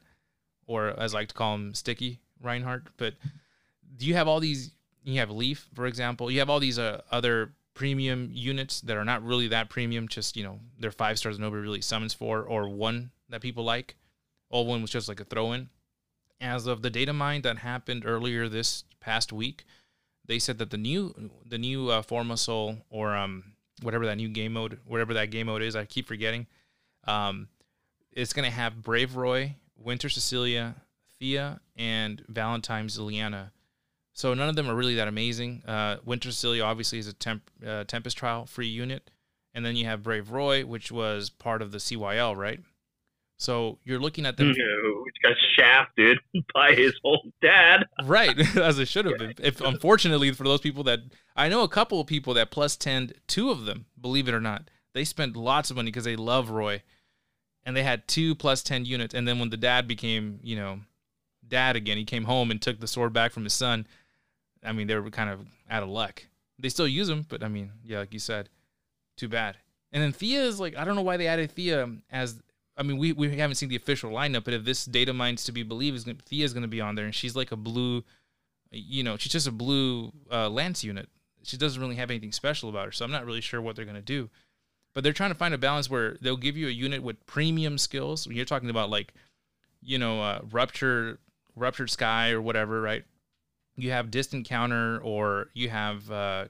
[0.66, 2.88] or as I like to call him, sticky Reinhardt.
[2.96, 3.14] But
[3.96, 4.72] do you have all these?
[5.02, 6.30] You have Leaf, for example.
[6.30, 10.06] You have all these uh, other premium units that are not really that premium.
[10.06, 13.96] Just you know, they're five stars nobody really summons for, or one that people like.
[14.50, 15.70] All one was just like a throw in.
[16.42, 19.64] As of the data mine that happened earlier this past week,
[20.26, 22.02] they said that the new the new uh,
[22.90, 23.44] or um
[23.80, 26.46] whatever that new game mode, whatever that game mode is, I keep forgetting.
[27.04, 27.48] Um,
[28.10, 30.74] it's gonna have Brave Roy, Winter Cecilia,
[31.18, 33.50] Thea, and Valentine's Liliana.
[34.12, 35.62] So none of them are really that amazing.
[35.66, 39.10] Uh, Winter Cecilia obviously is a temp, uh, Tempest trial free unit,
[39.54, 42.60] and then you have Brave Roy, which was part of the CYL, right?
[43.42, 44.58] So you're looking at them mm-hmm.
[44.60, 46.18] No, which got shafted
[46.54, 47.84] by his own dad.
[48.04, 49.34] right as it should have been.
[49.42, 51.00] If unfortunately for those people that
[51.34, 54.40] I know, a couple of people that plus ten, two of them, believe it or
[54.40, 56.82] not, they spent lots of money because they love Roy,
[57.64, 59.12] and they had two plus ten units.
[59.12, 60.78] And then when the dad became, you know,
[61.46, 63.88] dad again, he came home and took the sword back from his son.
[64.62, 66.24] I mean, they were kind of out of luck.
[66.60, 68.48] They still use them, but I mean, yeah, like you said,
[69.16, 69.56] too bad.
[69.90, 72.40] And then Thea is like, I don't know why they added Thea um, as.
[72.76, 75.52] I mean, we, we haven't seen the official lineup, but if this data mine's to
[75.52, 78.02] be believed, is gonna, Thea's going to be on there, and she's like a blue,
[78.70, 81.08] you know, she's just a blue uh, lance unit.
[81.42, 83.84] She doesn't really have anything special about her, so I'm not really sure what they're
[83.84, 84.30] going to do.
[84.94, 87.78] But they're trying to find a balance where they'll give you a unit with premium
[87.78, 88.26] skills.
[88.26, 89.14] When you're talking about like,
[89.80, 91.18] you know, uh, rupture,
[91.56, 93.04] ruptured sky or whatever, right?
[93.74, 96.44] You have distant counter or you have uh,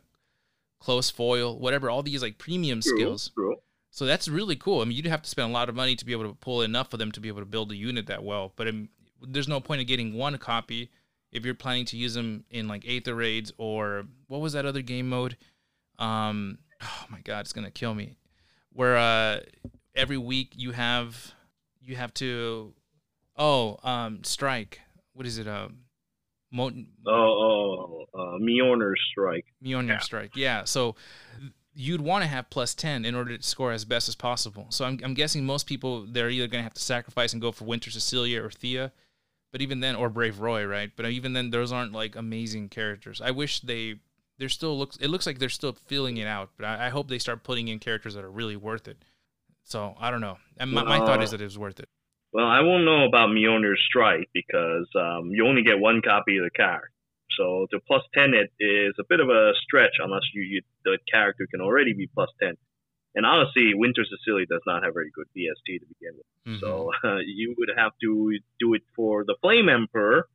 [0.81, 1.89] close foil, whatever.
[1.89, 3.31] All these like premium True, skills.
[3.35, 3.57] true.
[3.95, 4.81] So that's really cool.
[4.81, 6.63] I mean, you'd have to spend a lot of money to be able to pull
[6.63, 8.53] enough of them to be able to build a unit that well.
[8.57, 8.89] But um,
[9.21, 10.91] there's no point in getting one copy
[11.31, 14.81] if you're planning to use them in like Aether raids or what was that other
[14.81, 15.37] game mode?
[15.99, 18.17] Um, oh my god, it's gonna kill me.
[18.73, 19.41] Where uh,
[19.95, 21.35] every week you have
[21.83, 22.73] you have to
[23.37, 24.81] oh um strike.
[25.13, 25.47] What is it?
[25.47, 25.81] Um,
[26.51, 26.71] Mo-
[27.07, 29.45] Oh, oh, uh, Mjolnir strike.
[29.65, 29.99] Mjolnir Yeah.
[29.99, 30.37] strike.
[30.37, 30.65] Yeah.
[30.65, 30.97] So
[31.75, 34.67] you'd want to have plus 10 in order to score as best as possible.
[34.71, 37.53] So I'm, I'm guessing most people, they're either going to have to sacrifice and go
[37.53, 38.93] for Winter Cecilia or Thea.
[39.53, 40.91] But even then, or Brave Roy, right?
[40.97, 43.21] But even then, those aren't like amazing characters.
[43.21, 43.97] I wish they,
[44.39, 46.51] they're still looks, it looks like they're still filling it out.
[46.57, 49.05] But I, I hope they start putting in characters that are really worth it.
[49.65, 50.39] So I don't know.
[50.57, 51.89] And my, my thought is that it was worth it.
[52.33, 56.45] Well, I won't know about Mjolnir strike because um, you only get one copy of
[56.45, 56.89] the card.
[57.37, 60.99] So the plus ten it is a bit of a stretch unless you, you the
[61.11, 62.57] character can already be plus ten.
[63.15, 66.27] And honestly, Winter Cecilia does not have very good BST to begin with.
[66.49, 66.61] Mhm.
[66.61, 70.29] So uh, you would have to do it for the Flame Emperor.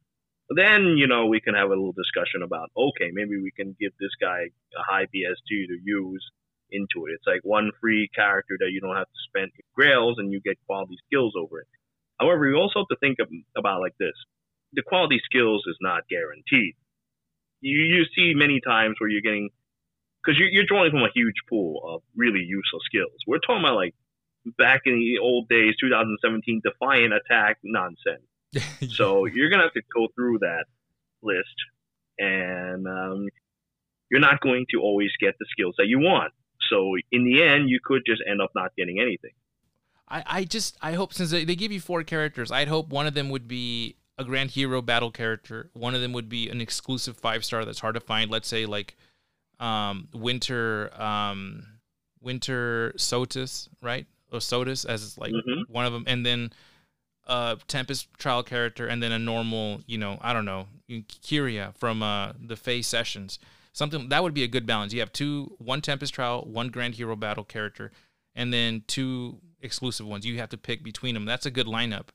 [0.50, 3.94] Then you know we can have a little discussion about okay, maybe we can give
[4.00, 6.24] this guy a high BST to use
[6.72, 7.14] into it.
[7.16, 10.58] It's like one free character that you don't have to spend grails and you get
[10.66, 11.68] quality skills over it.
[12.20, 14.16] However, you also have to think of, about like this:
[14.74, 16.76] the quality skills is not guaranteed.
[17.62, 19.50] You you see many times where you're getting
[20.24, 23.14] because you're, you're drawing from a huge pool of really useful skills.
[23.26, 23.96] We're talking about like
[24.58, 28.24] back in the old days, 2017, defiant attack nonsense.
[28.96, 30.66] So you're gonna have to go through that
[31.22, 31.56] list,
[32.18, 33.28] and um,
[34.10, 36.34] you're not going to always get the skills that you want.
[36.70, 39.32] So in the end, you could just end up not getting anything.
[40.10, 43.08] I, I just I hope since they, they give you four characters, I'd hope one
[43.08, 45.70] of them would be a grand hero battle character.
[45.74, 48.32] One of them would be an exclusive five star that's hard to find.
[48.32, 48.96] Let's say like
[49.60, 51.66] um, Winter um,
[52.22, 54.06] Winter Sotus, right?
[54.32, 55.70] Or Sotus as like Mhm.
[55.70, 56.52] one of them, and then
[57.26, 62.02] a Tempest trial character, and then a normal, you know, I don't know, Kiria from
[62.04, 63.40] uh the Fae Sessions.
[63.74, 64.94] Something that would be a good balance.
[64.94, 67.92] You have two, one Tempest trial, one Grand Hero battle character,
[68.36, 70.26] and then two exclusive ones.
[70.26, 71.26] You have to pick between them.
[71.26, 72.08] That's a good lineup.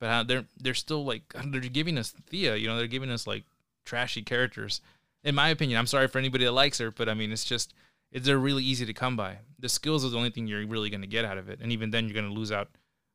[0.00, 2.56] But uh, they're they're still like they're giving us Thea.
[2.56, 3.44] You know, they're giving us like
[3.84, 4.80] trashy characters.
[5.22, 7.74] In my opinion, I'm sorry for anybody that likes her, but I mean, it's just
[8.10, 9.38] it's, they're really easy to come by.
[9.58, 11.70] The skills is the only thing you're really going to get out of it, and
[11.70, 12.68] even then, you're going to lose out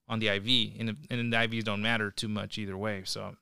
[0.07, 3.01] on the IV, and, and the IVs don't matter too much either way.
[3.05, 3.35] So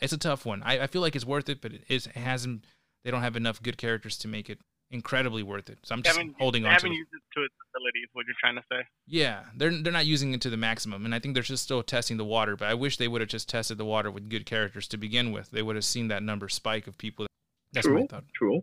[0.00, 0.62] it's a tough one.
[0.64, 2.64] I, I feel like it's worth it, but it, it hasn't.
[3.04, 4.58] They don't have enough good characters to make it
[4.90, 5.78] incredibly worth it.
[5.82, 6.70] So I'm just holding on.
[6.70, 8.86] They haven't used it to its ability, is what you're trying to say.
[9.06, 11.82] Yeah, they're they're not using it to the maximum, and I think they're just still
[11.82, 12.56] testing the water.
[12.56, 15.32] But I wish they would have just tested the water with good characters to begin
[15.32, 15.50] with.
[15.50, 17.26] They would have seen that number spike of people.
[17.72, 18.62] That's true, True.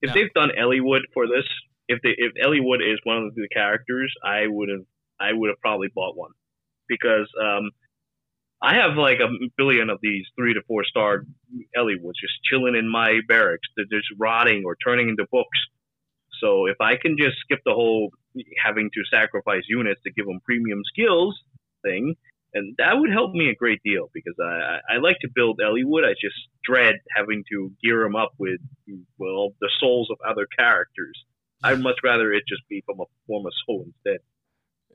[0.00, 1.44] If they've done Eliwood for this,
[1.88, 4.84] if they if Eliwood is one of the characters, I would have
[5.20, 6.32] I would have probably bought one
[6.88, 7.70] because um,
[8.64, 9.28] I have like a
[9.58, 11.24] billion of these three to four star
[11.76, 13.68] Eliwoods just chilling in my barracks.
[13.76, 15.58] They're just rotting or turning into books.
[16.40, 18.08] So if I can just skip the whole
[18.64, 21.38] having to sacrifice units to give them premium skills
[21.82, 22.14] thing,
[22.54, 26.06] and that would help me a great deal because I, I like to build Eliwood.
[26.06, 28.60] I just dread having to gear them up with
[29.18, 31.22] well the souls of other characters.
[31.62, 34.20] I'd much rather it just be from a form of soul instead.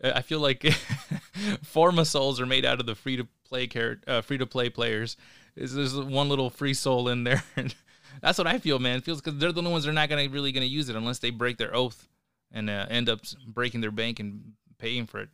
[0.03, 0.63] I feel like
[1.63, 4.69] Forma souls are made out of the free to play car- uh, free to play
[4.69, 5.17] players.
[5.55, 7.43] Is there's one little free soul in there?
[8.21, 8.97] That's what I feel, man.
[8.97, 10.95] It feels because they're the only ones that are not gonna really gonna use it
[10.95, 12.07] unless they break their oath
[12.51, 15.30] and uh, end up breaking their bank and paying for it.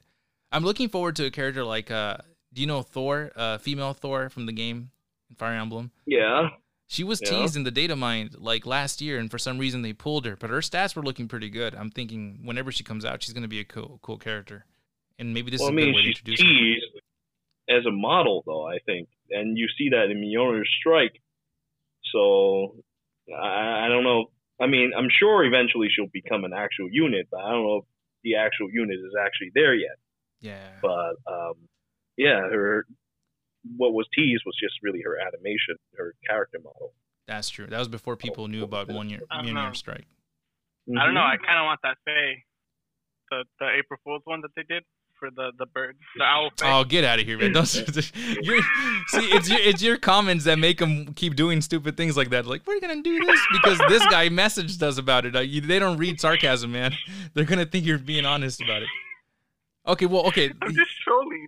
[0.52, 2.18] I'm looking forward to a character like uh,
[2.54, 4.92] do you know Thor, uh, female Thor from the game
[5.38, 5.92] Fire Emblem?
[6.06, 6.50] Yeah.
[6.88, 7.30] She was yeah.
[7.30, 10.36] teased in the data mine like last year, and for some reason they pulled her.
[10.36, 11.74] But her stats were looking pretty good.
[11.74, 14.66] I'm thinking whenever she comes out, she's going to be a cool, cool character.
[15.18, 17.02] And maybe this well, is I mean, a good way to introduce teased her.
[17.70, 18.68] As a model, though.
[18.68, 21.22] I think, and you see that in Mjolnir's Strike.
[22.12, 22.76] So
[23.34, 24.26] I, I don't know.
[24.62, 27.86] I mean, I'm sure eventually she'll become an actual unit, but I don't know if
[28.24, 29.98] the actual unit is actually there yet.
[30.42, 30.70] Yeah.
[30.82, 31.54] But um,
[32.18, 32.86] yeah, her
[33.78, 36.94] what was teased was just really her animation, her character model.
[37.28, 37.66] That's true.
[37.66, 40.06] That was before people knew about one year year strike.
[40.88, 41.00] Mm-hmm.
[41.00, 41.22] I don't know.
[41.22, 42.36] I kind of want that Feh,
[43.32, 44.84] the the April Fool's one that they did
[45.26, 46.50] for the the bird, the owl.
[46.58, 46.72] Feh.
[46.72, 47.54] Oh, get out of here, man!
[47.54, 47.84] Don't see.
[47.88, 52.46] It's your it's your comments that make them keep doing stupid things like that.
[52.46, 55.36] Like we're gonna do this because this guy messaged us about it.
[55.48, 56.94] You, they don't read sarcasm, man.
[57.34, 58.90] They're gonna think you're being honest about it.
[59.88, 60.52] Okay, well, okay.
[60.62, 61.48] I'm just trolling.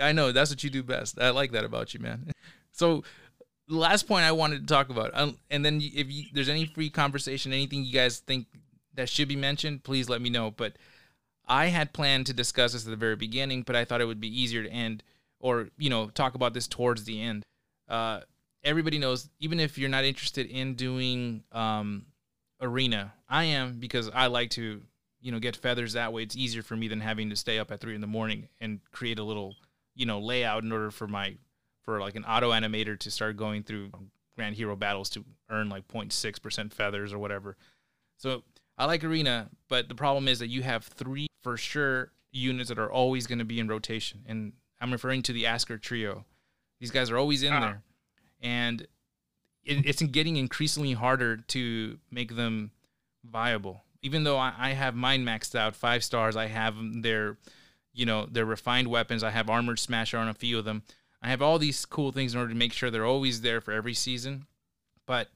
[0.00, 1.20] I know that's what you do best.
[1.20, 2.30] I like that about you, man.
[2.72, 3.04] So,
[3.68, 6.90] last point I wanted to talk about, um, and then if you, there's any free
[6.90, 8.46] conversation, anything you guys think
[8.94, 10.50] that should be mentioned, please let me know.
[10.50, 10.74] But
[11.46, 14.20] I had planned to discuss this at the very beginning, but I thought it would
[14.20, 15.02] be easier to end
[15.38, 17.44] or you know talk about this towards the end.
[17.88, 18.20] Uh,
[18.64, 22.06] everybody knows, even if you're not interested in doing um,
[22.60, 24.82] arena, I am because I like to
[25.20, 26.22] you know get feathers that way.
[26.22, 28.80] It's easier for me than having to stay up at three in the morning and
[28.92, 29.54] create a little
[29.94, 31.36] you know layout in order for my
[31.82, 33.90] for like an auto animator to start going through
[34.36, 37.56] grand hero battles to earn like 0.6% feathers or whatever
[38.18, 38.42] so
[38.76, 42.78] i like arena but the problem is that you have three for sure units that
[42.78, 46.24] are always going to be in rotation and i'm referring to the Askr trio
[46.80, 47.60] these guys are always in uh-huh.
[47.60, 47.82] there
[48.42, 48.82] and
[49.64, 52.70] it, it's getting increasingly harder to make them
[53.24, 57.36] viable even though I, I have mine maxed out five stars i have their
[57.96, 59.24] you know, their refined weapons.
[59.24, 60.82] I have armored smasher on a few of them.
[61.22, 63.72] I have all these cool things in order to make sure they're always there for
[63.72, 64.46] every season.
[65.06, 65.30] But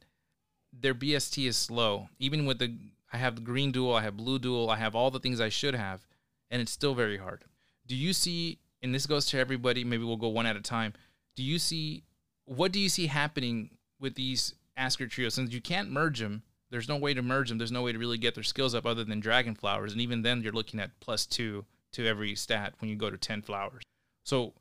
[0.71, 2.11] their BST is slow.
[2.19, 2.77] Even with the
[3.13, 5.49] I have the green duel, I have blue duel, I have all the things I
[5.49, 6.07] should have,
[6.51, 7.45] and it's still very hard.
[7.87, 10.95] Do you see and this goes to everybody, maybe we'll go one at a time.
[11.37, 12.05] Do you see
[12.45, 13.71] what do you see happening
[14.01, 15.35] with these Askr trios?
[15.35, 17.59] Since you can't merge them, there's no way to merge them.
[17.59, 20.23] There's no way to really get their skills up other than dragon flowers, and even
[20.23, 23.83] then, you're looking at plus two to every stat when you go to 10 flowers.
[24.25, 24.55] So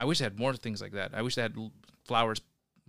[0.00, 1.12] I wish they had more things like that.
[1.14, 1.56] I wish they had
[2.04, 2.40] flowers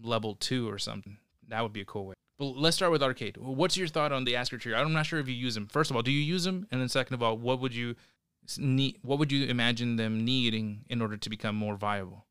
[0.01, 1.17] level two or something.
[1.47, 2.13] That would be a cool way.
[2.39, 3.37] But let's start with arcade.
[3.37, 4.73] What's your thought on the Askr tree?
[4.73, 5.67] I'm not sure if you use them.
[5.67, 6.67] First of all, do you use them?
[6.71, 7.95] And then second of all, what would you
[8.57, 8.97] need?
[9.01, 12.25] What would you imagine them needing in order to become more viable?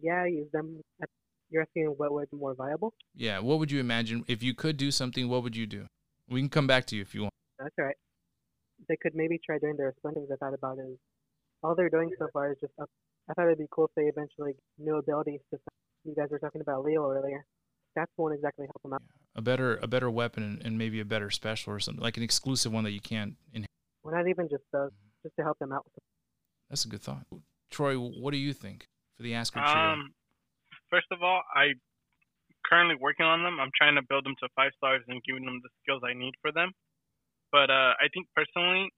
[0.00, 0.80] Yeah, I use them.
[1.50, 2.94] You're asking what would be more viable?
[3.14, 3.40] Yeah.
[3.40, 5.28] What would you imagine if you could do something?
[5.28, 5.86] What would you do?
[6.28, 7.34] We can come back to you if you want.
[7.58, 7.96] That's all right
[8.88, 10.96] they could maybe try doing their One I thought about is
[11.62, 12.88] all they're doing so far is just up.
[13.28, 15.40] I thought it'd be cool if they eventually new abilities.
[15.52, 15.58] To,
[16.04, 17.44] you guys were talking about Leo earlier.
[17.94, 19.02] That's won't exactly help them out.
[19.36, 22.72] A better a better weapon and, maybe a better special or something like an exclusive
[22.72, 23.36] one that you can't.
[23.52, 23.70] Inherit.
[24.02, 24.90] Well, not even just those,
[25.22, 25.86] just to help them out.
[26.68, 27.26] That's a good thought.
[27.70, 29.84] Troy, what do you think for the Askr trio?
[29.92, 30.12] Um,
[30.90, 31.74] first of all, I
[32.66, 33.60] currently working on them.
[33.60, 36.34] I'm trying to build them to five stars and giving them the skills I need
[36.42, 36.72] for them.
[37.52, 38.90] But uh, I think personally,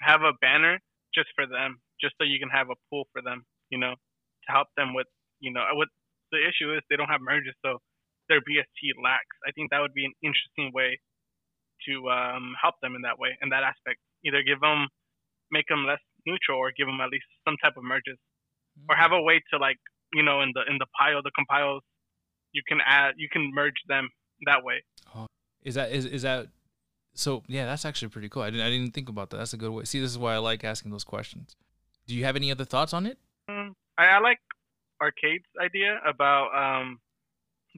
[0.00, 0.78] have a banner
[1.14, 4.48] just for them, just so you can have a pool for them, you know, to
[4.52, 5.06] help them with,
[5.40, 5.88] you know, what
[6.32, 7.80] the issue is they don't have merges, so
[8.28, 9.36] their BST lacks.
[9.46, 11.00] I think that would be an interesting way
[11.88, 14.00] to um, help them in that way, in that aspect.
[14.24, 14.88] Either give them,
[15.50, 18.18] make them less neutral, or give them at least some type of merges,
[18.88, 19.78] or have a way to like,
[20.12, 21.82] you know, in the in the pile, the compiles,
[22.52, 24.08] you can add, you can merge them
[24.46, 24.82] that way.
[25.62, 26.46] Is that is is that
[27.14, 27.42] so?
[27.46, 28.42] Yeah, that's actually pretty cool.
[28.42, 29.38] I didn't I didn't think about that.
[29.38, 29.84] That's a good way.
[29.84, 31.56] See, this is why I like asking those questions.
[32.06, 33.18] Do you have any other thoughts on it?
[33.50, 34.38] Mm, I, I like
[35.00, 37.00] Arcade's idea about um,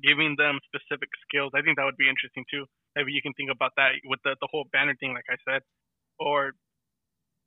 [0.03, 1.53] giving them specific skills.
[1.55, 2.67] I think that would be interesting too.
[2.97, 5.63] Maybe you can think about that with the, the whole banner thing, like I said,
[6.19, 6.53] or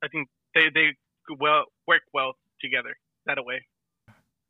[0.02, 0.96] I think they they
[1.40, 2.96] well work well together
[3.26, 3.64] that way.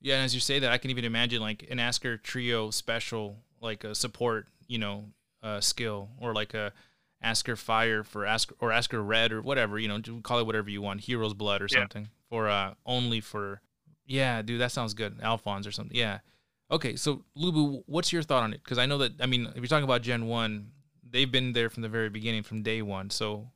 [0.01, 3.39] Yeah, and as you say that, I can even imagine like an Askr trio special,
[3.61, 5.07] like a support, you know,
[5.43, 6.73] uh, skill, or like a
[7.25, 10.83] Askr fire for Askr or Askr red or whatever, you know, call it whatever you
[10.83, 12.29] want, hero's blood or something yeah.
[12.29, 13.61] for uh only for.
[14.07, 15.19] Yeah, dude, that sounds good.
[15.23, 15.97] Alphonse or something.
[15.97, 16.19] Yeah.
[16.71, 18.63] Okay, so Lubu, what's your thought on it?
[18.65, 20.71] Because I know that I mean, if you're talking about Gen One,
[21.09, 23.11] they've been there from the very beginning, from day one.
[23.11, 23.51] So,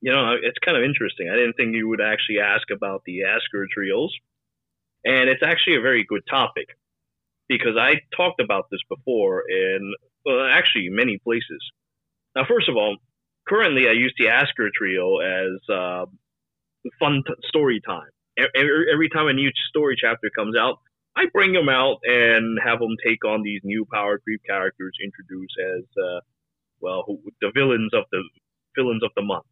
[0.00, 1.28] you know, it's kind of interesting.
[1.30, 4.12] I didn't think you would actually ask about the Askr trios,
[5.04, 6.68] and it's actually a very good topic
[7.48, 9.94] because I talked about this before in
[10.24, 11.62] well, actually many places.
[12.34, 12.96] Now, first of all,
[13.48, 16.06] currently I use the Askr trio as uh,
[16.98, 18.10] fun t- story time.
[18.38, 20.78] Every, every time a new story chapter comes out,
[21.16, 25.54] I bring them out and have them take on these new power creep characters introduced
[25.58, 26.20] as uh,
[26.80, 27.04] well
[27.40, 28.22] the villains of the
[28.76, 29.44] villains of the month.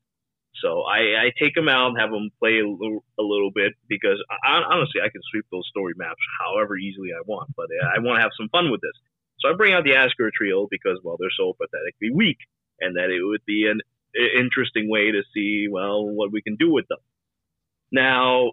[0.63, 3.73] So I, I take them out and have them play a little, a little bit
[3.89, 7.87] because I, honestly I can sweep those story maps however easily I want, but uh,
[7.95, 8.97] I want to have some fun with this.
[9.41, 12.39] So I bring out the Askr trio because well they're so pathetically weak,
[12.81, 13.81] and that it would be an
[14.37, 16.99] interesting way to see well what we can do with them.
[17.93, 18.53] Now,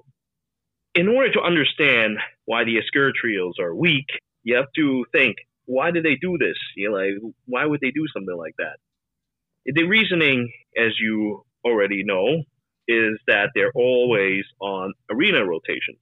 [0.94, 2.18] in order to understand
[2.48, 4.08] why the Askr trios are weak,
[4.44, 5.38] you have to think
[5.68, 6.58] why did they do this?
[6.76, 7.12] You like
[7.46, 8.78] why would they do something like that?
[9.66, 12.44] The reasoning, as you already know,
[12.88, 16.00] is that they're always on arena rotations.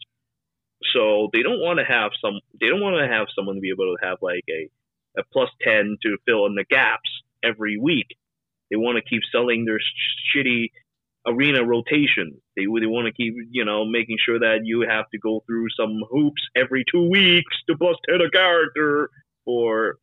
[0.94, 2.40] So they don't want to have some.
[2.62, 4.70] They don't want to have someone be able to have like a,
[5.20, 7.10] a plus ten to fill in the gaps
[7.44, 8.08] every week.
[8.70, 10.72] They want to keep selling their sh- shitty
[11.28, 12.42] arena rotation.
[12.56, 15.68] They they want to keep you know making sure that you have to go through
[15.78, 19.10] some hoops every two weeks to plus ten a character
[19.44, 19.98] for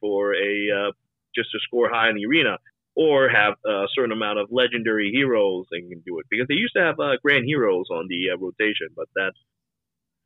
[0.00, 0.92] for a uh,
[1.34, 2.58] just to score high in the arena,
[2.94, 6.74] or have a certain amount of legendary heroes and can do it because they used
[6.76, 9.38] to have uh, grand heroes on the uh, rotation, but that's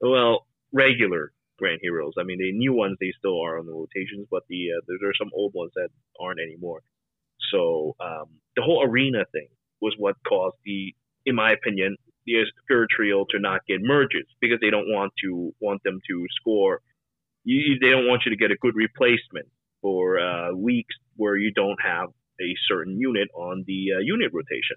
[0.00, 2.14] well regular grand heroes.
[2.18, 4.96] I mean, the new ones they still are on the rotations, but the uh, there,
[5.00, 5.90] there are some old ones that
[6.20, 6.80] aren't anymore.
[7.52, 8.26] So um,
[8.56, 9.48] the whole arena thing
[9.81, 10.94] was what caused the,
[11.27, 11.97] in my opinion,
[12.27, 16.27] the Askr trio to not get merges because they don't want to want them to
[16.40, 16.81] score
[17.44, 19.48] you, they don't want you to get a good replacement
[19.81, 22.09] for uh, weeks where you don't have
[22.40, 24.77] a certain unit on the uh, unit rotation.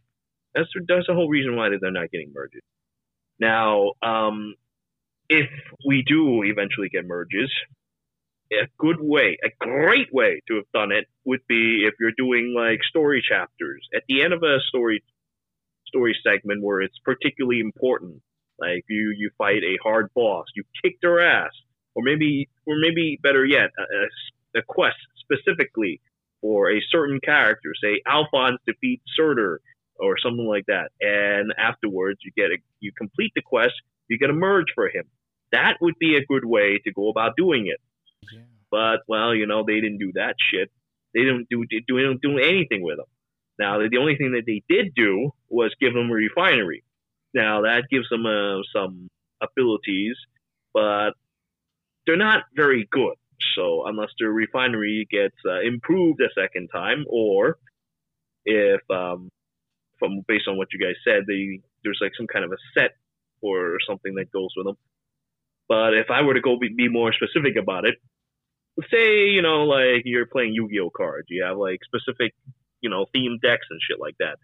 [0.56, 2.62] That's that's the whole reason why they're not getting merges.
[3.40, 4.56] Now, um,
[5.30, 5.50] if
[5.86, 7.52] we do eventually get merges,
[8.62, 12.54] a good way, a great way to have done it would be if you're doing
[12.56, 15.04] like story chapters at the end of a story
[15.88, 18.22] story segment where it's particularly important.
[18.60, 21.52] Like you you fight a hard boss, you kick their ass,
[21.96, 26.02] or maybe, or maybe better yet, a, a quest specifically
[26.42, 27.74] for a certain character.
[27.82, 29.58] Say Alphonse defeats Surtr
[29.98, 33.74] or something like that, and afterwards you get a, you complete the quest,
[34.08, 35.06] you get a merge for him.
[35.52, 37.80] That would be a good way to go about doing it.
[38.32, 38.42] Yeah.
[38.72, 40.72] But well, you know, they didn't do that shit.
[41.14, 43.06] They didn't do do, do, do anything with them.
[43.60, 46.84] Now, the only thing that they did do was give them a refinery.
[47.34, 49.10] Now that gives them uh, some
[49.42, 50.16] abilities,
[50.74, 51.12] but
[52.06, 53.16] they're not very good.
[53.56, 57.58] So unless their refinery gets uh, improved a second time, or
[58.46, 59.30] if um,
[60.00, 62.92] from based on what you guys said, they, there's like some kind of a set
[63.42, 64.78] or something that goes with them.
[65.68, 67.96] But if I were to go be, be more specific about it,
[68.92, 72.34] say you know like you're playing Yu-Gi-Oh cards, you have like specific
[72.82, 74.38] you know themed decks and shit like that.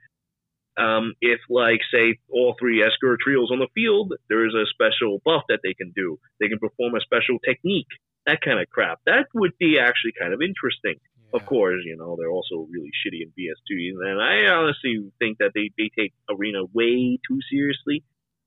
[0.81, 5.21] Um, if like say all three Askr trios on the field, there is a special
[5.25, 6.19] buff that they can do.
[6.39, 7.91] They can perform a special technique,
[8.25, 8.99] that kind of crap.
[9.05, 10.95] That would be actually kind of interesting.
[10.95, 11.39] Yeah.
[11.39, 15.51] Of course, you know they're also really shitty in BST, and I honestly think that
[15.53, 18.03] they they take Arena way too seriously.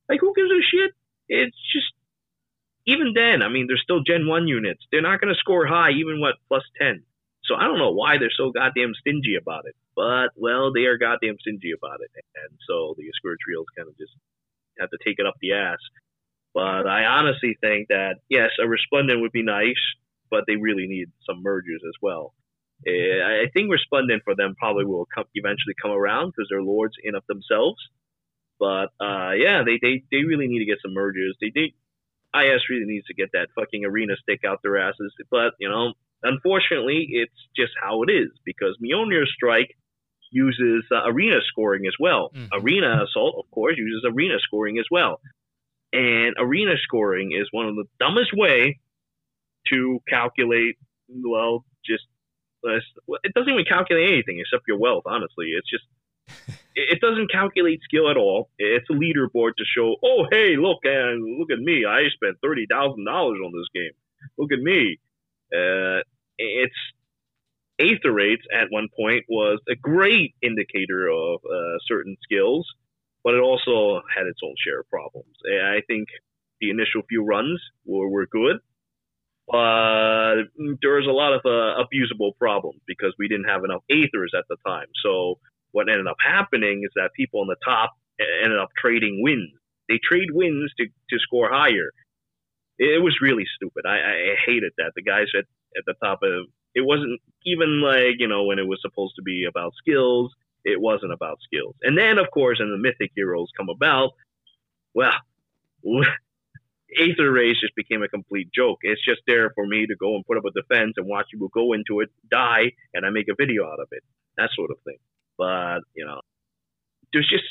[0.08, 0.92] Like who gives a shit?
[1.28, 1.92] It's just
[2.86, 3.42] even then.
[3.42, 4.84] I mean, they're still Gen One units.
[4.90, 7.02] They're not going to score high, even what plus ten.
[7.44, 9.74] So I don't know why they're so goddamn stingy about it.
[9.96, 13.88] But well, they are goddamn stingy about it, and so the Askr Trio is kind
[13.88, 14.12] of just
[14.78, 15.78] have to take it up the ass.
[16.54, 19.80] But I honestly think that yes, a Resplendent would be nice,
[20.30, 22.34] but they really need some mergers as well.
[22.86, 26.94] Uh, I think Resplendent for them probably will come, eventually come around because they're lords
[27.02, 27.80] in of themselves.
[28.58, 31.36] But uh, yeah, they, they they really need to get some mergers.
[31.40, 31.74] They they
[32.34, 35.12] IS really needs to get that fucking arena stick out their asses.
[35.30, 35.92] But you know,
[36.22, 39.76] unfortunately, it's just how it is because Mjolnir Strike
[40.30, 42.30] uses uh, arena scoring as well.
[42.34, 42.46] Mm-hmm.
[42.60, 45.20] Arena Assault, of course, uses arena scoring as well.
[45.92, 48.80] And arena scoring is one of the dumbest way
[49.68, 50.76] to calculate.
[51.08, 52.04] Well, just
[52.66, 52.80] uh,
[53.22, 55.04] it doesn't even calculate anything except your wealth.
[55.06, 55.84] Honestly, it's just
[56.74, 58.50] it doesn't calculate skill at all.
[58.58, 61.84] It's a leaderboard to show, oh hey, look and look at me.
[61.84, 63.92] I spent thirty thousand dollars on this game.
[64.38, 64.98] Look at me.
[65.54, 66.00] Uh,
[66.38, 66.74] it's
[67.78, 72.66] Aether Raids at one point was a great indicator of uh, certain skills,
[73.24, 75.34] but it also had its own share of problems.
[75.46, 76.08] I think
[76.60, 78.58] the initial few runs were, were good,
[79.48, 80.44] but
[80.80, 84.44] there was a lot of uh, abusable problems because we didn't have enough Aethers at
[84.48, 84.86] the time.
[85.02, 85.38] So
[85.72, 87.92] what ended up happening is that people on the top
[88.42, 89.52] ended up trading wins.
[89.88, 91.90] They trade wins to, to score higher.
[92.78, 93.84] It was really stupid.
[93.86, 94.92] I, I hated that.
[94.94, 95.44] The guys at,
[95.76, 99.22] at the top of it wasn't even like, you know, when it was supposed to
[99.22, 100.32] be about skills,
[100.64, 101.74] it wasn't about skills.
[101.82, 104.12] And then, of course, when the mythic heroes come about,
[104.94, 105.12] well,
[106.98, 108.78] Aether Raids just became a complete joke.
[108.82, 111.48] It's just there for me to go and put up a defense and watch people
[111.48, 114.02] go into it, die, and I make a video out of it.
[114.36, 114.98] That sort of thing.
[115.42, 116.20] But, you know,
[117.12, 117.42] there's just,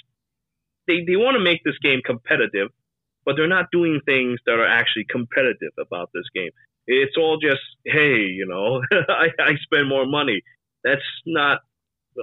[0.88, 2.70] they, they want to make this game competitive,
[3.26, 6.52] but they're not doing things that are actually competitive about this game.
[6.88, 10.42] It's all just, hey, you know, I, I spend more money.
[10.86, 11.60] That's not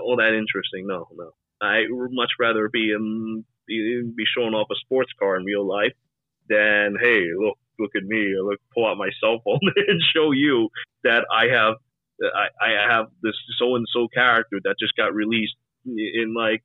[0.03, 0.87] all that interesting.
[0.87, 1.33] No, no.
[1.61, 5.67] I would much rather be um, be, be showing off a sports car in real
[5.69, 5.93] life
[6.49, 8.35] than, hey, look, look at me.
[8.43, 10.71] Look, pull out my cell phone and show you
[11.05, 11.75] that I have
[12.23, 15.55] I, I have this so and so character that just got released
[15.85, 16.63] in like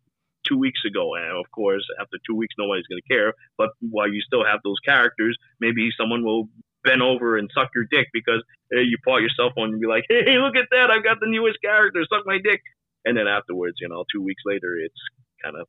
[0.47, 1.15] two weeks ago.
[1.15, 3.33] And of course, after two weeks, nobody's going to care.
[3.57, 6.49] But while you still have those characters, maybe someone will
[6.83, 9.87] bend over and suck your dick because hey, you out your cell phone and be
[9.87, 10.91] like, hey, look at that.
[10.91, 12.03] I've got the newest character.
[12.09, 12.61] Suck my dick.
[13.05, 14.95] And then afterwards, you know, two weeks later, it's
[15.43, 15.67] kind of,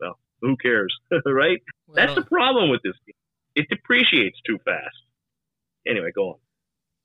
[0.00, 0.94] well, who cares,
[1.26, 1.62] right?
[1.86, 3.14] Well, That's the problem with this game.
[3.54, 4.96] It depreciates too fast.
[5.86, 6.36] Anyway, go on.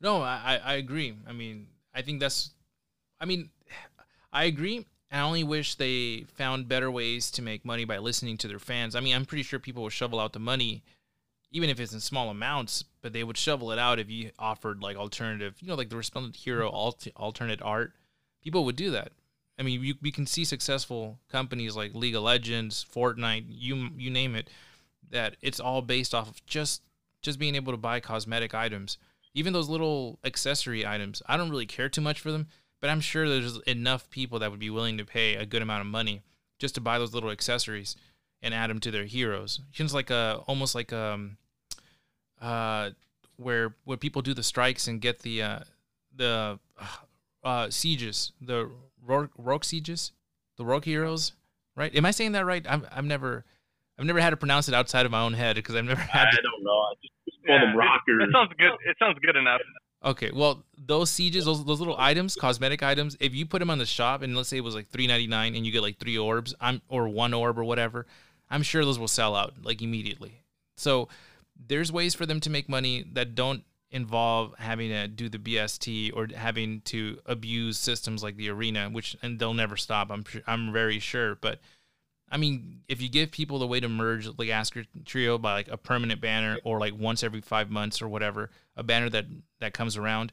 [0.02, 1.16] No, I, I agree.
[1.28, 2.52] I mean, I think that's,
[3.20, 3.49] I mean,
[4.32, 4.86] I agree.
[5.11, 8.95] I only wish they found better ways to make money by listening to their fans.
[8.95, 10.84] I mean, I'm pretty sure people will shovel out the money,
[11.52, 14.84] even if it's in small amounts, but they would shovel it out if you offered
[14.84, 17.94] like alternative, you know, like the Resplendent Hero alt- alternate art.
[18.44, 19.11] People would do that.
[19.57, 24.10] I mean, you, we can see successful companies like League of Legends, Fortnite, you you
[24.10, 24.49] name it,
[25.10, 26.82] that it's all based off of just
[27.22, 28.98] just being able to buy cosmetic items
[29.34, 32.47] even those little accessory items, I don't really care too much for them,
[32.81, 35.81] but I'm sure there's enough people that would be willing to pay a good amount
[35.81, 36.23] of money
[36.57, 37.95] just to buy those little accessories
[38.41, 39.60] and add them to their heroes.
[39.73, 41.38] It's like a almost like um
[42.41, 42.91] uh
[43.38, 45.60] where where people do the strikes and get the uh
[46.15, 46.60] the
[47.43, 48.69] uh sieges, the
[49.06, 50.11] rogue, rogue sieges,
[50.57, 51.34] the rogue heroes,
[51.76, 51.93] right?
[51.95, 52.65] Am I saying that right?
[52.68, 53.45] I've I've never
[53.97, 56.27] I've never had to pronounce it outside of my own head because I've never had.
[56.27, 56.41] I to...
[56.41, 56.72] don't know.
[56.72, 57.14] I just
[57.49, 58.21] yeah, them rockers.
[58.21, 58.71] It, it sounds good.
[58.85, 59.61] It sounds good enough.
[60.03, 63.80] Okay, well, those sieges, those those little items, cosmetic items, if you put them on
[63.80, 65.97] the shop and let's say it was like three ninety nine and you get like
[65.97, 68.05] three orbs, I'm or one orb or whatever,
[68.49, 70.41] I'm sure those will sell out like immediately.
[70.77, 71.09] So
[71.67, 76.15] there's ways for them to make money that don't involve having to do the BST
[76.15, 80.11] or having to abuse systems like the arena, which and they'll never stop.
[80.11, 81.59] I'm I'm very sure, but
[82.31, 85.68] I mean, if you give people the way to merge like Askr Trio by like
[85.68, 89.26] a permanent banner or like once every five months or whatever, a banner that
[89.60, 90.31] that comes around,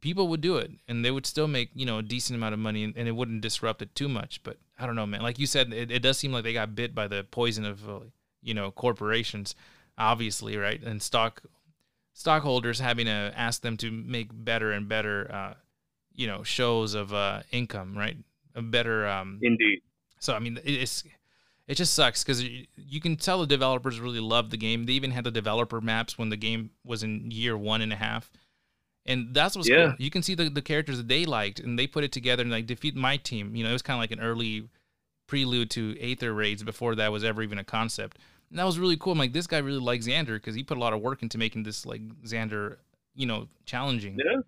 [0.00, 2.58] people would do it and they would still make you know a decent amount of
[2.58, 4.42] money and, and it wouldn't disrupt it too much.
[4.42, 5.22] But I don't know, man.
[5.22, 7.88] Like you said, it, it does seem like they got bit by the poison of
[7.88, 8.00] uh,
[8.42, 9.54] you know corporations,
[9.96, 10.82] obviously, right?
[10.82, 11.42] And stock
[12.14, 15.54] stockholders having to ask them to make better and better, uh,
[16.14, 18.16] you know, shows of uh, income, right?
[18.54, 19.80] A better um, indeed.
[20.20, 21.04] So I mean, it's
[21.72, 24.84] it just sucks because you can tell the developers really love the game.
[24.84, 27.96] They even had the developer maps when the game was in year one and a
[27.96, 28.30] half.
[29.06, 29.86] And that's what's yeah.
[29.86, 29.94] cool.
[29.96, 32.50] You can see the, the characters that they liked and they put it together and
[32.50, 33.56] like defeat my team.
[33.56, 34.68] You know, it was kind of like an early
[35.26, 38.18] prelude to Aether raids before that was ever even a concept.
[38.50, 39.14] And that was really cool.
[39.14, 41.38] I'm like, this guy really likes Xander because he put a lot of work into
[41.38, 42.76] making this like Xander,
[43.14, 44.18] you know, challenging.
[44.22, 44.42] Yeah.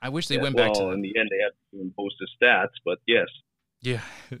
[0.00, 1.82] I wish they yeah, went well, back to Well, in the end they had to
[1.82, 3.28] impose the stats, but yes.
[3.82, 4.00] Yeah.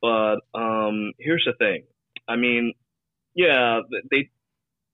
[0.00, 1.84] But um, here's the thing.
[2.28, 2.74] I mean,
[3.34, 3.80] yeah,
[4.10, 4.30] they.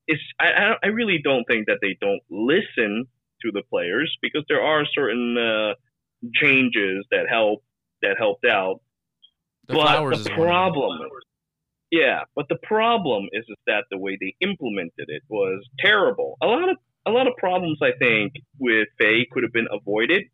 [0.07, 3.07] It's I I really don't think that they don't listen
[3.43, 5.75] to the players because there are certain uh,
[6.35, 7.65] changes that help
[8.03, 8.81] that helped out.
[9.69, 11.01] The but the problem,
[11.91, 16.37] yeah, but the problem is, is that the way they implemented it was terrible.
[16.43, 16.77] A lot of
[17.07, 20.25] a lot of problems, I think, with Feh could have been avoided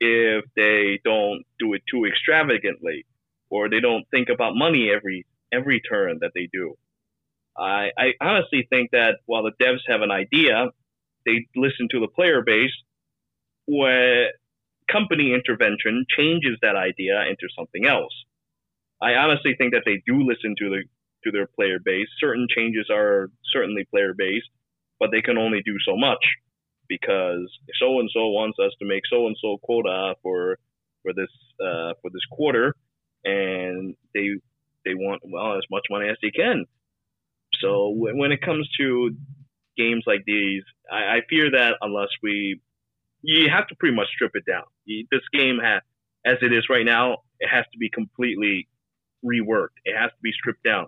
[0.00, 3.04] if they don't do it too extravagantly,
[3.50, 6.74] or they don't think about money every every turn that they do.
[7.58, 10.68] I, I honestly think that while the devs have an idea,
[11.26, 12.70] they listen to the player base,
[13.66, 14.30] where
[14.90, 18.12] company intervention changes that idea into something else.
[19.02, 20.82] I honestly think that they do listen to the
[21.24, 22.08] to their player base.
[22.18, 24.48] Certain changes are certainly player based,
[24.98, 26.24] but they can only do so much
[26.88, 30.58] because so and so wants us to make so and so quota for
[31.02, 32.74] for this uh, for this quarter,
[33.24, 34.30] and they
[34.84, 36.64] they want well as much money as they can.
[37.60, 39.10] So when it comes to
[39.76, 42.60] games like these, I, I fear that unless we
[43.22, 44.64] you have to pretty much strip it down.
[44.84, 45.82] You- This game has,
[46.24, 48.68] as it is right now, it has to be completely
[49.24, 49.76] reworked.
[49.84, 50.86] It has to be stripped down,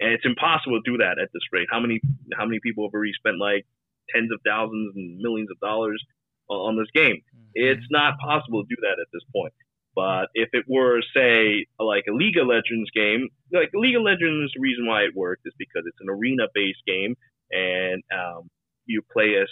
[0.00, 1.68] and it's impossible to do that at this rate.
[1.70, 2.00] How many
[2.36, 3.66] how many people have already spent like
[4.14, 6.02] tens of thousands and millions of dollars
[6.48, 7.16] on, on this game?
[7.16, 7.50] Mm-hmm.
[7.54, 9.52] It's not possible to do that at this point.
[9.94, 14.52] But if it were, say, like a League of Legends game, like League of Legends,
[14.54, 17.16] the reason why it worked is because it's an arena-based game,
[17.50, 18.48] and um,
[18.86, 19.48] you play as,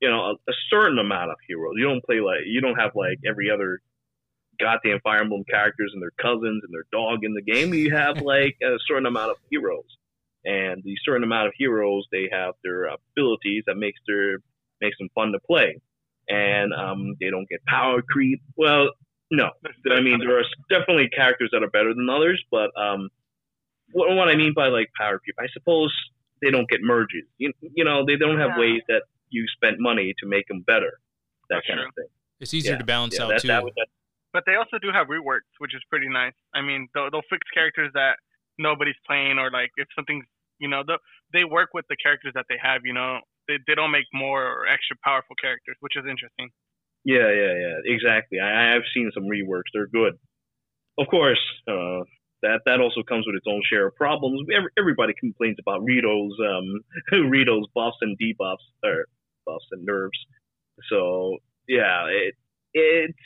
[0.00, 1.74] you know, a, a certain amount of heroes.
[1.76, 3.80] You don't play like you don't have like every other
[4.60, 7.74] goddamn Fire Emblem characters and their cousins and their dog in the game.
[7.74, 9.96] You have like a certain amount of heroes,
[10.44, 14.38] and the certain amount of heroes they have their abilities that makes their
[14.80, 15.80] makes them fun to play,
[16.28, 18.40] and um, they don't get power creep.
[18.56, 18.90] Well,
[19.30, 19.50] no,
[19.90, 23.08] I mean there are definitely characters that are better than others, but um,
[23.92, 25.92] what, what I mean by like power creep, I suppose
[26.42, 27.24] they don't get merges.
[27.38, 28.60] You, you know, they don't have Yeah.
[28.60, 31.00] ways that you spent money to make them better.
[31.48, 31.88] That That's kind true.
[31.88, 32.08] of thing.
[32.40, 33.48] It's easier Yeah, to balance Yeah, out that, too.
[33.48, 33.88] that, that,
[34.32, 36.34] But they also do have reworks, which is pretty nice.
[36.54, 38.18] I mean, they'll, they'll fix characters that
[38.58, 40.24] nobody's playing, or like if something's,
[40.58, 42.82] you know, they'll- they work with the characters that they have.
[42.84, 46.50] You know, they they don't make more or extra powerful characters, which is interesting.
[47.06, 48.40] Yeah, yeah, yeah, exactly.
[48.40, 50.14] I, I have seen some reworks; they're good.
[50.98, 52.04] Of course, uh,
[52.42, 54.46] that that also comes with its own share of problems.
[54.54, 56.80] Every, everybody complains about Rito's um,
[57.30, 59.06] Rito's buffs and debuffs, or
[59.46, 60.18] buffs and nerfs.
[60.90, 61.38] So
[61.68, 62.34] yeah, it
[62.74, 63.18] it's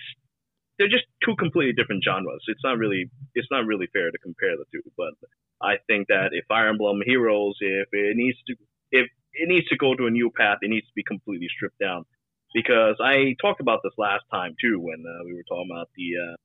[0.78, 2.44] they're just two completely different genres.
[2.48, 4.82] It's not really it's not really fair to compare the two.
[4.97, 5.15] But
[5.62, 8.57] I think that if Fire Emblem Heroes, if it needs to
[8.93, 11.78] if it needs to go to a new path, it needs to be completely stripped
[11.81, 12.05] down
[12.52, 16.09] because I talked about this last time too when uh, we were talking about the
[16.18, 16.36] uh,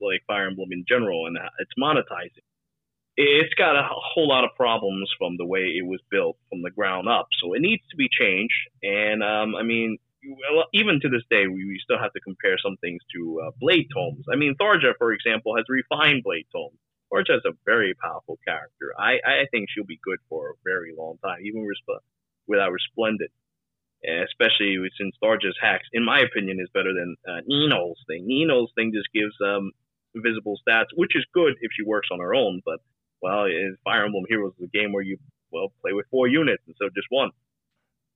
[0.00, 2.44] like Fire Emblem in general and it's monetizing.
[3.16, 6.70] It's got a whole lot of problems from the way it was built from the
[6.70, 8.58] ground up, so it needs to be changed.
[8.82, 9.98] And um, I mean,
[10.72, 14.24] even to this day, we, still have to compare some things to uh, Blade Tomes.
[14.32, 16.78] I mean, Tharja, for example, has refined Blade Tomes.
[17.12, 18.94] Tharja is a very powerful character.
[18.98, 22.02] I, I think she'll be good for a very long time, even resp-
[22.48, 23.30] without Resplendent
[24.04, 28.26] especially since Tharja's hacks, in my opinion, is better than uh, Nino's thing.
[28.26, 29.72] Nino's thing just gives um,
[30.14, 32.60] visible stats, which is good if she works on her own.
[32.64, 32.80] But
[33.22, 33.46] well,
[33.84, 35.18] Fire Emblem Heroes is a game where you
[35.50, 37.30] well play with four units instead of just one.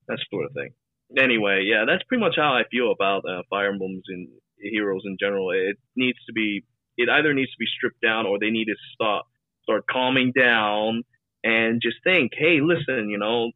[0.09, 0.71] That sort of thing.
[1.17, 4.29] Anyway, yeah, that's pretty much how I feel about uh, Fire Emblems and
[4.59, 5.51] Heroes in general.
[5.51, 6.65] It needs to be,
[6.97, 9.25] it either needs to be stripped down or they need to start
[9.63, 11.03] start calming down
[11.45, 13.53] and just think, hey, listen, you know,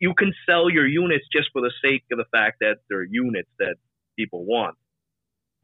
[0.00, 3.48] you can sell your units just for the sake of the fact that they're units
[3.58, 3.76] that
[4.16, 4.76] people want.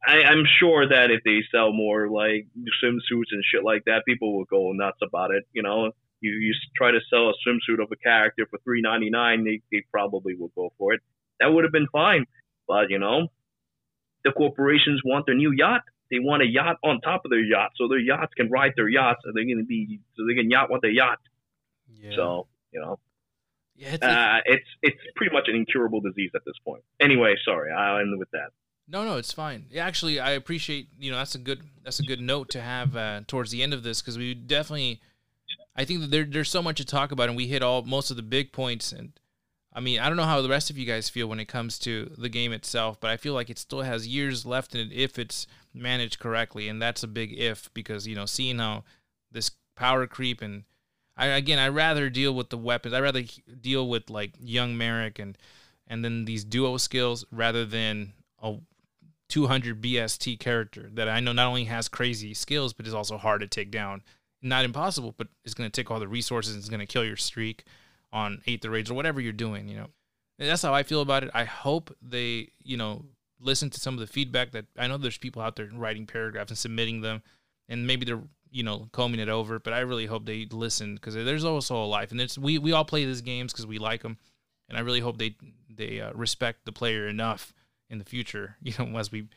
[0.07, 2.47] I, I'm sure that if they sell more like
[2.83, 5.45] swimsuits and shit like that, people will go nuts about it.
[5.53, 9.11] You know, you you try to sell a swimsuit of a character for three ninety
[9.11, 11.01] nine, they they probably will go for it.
[11.41, 12.27] That would have been fine,
[12.67, 13.29] but you know,
[14.25, 15.83] the corporations want their new yacht.
[16.11, 18.89] They want a yacht on top of their yacht, so their yachts can ride their
[18.89, 21.19] yachts, and they're gonna be so they can yacht with their yacht.
[21.93, 22.17] Yeah.
[22.17, 22.99] So you know,
[23.81, 26.83] yeah, it's, uh, it's it's pretty much an incurable disease at this point.
[27.01, 28.51] Anyway, sorry, I'll end with that.
[28.87, 29.67] No, no, it's fine.
[29.71, 32.95] Yeah, Actually, I appreciate you know that's a good that's a good note to have
[32.95, 35.01] uh, towards the end of this because we definitely,
[35.75, 38.11] I think that there there's so much to talk about and we hit all most
[38.11, 39.13] of the big points and
[39.73, 41.79] I mean I don't know how the rest of you guys feel when it comes
[41.79, 44.93] to the game itself, but I feel like it still has years left in it
[44.93, 48.85] if it's managed correctly, and that's a big if because you know seeing how
[49.33, 50.65] this power creep and
[51.17, 52.95] I again I rather deal with the weapons.
[52.95, 53.23] I rather
[53.61, 55.37] deal with like young Merrick and
[55.87, 58.13] and then these duo skills rather than
[58.43, 58.57] a
[59.29, 63.41] 200 BST character that I know not only has crazy skills but is also hard
[63.41, 64.03] to take down
[64.43, 66.55] not impossible, but it's going to take all the resources.
[66.55, 67.65] And it's going to kill your streak
[68.13, 69.69] on Aether Raids or whatever you're doing.
[69.69, 69.87] You know,
[70.39, 71.31] and that's how I feel about it.
[71.35, 73.05] I hope they, you know,
[73.41, 76.51] listen to some of the feedback that I know there's people out there writing paragraphs
[76.51, 77.23] and submitting them,
[77.69, 79.59] and maybe they're you know combing it over.
[79.59, 82.73] But I really hope they listen because there's also a life, and it's we we
[82.73, 84.19] all play these games because we like them,
[84.69, 85.37] and I really hope they
[85.69, 87.55] they uh, respect the player enough
[87.89, 88.57] in the future.
[88.63, 89.29] You know, as we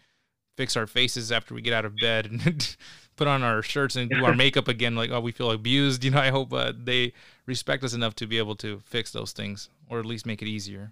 [0.55, 2.75] fix our faces after we get out of bed and
[3.15, 6.03] put on our shirts and do our makeup again, like oh we feel abused.
[6.03, 7.13] You know, I hope uh, they
[7.45, 10.47] respect us enough to be able to fix those things or at least make it
[10.47, 10.91] easier.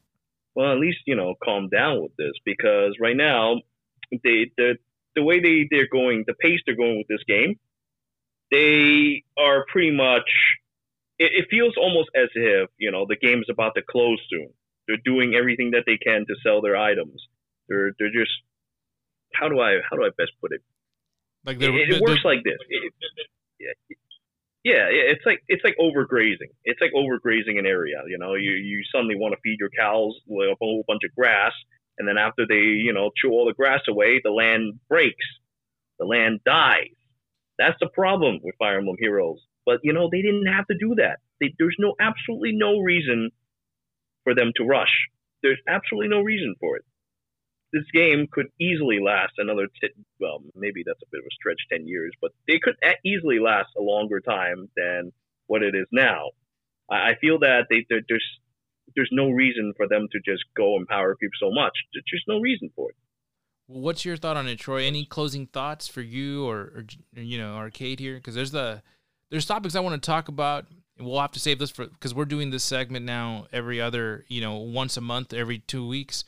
[0.55, 3.61] Well, at least you know calm down with this because right now
[4.11, 4.77] they the
[5.15, 7.59] the way they they're going, the pace they're going with this game,
[8.51, 10.29] they are pretty much.
[11.17, 14.49] It, it feels almost as if you know the game is about to close soon.
[14.87, 17.21] They're doing everything that they can to sell their items.
[17.67, 18.31] They're they're just
[19.33, 20.61] how do I how do I best put it?
[21.45, 22.57] Like it, it works like this.
[22.69, 22.93] It,
[24.63, 26.53] yeah, it's like it's like overgrazing.
[26.63, 28.01] It's like overgrazing an area.
[28.07, 31.53] You know, you you suddenly want to feed your cows a whole bunch of grass,
[31.97, 35.25] and then after they you know chew all the grass away, the land breaks,
[35.97, 36.93] the land dies.
[37.61, 39.39] That's the problem with Fire Emblem Heroes.
[39.65, 41.19] But you know, they didn't have to do that.
[41.39, 43.31] They, there's no absolutely no reason
[44.23, 44.93] for them to rush.
[45.43, 46.85] There's absolutely no reason for it
[47.73, 49.89] this game could easily last another t-
[50.19, 52.75] well maybe that's a bit of a stretch 10 years but they could
[53.05, 55.11] easily last a longer time than
[55.47, 56.29] what it is now
[56.89, 58.25] i, I feel that they there's
[58.95, 62.69] there's no reason for them to just go empower people so much there's no reason
[62.75, 62.95] for it
[63.71, 66.85] what's your thought on it troy any closing thoughts for you or, or
[67.15, 68.81] you know arcade here because there's the
[69.29, 70.65] there's topics i want to talk about
[70.99, 74.41] we'll have to save this for because we're doing this segment now every other you
[74.41, 76.23] know once a month every two weeks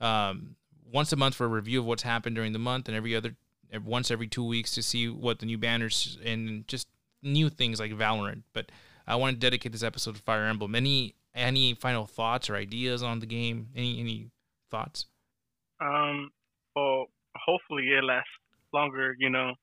[0.00, 0.56] um,
[0.92, 3.36] once a month for a review of what's happened during the month, and every other
[3.84, 6.88] once every two weeks to see what the new banners and just
[7.22, 8.42] new things like Valorant.
[8.52, 8.72] But
[9.06, 10.74] I want to dedicate this episode to Fire Emblem.
[10.74, 13.68] Any any final thoughts or ideas on the game?
[13.76, 14.30] Any any
[14.70, 15.06] thoughts?
[15.80, 16.32] Um.
[16.76, 17.06] Well,
[17.36, 18.30] hopefully it lasts
[18.72, 19.14] longer.
[19.18, 19.54] You know,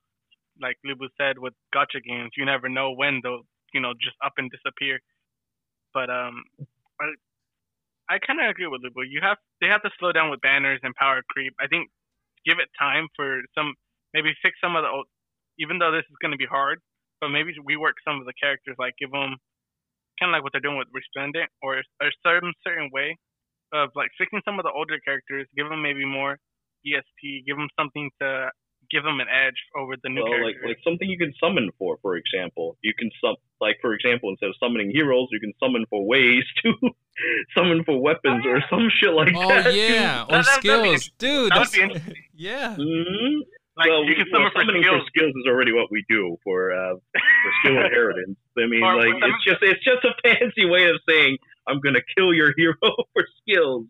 [0.60, 3.42] like Lubu said with gacha games, you never know when they'll
[3.74, 5.00] you know just up and disappear.
[5.94, 6.44] But um,
[7.00, 7.06] I
[8.10, 9.04] I kind of agree with Lubu.
[9.08, 11.54] You have they have to slow down with banners and power creep.
[11.60, 11.90] I think
[12.46, 13.74] give it time for some
[14.14, 15.06] maybe fix some of the old,
[15.58, 16.80] even though this is going to be hard,
[17.20, 19.36] but maybe rework some of the characters, like give them
[20.20, 23.16] kind of like what they're doing with Resplendent, or a certain certain way
[23.72, 26.38] of like fixing some of the older characters, give them maybe more
[26.86, 28.50] ESP, give them something to
[28.90, 30.62] give them an edge over the new well, characters.
[30.64, 32.76] like like something you can summon for, for example.
[32.82, 36.44] You can sum like for example, instead of summoning heroes, you can summon for ways
[36.62, 36.72] to
[37.56, 38.54] summon for weapons oh, yeah.
[38.56, 39.66] or some shit like oh, that.
[39.66, 41.52] Oh yeah, or that, skills, dude.
[41.52, 42.14] That would be interesting.
[42.34, 42.76] yeah.
[42.76, 43.40] Mm-hmm.
[43.76, 45.02] Like well, you can well, for summoning skills.
[45.02, 48.36] for skills is already what we do for uh, for skill inheritance.
[48.58, 51.38] I mean, or like it's just it's just a fancy way of saying
[51.68, 52.74] I'm gonna kill your hero
[53.12, 53.86] for skills.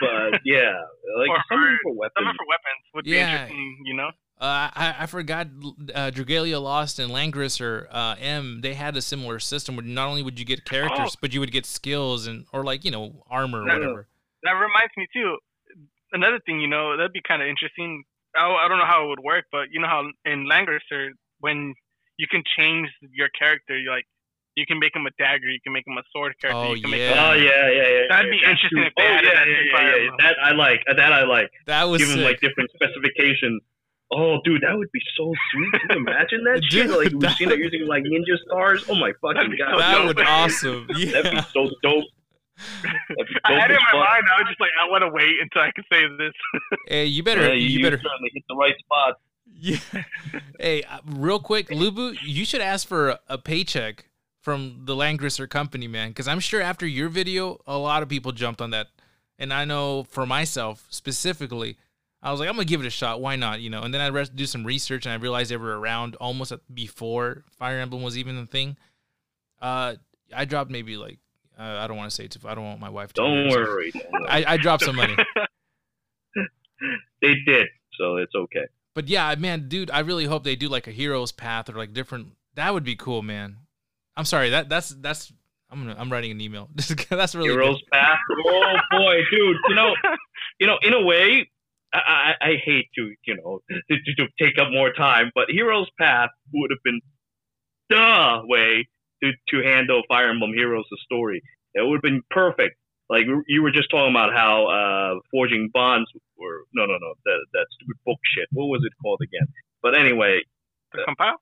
[0.00, 0.72] But yeah,
[1.18, 2.12] like or summon for weapons.
[2.18, 3.14] Summon for weapons would yeah.
[3.14, 4.10] be interesting, you know.
[4.38, 5.46] Uh, I, I forgot
[5.94, 8.60] uh, Dragalia Lost and Langrisser uh, M.
[8.60, 11.18] They had a similar system where not only would you get characters, oh.
[11.22, 14.08] but you would get skills and or like you know armor or whatever.
[14.42, 15.38] That reminds me too.
[16.12, 18.04] Another thing, you know, that'd be kind of interesting.
[18.36, 21.74] I, I don't know how it would work, but you know how in Langrisser when
[22.18, 24.06] you can change your character, you like
[24.56, 26.58] you can make him a dagger, you can make him a sword character.
[26.58, 26.96] Oh you can yeah.
[26.96, 28.02] Make him, Oh yeah, yeah, yeah.
[28.08, 30.10] That'd be yeah, interesting if oh, they yeah, added yeah, that to yeah, Fire yeah,
[30.18, 30.80] That I like.
[30.96, 31.50] That I like.
[31.66, 33.62] That was Give him like different specifications.
[34.12, 35.72] Oh, dude, that would be so sweet.
[35.82, 36.90] Can you imagine that Dude, shit?
[36.90, 38.84] Like that Lucina using like ninja stars.
[38.88, 40.06] Oh my fucking god, so that dope.
[40.06, 40.86] would awesome.
[40.88, 41.44] that'd be Yeah.
[41.52, 42.04] so dope.
[42.82, 44.00] That'd be I dope had it in my fuck.
[44.08, 44.24] mind.
[44.32, 46.32] I was just like, I want to wait until I can say this.
[46.88, 49.14] Hey, you better Yeah, you, better certainly hit the right spot.
[49.58, 49.78] Yeah.
[50.60, 54.06] hey, uh, real quick, Lubu, you should ask for a, a paycheck
[54.46, 58.30] from the Langrisser company, man, because I'm sure after your video, a lot of people
[58.30, 58.86] jumped on that,
[59.40, 61.76] and I know for myself specifically,
[62.22, 63.20] I was like, I'm gonna give it a shot.
[63.20, 63.60] Why not?
[63.60, 63.82] You know.
[63.82, 67.42] And then I re- do some research, and I realized they were around almost before
[67.58, 68.76] Fire Emblem was even a thing.
[69.60, 69.96] Uh,
[70.32, 71.18] I dropped maybe like
[71.58, 72.38] uh, I don't want to say too.
[72.46, 73.22] I don't want my wife to.
[73.22, 73.90] Don't hear, worry.
[73.90, 74.28] Don't worry.
[74.28, 75.16] I, I dropped some money.
[77.20, 77.66] they did,
[77.98, 78.66] so it's okay.
[78.94, 81.92] But yeah, man, dude, I really hope they do like a hero's path or like
[81.92, 82.28] different.
[82.54, 83.56] That would be cool, man.
[84.16, 84.50] I'm sorry.
[84.50, 85.32] That that's that's.
[85.70, 85.96] I'm gonna.
[85.98, 86.68] I'm writing an email.
[87.10, 88.18] that's really Heroes Path.
[88.46, 89.56] Oh boy, dude.
[89.68, 89.94] You know,
[90.60, 91.50] you know, in a way,
[91.92, 91.98] I,
[92.40, 95.88] I, I hate to, you know, to, to, to take up more time, but Heroes
[95.98, 97.00] Path would have been
[97.88, 98.88] the way
[99.22, 101.42] to, to handle Fire Emblem Heroes' story.
[101.74, 102.76] It would have been perfect.
[103.08, 107.38] Like you were just talking about how uh, forging bonds were no, no, no, that
[107.52, 108.48] that stupid book shit.
[108.50, 109.46] What was it called again?
[109.80, 110.40] But anyway,
[110.92, 111.36] to compile?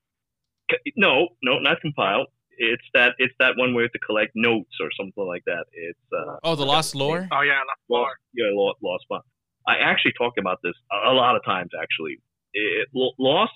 [0.96, 2.26] No, no, not compile.
[2.58, 5.64] It's that it's that one where you have to collect notes or something like that.
[5.72, 7.28] It's uh, Oh, the Lost Lore.
[7.32, 8.18] Oh yeah, Lost Lore.
[8.34, 9.24] yeah, lost, lost spot.
[9.66, 11.70] I actually talked about this a, a lot of times.
[11.80, 12.20] Actually,
[12.52, 13.52] it, lost,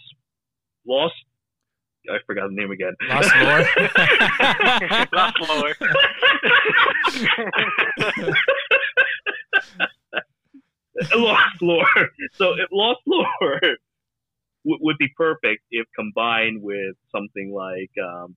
[0.86, 1.14] lost.
[2.10, 2.94] I forgot the name again.
[3.08, 3.66] Lost Lore.
[5.12, 5.74] Lost Lore.
[11.14, 12.08] lost lore.
[12.34, 13.60] So if lost lore
[14.64, 18.36] would, would be perfect if combined with something like um,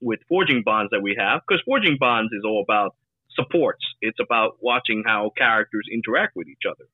[0.00, 2.94] with forging bonds that we have, because forging bonds is all about
[3.30, 3.84] supports.
[4.00, 6.88] It's about watching how characters interact with each other.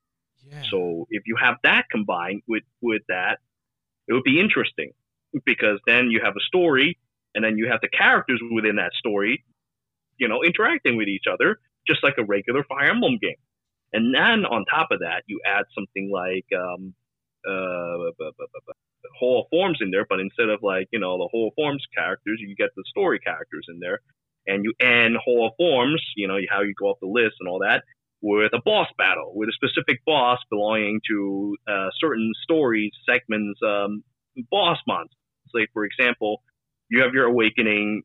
[0.50, 0.62] yeah.
[0.70, 3.38] So if you have that combined with with that,
[4.08, 4.92] it would be interesting
[5.44, 6.98] because then you have a story,
[7.34, 9.44] and then you have the characters within that story,
[10.18, 13.36] you know, interacting with each other just like a regular Fire Emblem game.
[13.92, 16.94] And then on top of that, you add something like um,
[17.48, 18.10] uh,
[19.18, 22.54] Hall Forms in there, but instead of like you know the of Forms characters, you
[22.56, 24.00] get the story characters in there,
[24.46, 27.60] and you end of Forms, you know how you go up the list and all
[27.60, 27.82] that
[28.24, 34.02] with a boss battle with a specific boss belonging to uh, certain story segments um,
[34.50, 35.14] boss monsters.
[35.52, 36.42] Like for example,
[36.88, 38.02] you have your awakening,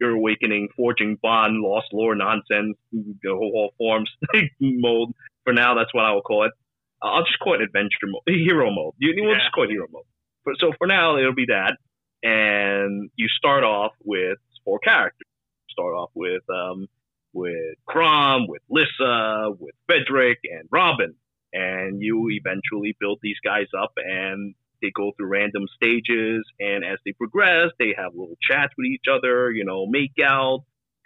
[0.00, 4.10] your awakening, forging bond, lost lore nonsense, the whole forms
[4.60, 5.10] mode.
[5.44, 6.52] For now, that's what I will call it.
[7.02, 8.94] I'll just call it adventure mode, hero mode.
[8.98, 9.34] You, Yeah.
[9.38, 10.04] just call it hero mode.
[10.44, 11.76] But, so for now, it'll be that,
[12.22, 15.26] and you start off with four characters.
[15.70, 16.88] Start off with um,
[17.32, 21.14] with Chrom, with Lissa, with Frederick, and Robin.
[21.52, 26.44] And you eventually build these guys up, and they go through random stages.
[26.58, 30.60] And as they progress, they have little chats with each other, you know, make out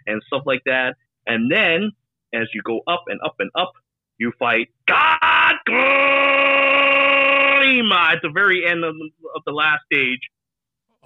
[0.07, 0.95] and stuff like that.
[1.27, 1.91] And then,
[2.33, 3.73] as you go up and up and up,
[4.17, 5.17] you fight God
[8.15, 10.21] At the very end of the, of the last stage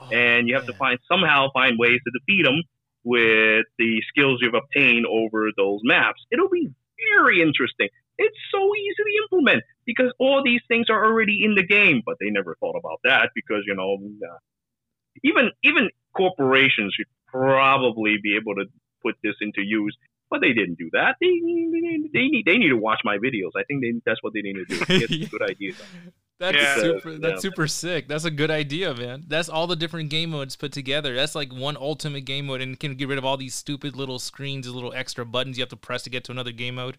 [0.02, 2.64] Oh, and you have to find somehow find ways to defeat them
[3.04, 6.22] with the skills you've obtained over those maps.
[6.32, 6.70] It'll be
[7.16, 7.90] very interesting.
[8.18, 12.16] It's so easy to implement because all these things are already in the game, but
[12.20, 14.38] they never thought about that because you know uh,
[15.24, 18.66] even even corporations should probably be able to
[19.02, 19.98] put this into use.
[20.30, 21.16] But they didn't do that.
[21.20, 21.28] They,
[22.14, 23.52] they, need they need to watch my videos.
[23.58, 24.78] I think they, that's what they need to do.
[25.00, 25.76] Get some good ideas.
[26.40, 26.76] That's Yeah.
[26.76, 27.10] super.
[27.12, 27.18] Yeah.
[27.20, 28.08] That's super sick.
[28.08, 29.24] That's a good idea, man.
[29.28, 31.16] That's all the different game modes put together.
[31.16, 34.20] That's like one ultimate game mode, and can get rid of all these stupid little
[34.20, 36.98] screens, these little extra buttons you have to press to get to another game mode.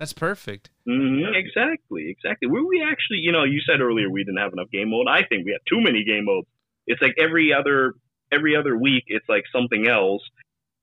[0.00, 0.70] That's perfect.
[0.84, 2.48] hmm Exactly, exactly.
[2.48, 5.06] We we actually, you know, you said earlier we didn't have enough game mode.
[5.08, 6.48] I think we have too many game modes.
[6.88, 7.94] It's like every other
[8.32, 10.22] every other week, it's like something else,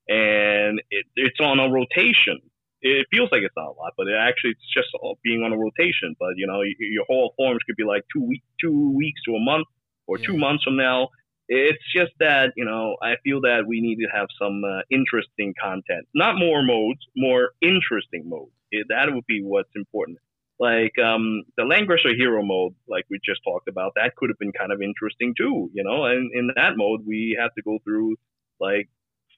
[0.09, 2.41] and it, it's on a rotation.
[2.81, 4.87] It feels like it's not a lot, but it actually it's just
[5.23, 6.15] being on a rotation.
[6.19, 9.39] But you know, your whole forms could be like two week, two weeks to a
[9.39, 9.67] month,
[10.07, 11.09] or two months from now.
[11.47, 15.53] It's just that you know, I feel that we need to have some uh, interesting
[15.61, 18.51] content, not more modes, more interesting modes.
[18.71, 20.19] It, that would be what's important
[20.59, 24.51] like um, the Langrisser hero mode, like we just talked about, that could have been
[24.51, 26.05] kind of interesting too, you know.
[26.05, 28.17] And in that mode, we have to go through
[28.59, 28.89] like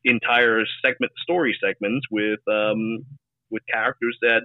[0.06, 3.06] entire segment story segments with um,
[3.50, 4.44] with characters that.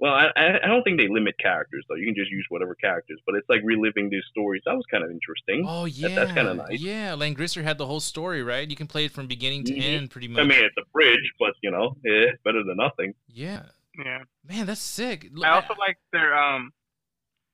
[0.00, 1.94] Well, I, I I don't think they limit characters though.
[1.94, 4.60] You can just use whatever characters, but it's like reliving these stories.
[4.66, 5.64] That was kind of interesting.
[5.68, 6.80] Oh yeah, that's kinda nice.
[6.80, 8.68] Yeah, Langrisser had the whole story, right?
[8.68, 9.80] You can play it from beginning to Mhm.
[9.96, 10.40] end, pretty much.
[10.40, 13.14] I mean, it's a bridge, but you know, eh, better than nothing.
[13.28, 14.24] yeah, Yeah.
[14.44, 15.30] man, that's sick.
[15.44, 16.72] I also like their um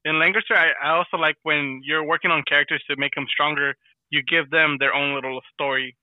[0.07, 0.57] in Langrisser.
[0.57, 3.75] I, I also like when you're working on characters to make them stronger.
[4.09, 5.95] You give them their own little story.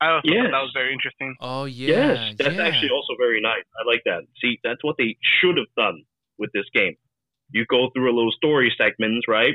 [0.00, 0.48] I also Yes.
[0.50, 1.34] that was very interesting.
[1.40, 2.66] Oh yeah, Yes, that's yeah.
[2.66, 3.64] actually also very nice.
[3.80, 4.22] I like that.
[4.42, 6.02] See, that's what they should have done
[6.38, 6.96] with this game.
[7.50, 9.54] You go through a little story segments, right?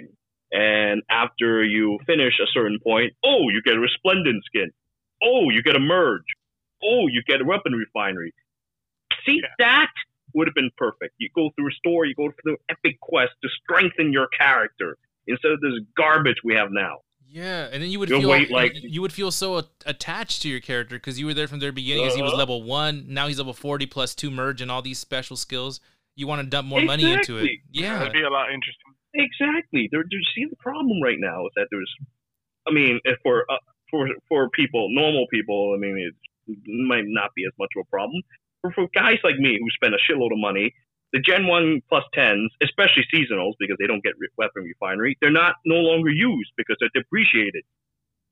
[0.52, 4.72] And after you finish a certain point, oh, you get a resplendent skin.
[5.24, 6.26] Oh, you get a merge.
[6.84, 8.34] Oh, you get a weapon refinery.
[9.26, 9.50] See, Yeah.
[9.60, 9.92] that
[10.34, 11.14] would have been perfect.
[11.20, 14.98] You go through a story, you go through epic quest to strengthen your character
[15.28, 17.02] instead of this garbage we have now.
[17.34, 20.50] Yeah, and then you would You'll feel wait, like- you would feel so attached to
[20.50, 22.04] your character because you were there from the beginning.
[22.06, 22.40] As he was Uh-huh.
[22.40, 25.80] level one, now he's level forty plus two merge and all these special skills.
[26.18, 27.50] You want to dump more money into it.
[27.72, 28.92] Yeah, That'd be a lot interesting.
[29.14, 29.88] Exactly.
[29.92, 31.92] There, there, see, the problem right now is that there's,
[32.68, 33.58] I mean, if for uh,
[33.90, 36.12] for for people, normal people, I mean,
[36.48, 38.22] it might not be as much of a problem.
[38.62, 40.74] But for guys like me who spend a shitload of money,
[41.14, 45.32] the Gen One plus plus tens, especially seasonals, because they don't get weapon refinery, they're
[45.32, 47.64] not no longer used because they're depreciated.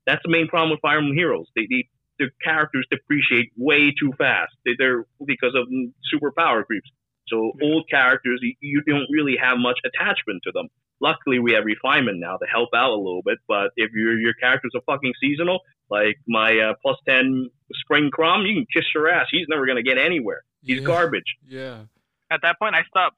[0.06, 1.46] That's the main problem with Fire Emblem Heroes.
[1.54, 1.88] They, they
[2.18, 4.52] their characters depreciate way too fast.
[4.64, 5.66] They, they're because of
[6.10, 6.88] super power creeps.
[7.28, 10.68] So old characters, you, you don't really have much attachment to them.
[11.00, 13.38] Luckily, we have refinement now to help out a little bit.
[13.48, 18.46] But if your your characters are fucking seasonal, like my uh, plus ten spring Chrom,
[18.48, 19.26] you can kiss your ass.
[19.30, 20.42] He's never gonna get anywhere.
[20.62, 20.84] He's Yeah.
[20.86, 21.36] garbage.
[21.46, 21.82] Yeah.
[22.30, 23.16] At that point, I stopped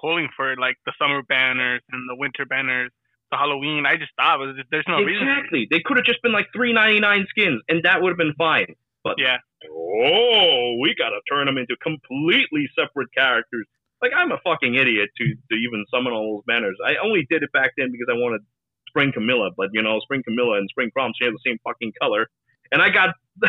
[0.00, 2.90] pulling for like the summer banners and the winter banners,
[3.30, 3.86] the Halloween.
[3.86, 4.42] I just stopped.
[4.42, 5.28] It was just- there's no reason.
[5.28, 5.66] exactly.
[5.70, 8.34] They could have just been like three ninety nine skins, and that would have been
[8.34, 8.74] fine.
[9.04, 9.38] But Yeah.
[9.70, 13.66] oh, we gotta turn them into completely separate characters.
[14.00, 16.76] Like I'm a fucking idiot to to even summon all those banners.
[16.84, 18.42] I only did it back then because I wanted
[18.88, 21.92] Spring Camilla, but you know, Spring Camilla and Spring Chrom she share the same fucking
[22.00, 22.28] color,
[22.72, 23.10] and I got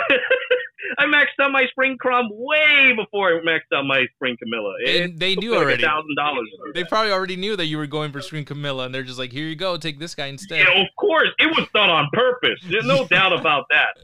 [0.99, 4.73] I maxed out my Spring Chrom way before I maxed out my Spring Camilla.
[4.85, 5.81] They, It they knew already.
[5.81, 6.47] thousand dollars.
[6.73, 9.31] They probably already knew that you were going for Spring Camilla, and they're just like,
[9.31, 12.59] "Here you go, take this guy instead." Yeah, of course, it was done on purpose.
[12.69, 13.97] There's no doubt about that.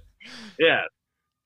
[0.57, 0.81] Yeah,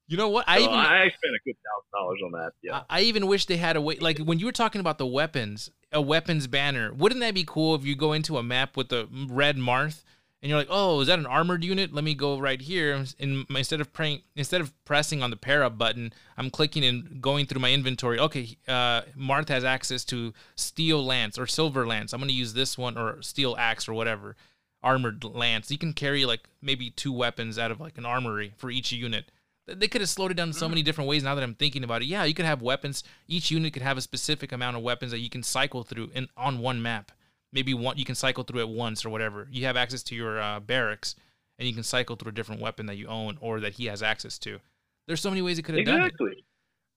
[0.08, 0.46] You know what?
[0.48, 2.52] I so even I spent a good thousand dollars on that.
[2.62, 2.82] Yeah.
[2.90, 3.98] I I even wish they had a way.
[3.98, 6.94] Like when you were talking about the weapons, a weapons banner.
[6.94, 10.04] Wouldn't that be cool if you go into a map with the red Marth
[10.44, 11.94] and you're like, "Oh, is that an armored unit?
[11.94, 15.64] Let me go right here." And instead of praying, instead of pressing on the pair
[15.64, 18.20] up button, I'm clicking and going through my inventory.
[18.20, 22.12] Okay, uh, Marth has access to steel lance or silver lance.
[22.12, 24.36] I'm gonna use this one or steel axe or whatever.
[24.84, 25.72] Armored lance.
[25.72, 29.32] You can carry like maybe two weapons out of like an armory for each unit.
[29.66, 31.24] They could have slowed it down so many different ways.
[31.24, 33.02] Now that I'm thinking about it, yeah, you could have weapons.
[33.30, 36.28] Each unit could have a specific amount of weapons that you can cycle through in
[36.36, 37.14] on one map.
[37.54, 39.48] Maybe one you can cycle through it once or whatever.
[39.52, 41.16] You have access to your uh, barracks,
[41.60, 44.02] and you can cycle through a different weapon that you own or that he has
[44.04, 44.60] access to.
[45.08, 46.06] There's so many ways it could have done it.
[46.08, 46.46] Exactly.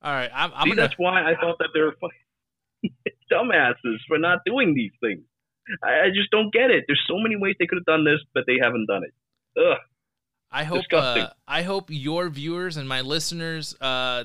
[0.02, 0.82] All right, I'm, I'm See, gonna.
[0.82, 2.94] that's why I thought that they're fucking
[3.32, 5.22] dumbasses for not doing these things.
[5.82, 6.84] I, I just don't get it.
[6.86, 9.12] There's so many ways they could have done this, but they haven't done it.
[9.60, 9.78] Ugh.
[10.50, 14.24] I hope uh, I hope your viewers and my listeners uh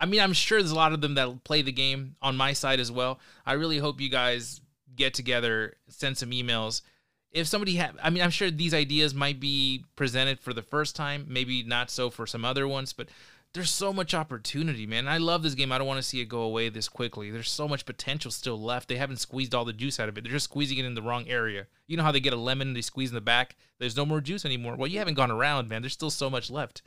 [0.00, 2.52] I mean I'm sure there's a lot of them that play the game on my
[2.52, 3.20] side as well.
[3.44, 4.60] I really hope you guys
[4.98, 6.82] get together, send some emails.
[7.30, 10.96] If somebody have I mean I'm sure these ideas might be presented for the first
[10.96, 13.08] time, maybe not so for some other ones, but
[13.54, 15.08] there's so much opportunity, man.
[15.08, 15.72] I love this game.
[15.72, 17.30] I don't want to see it go away this quickly.
[17.30, 18.88] There's so much potential still left.
[18.88, 20.24] They haven't squeezed all the juice out of it.
[20.24, 21.66] They're just squeezing it in the wrong area.
[21.86, 23.56] You know how they get a lemon and they squeeze in the back?
[23.78, 24.76] There's no more juice anymore.
[24.76, 25.80] Well, you haven't gone around, man.
[25.80, 26.82] There's still so much left.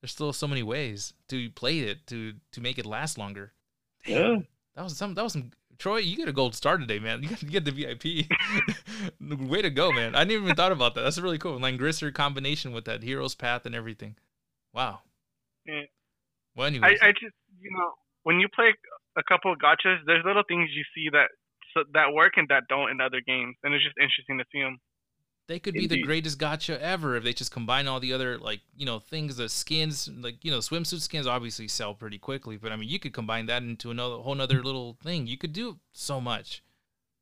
[0.00, 3.52] There's still so many ways to play it to to make it last longer.
[4.04, 4.38] Yeah.
[4.74, 7.22] That was some that was some Troy, you get a gold star today, man.
[7.22, 8.28] You got to get the VIP.
[9.48, 10.14] Way to go, man.
[10.14, 11.00] I didn't even thought about that.
[11.00, 11.58] That's really cool.
[11.58, 14.16] Langrisser combination with that hero's path and everything.
[14.74, 15.00] Wow.
[15.66, 15.88] Yeah.
[16.54, 16.98] Well, I, anyways.
[17.00, 17.92] I just you know
[18.24, 18.74] when you play
[19.16, 21.28] a couple of gachas, there's little things you see that
[21.72, 24.60] so, that work and that don't in other games, and it's just interesting to see
[24.60, 24.78] them.
[25.50, 28.60] They could be the greatest gacha ever if they just combine all the other like
[28.76, 32.70] you know things, the skins, like you know swimsuit skins obviously sell pretty quickly, but
[32.70, 35.26] I mean you could combine that into another whole nother little thing.
[35.26, 36.62] You could do so much.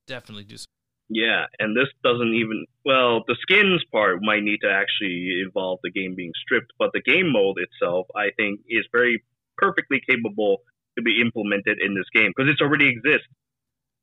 [0.06, 0.58] Definitely do.
[0.58, 0.66] So.
[1.08, 5.90] Yeah, and this doesn't even well, the skins part might need to actually involve the
[5.90, 9.24] game being stripped, but the game mode itself, I think, is very
[9.56, 10.58] perfectly capable
[10.98, 13.32] to be implemented in this game because it's already exists.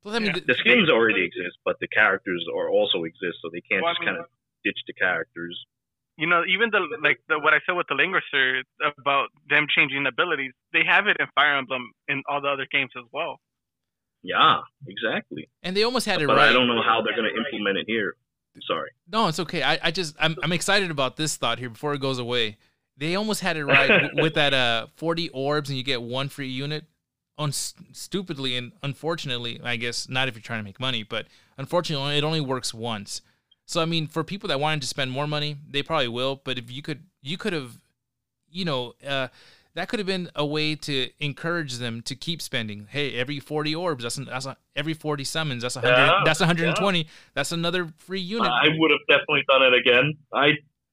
[0.05, 0.33] Well, I mean, Yeah.
[0.33, 3.89] the- The skins already exist, but the characters are also exist, so they can't Well,
[3.89, 4.29] I just mean, kind of
[4.63, 5.65] ditch the characters.
[6.17, 8.63] You know, even the like the what I said with the Langrisser
[8.97, 12.91] about them changing abilities, they have it in Fire Emblem in all the other games
[12.95, 13.41] as well.
[14.23, 15.49] Yeah, exactly.
[15.61, 16.49] and they almost had it But right.
[16.49, 18.15] I don't know how they're going to implement it here.
[18.65, 18.89] Sorry.
[19.11, 19.61] No, it's okay.
[19.61, 22.57] I, I just I'm I'm excited about this thought here before it goes away.
[22.95, 26.47] They almost had it right with that uh 40 orbs and you get one free
[26.47, 26.85] unit.
[27.37, 32.17] On stupidly and unfortunately, I guess not if you're trying to make money, but unfortunately,
[32.17, 33.21] it only works once.
[33.65, 36.39] So I mean, for people that wanted to spend more money, they probably will.
[36.43, 37.79] But if you could, you could have,
[38.49, 39.27] you know, uh,
[39.73, 42.87] that could have been a way to encourage them to keep spending.
[42.89, 46.21] Hey, every 40 orbs, that's an, that's a, every 40 summons, that's a hundred, Yeah,
[46.23, 48.49] that's 120, that's another free unit.
[48.49, 50.13] I would have definitely done it again.
[50.33, 50.51] I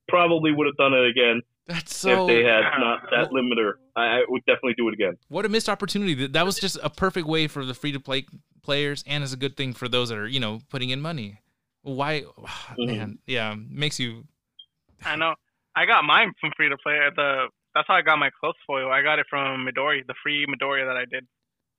[0.08, 2.22] probably would have done it again That's so.
[2.22, 3.74] if they had not that limiter.
[3.94, 5.16] I, I would definitely do it again.
[5.28, 6.14] What a missed opportunity!
[6.14, 8.26] That that was just a perfect way for the free to play
[8.62, 11.40] players, and is a good thing for those that are you know putting in money.
[11.82, 12.24] Why,
[12.78, 13.18] man?
[13.26, 14.24] Yeah, makes you.
[15.04, 15.34] I know.
[15.74, 16.98] I got mine from free to play.
[17.14, 18.90] The that's how I got my clothes foil.
[18.90, 21.26] I got it from Midori, the free Midori that I did.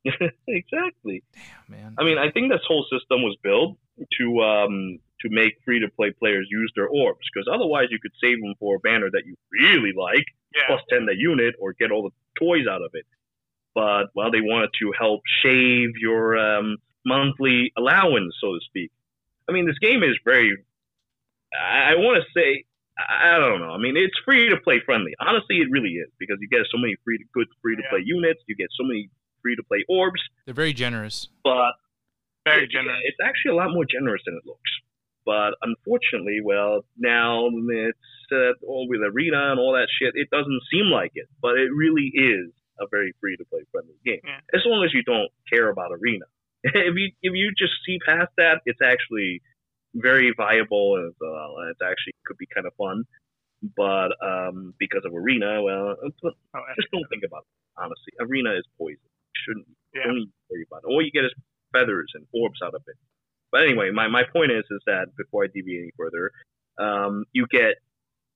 [0.48, 1.24] exactly.
[1.34, 3.78] Damn, man, I mean, I think this whole system was built
[4.20, 8.12] to um, to make free to play players use their orbs because otherwise you could
[8.24, 10.26] save them for a banner that you really like,
[10.56, 10.68] Yeah.
[10.68, 13.06] plus ten the unit, or get all the toys out of it.
[13.76, 18.92] But well, they wanted to help shave your um, monthly allowance, so to speak.
[19.50, 20.56] I mean, this game is very.
[21.54, 22.66] I, I want to say.
[22.98, 23.72] I I don't know.
[23.72, 25.14] I mean, it's free to play friendly.
[25.20, 28.02] Honestly, it really is because you get so many free to good free to play
[28.06, 28.42] units.
[28.48, 29.10] You get so many
[29.42, 31.28] free to play orbs, they're very generous.
[31.44, 31.74] but
[32.46, 33.00] Very it- generous.
[33.04, 34.72] It's actually a lot more generous than it looks.
[35.26, 37.98] But unfortunately, well, now it's
[38.32, 40.14] uh, all with arena and all that shit.
[40.16, 43.96] It doesn't seem like it, but it really is a very free to play friendly
[44.06, 44.20] game.
[44.24, 44.40] Yeah.
[44.54, 46.26] As long as you don't care about arena.
[46.64, 49.42] if you if you just see past that, it's actually
[49.96, 53.04] very viable and uh, it's actually could be kind of fun.
[53.78, 56.12] But um, because of arena, well, Oh,
[56.76, 57.54] just don't think about it.
[57.82, 59.00] Honestly, arena is poison.
[59.04, 60.04] You shouldn't Yeah.
[60.08, 60.88] don't even worry about it.
[60.92, 61.32] All you get is
[61.72, 62.98] feathers and orbs out of it.
[63.54, 66.32] But anyway, my, my point is is that before I deviate any further,
[66.80, 67.76] um, you get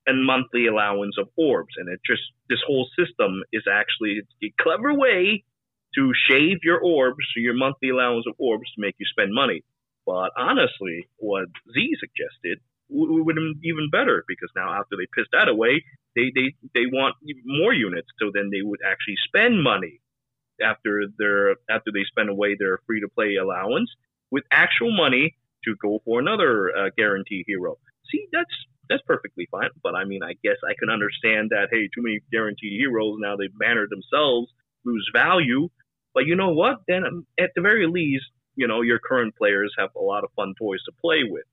[0.07, 4.93] a monthly allowance of orbs, and it just this whole system is actually a clever
[4.93, 5.43] way
[5.95, 9.63] to shave your orbs, your monthly allowance of orbs, to make you spend money.
[10.05, 15.33] But honestly, what Z suggested would have been even better because now after they pissed
[15.33, 15.83] that away,
[16.15, 19.99] they they they want more units, so then they would actually spend money
[20.61, 23.89] after their after they spend away their free to play allowance
[24.31, 25.35] with actual money
[25.65, 27.77] to go for another uh, guarantee hero.
[28.11, 28.53] See, that's
[28.89, 29.69] that's perfectly fine.
[29.83, 31.67] But I mean, I guess I can understand that.
[31.71, 34.51] Hey, too many guaranteed heroes now they banner themselves
[34.85, 35.69] lose value.
[36.13, 36.77] But you know what?
[36.87, 38.25] Then um, at the very least,
[38.55, 41.45] you know your current players have a lot of fun toys to play with.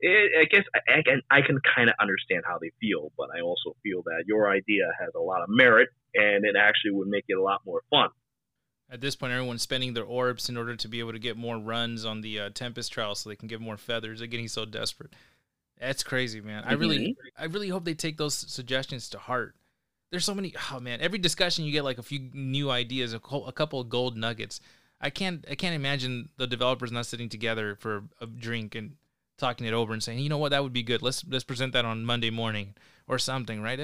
[0.00, 3.28] It, I guess I, I can I can kind of understand how they feel, but
[3.36, 7.08] I also feel that your idea has a lot of merit, and it actually would
[7.08, 8.10] make it a lot more fun.
[8.90, 11.58] At this point, everyone's spending their orbs in order to be able to get more
[11.58, 14.18] runs on the uh, Tempest trial, so they can get more feathers.
[14.18, 15.12] They're getting so desperate.
[15.78, 16.64] That's crazy, man.
[16.66, 19.54] I really, I really hope they take those suggestions to heart.
[20.10, 20.54] There's so many.
[20.72, 23.78] Oh man, every discussion you get like a few new ideas, a, co- a couple
[23.80, 24.60] of gold nuggets.
[25.00, 28.96] I can't, I can't imagine the developers not sitting together for a drink and
[29.36, 31.02] talking it over and saying, you know what, that would be good.
[31.02, 32.74] Let's let's present that on Monday morning
[33.06, 33.78] or something, right?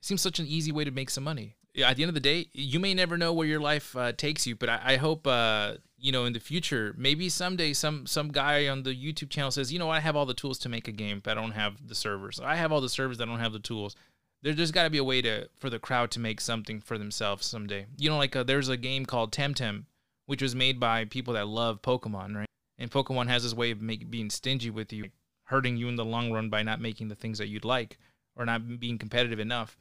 [0.00, 1.56] Seems such an easy way to make some money.
[1.84, 4.46] At the end of the day, you may never know where your life uh, takes
[4.46, 8.32] you, but I, I hope uh, you know in the future, maybe someday, some some
[8.32, 10.88] guy on the YouTube channel says, you know, I have all the tools to make
[10.88, 12.40] a game, but I don't have the servers.
[12.40, 13.94] I have all the servers, I don't have the tools.
[14.42, 16.98] There, there's got to be a way to for the crowd to make something for
[16.98, 17.86] themselves someday.
[17.96, 19.84] You know, like uh, there's a game called Temtem,
[20.26, 22.48] which was made by people that love Pokemon, right?
[22.78, 25.10] And Pokemon has this way of make, being stingy with you,
[25.44, 27.98] hurting you in the long run by not making the things that you'd like
[28.34, 29.76] or not being competitive enough.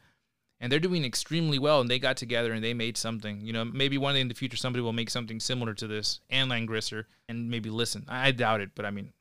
[0.61, 3.40] And they're doing extremely well, and they got together and they made something.
[3.41, 6.19] You know, maybe one day in the future somebody will make something similar to this
[6.30, 8.06] and Langrisser and maybe listen.
[8.10, 9.14] I doubt it, but I mean,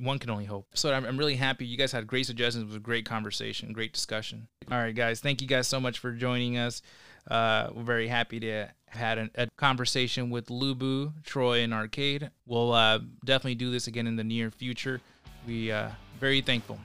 [0.00, 0.66] one can only hope.
[0.74, 1.66] So I'm, I'm really happy.
[1.66, 2.62] You guys had great suggestions.
[2.62, 4.48] It was a great conversation, great discussion.
[4.70, 6.82] All right, guys, thank you guys so much for joining us.
[7.28, 12.30] Uh, we're very happy to had an, a conversation with Lubu, Troy, and Arcade.
[12.46, 15.00] We'll uh, definitely do this again in the near future.
[15.46, 15.90] We uh,
[16.20, 16.78] very thankful.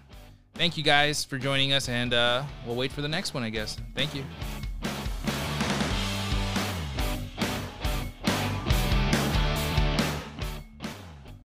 [0.55, 3.49] Thank you guys for joining us, and uh, we'll wait for the next one, I
[3.49, 3.77] guess.
[3.95, 4.23] Thank you.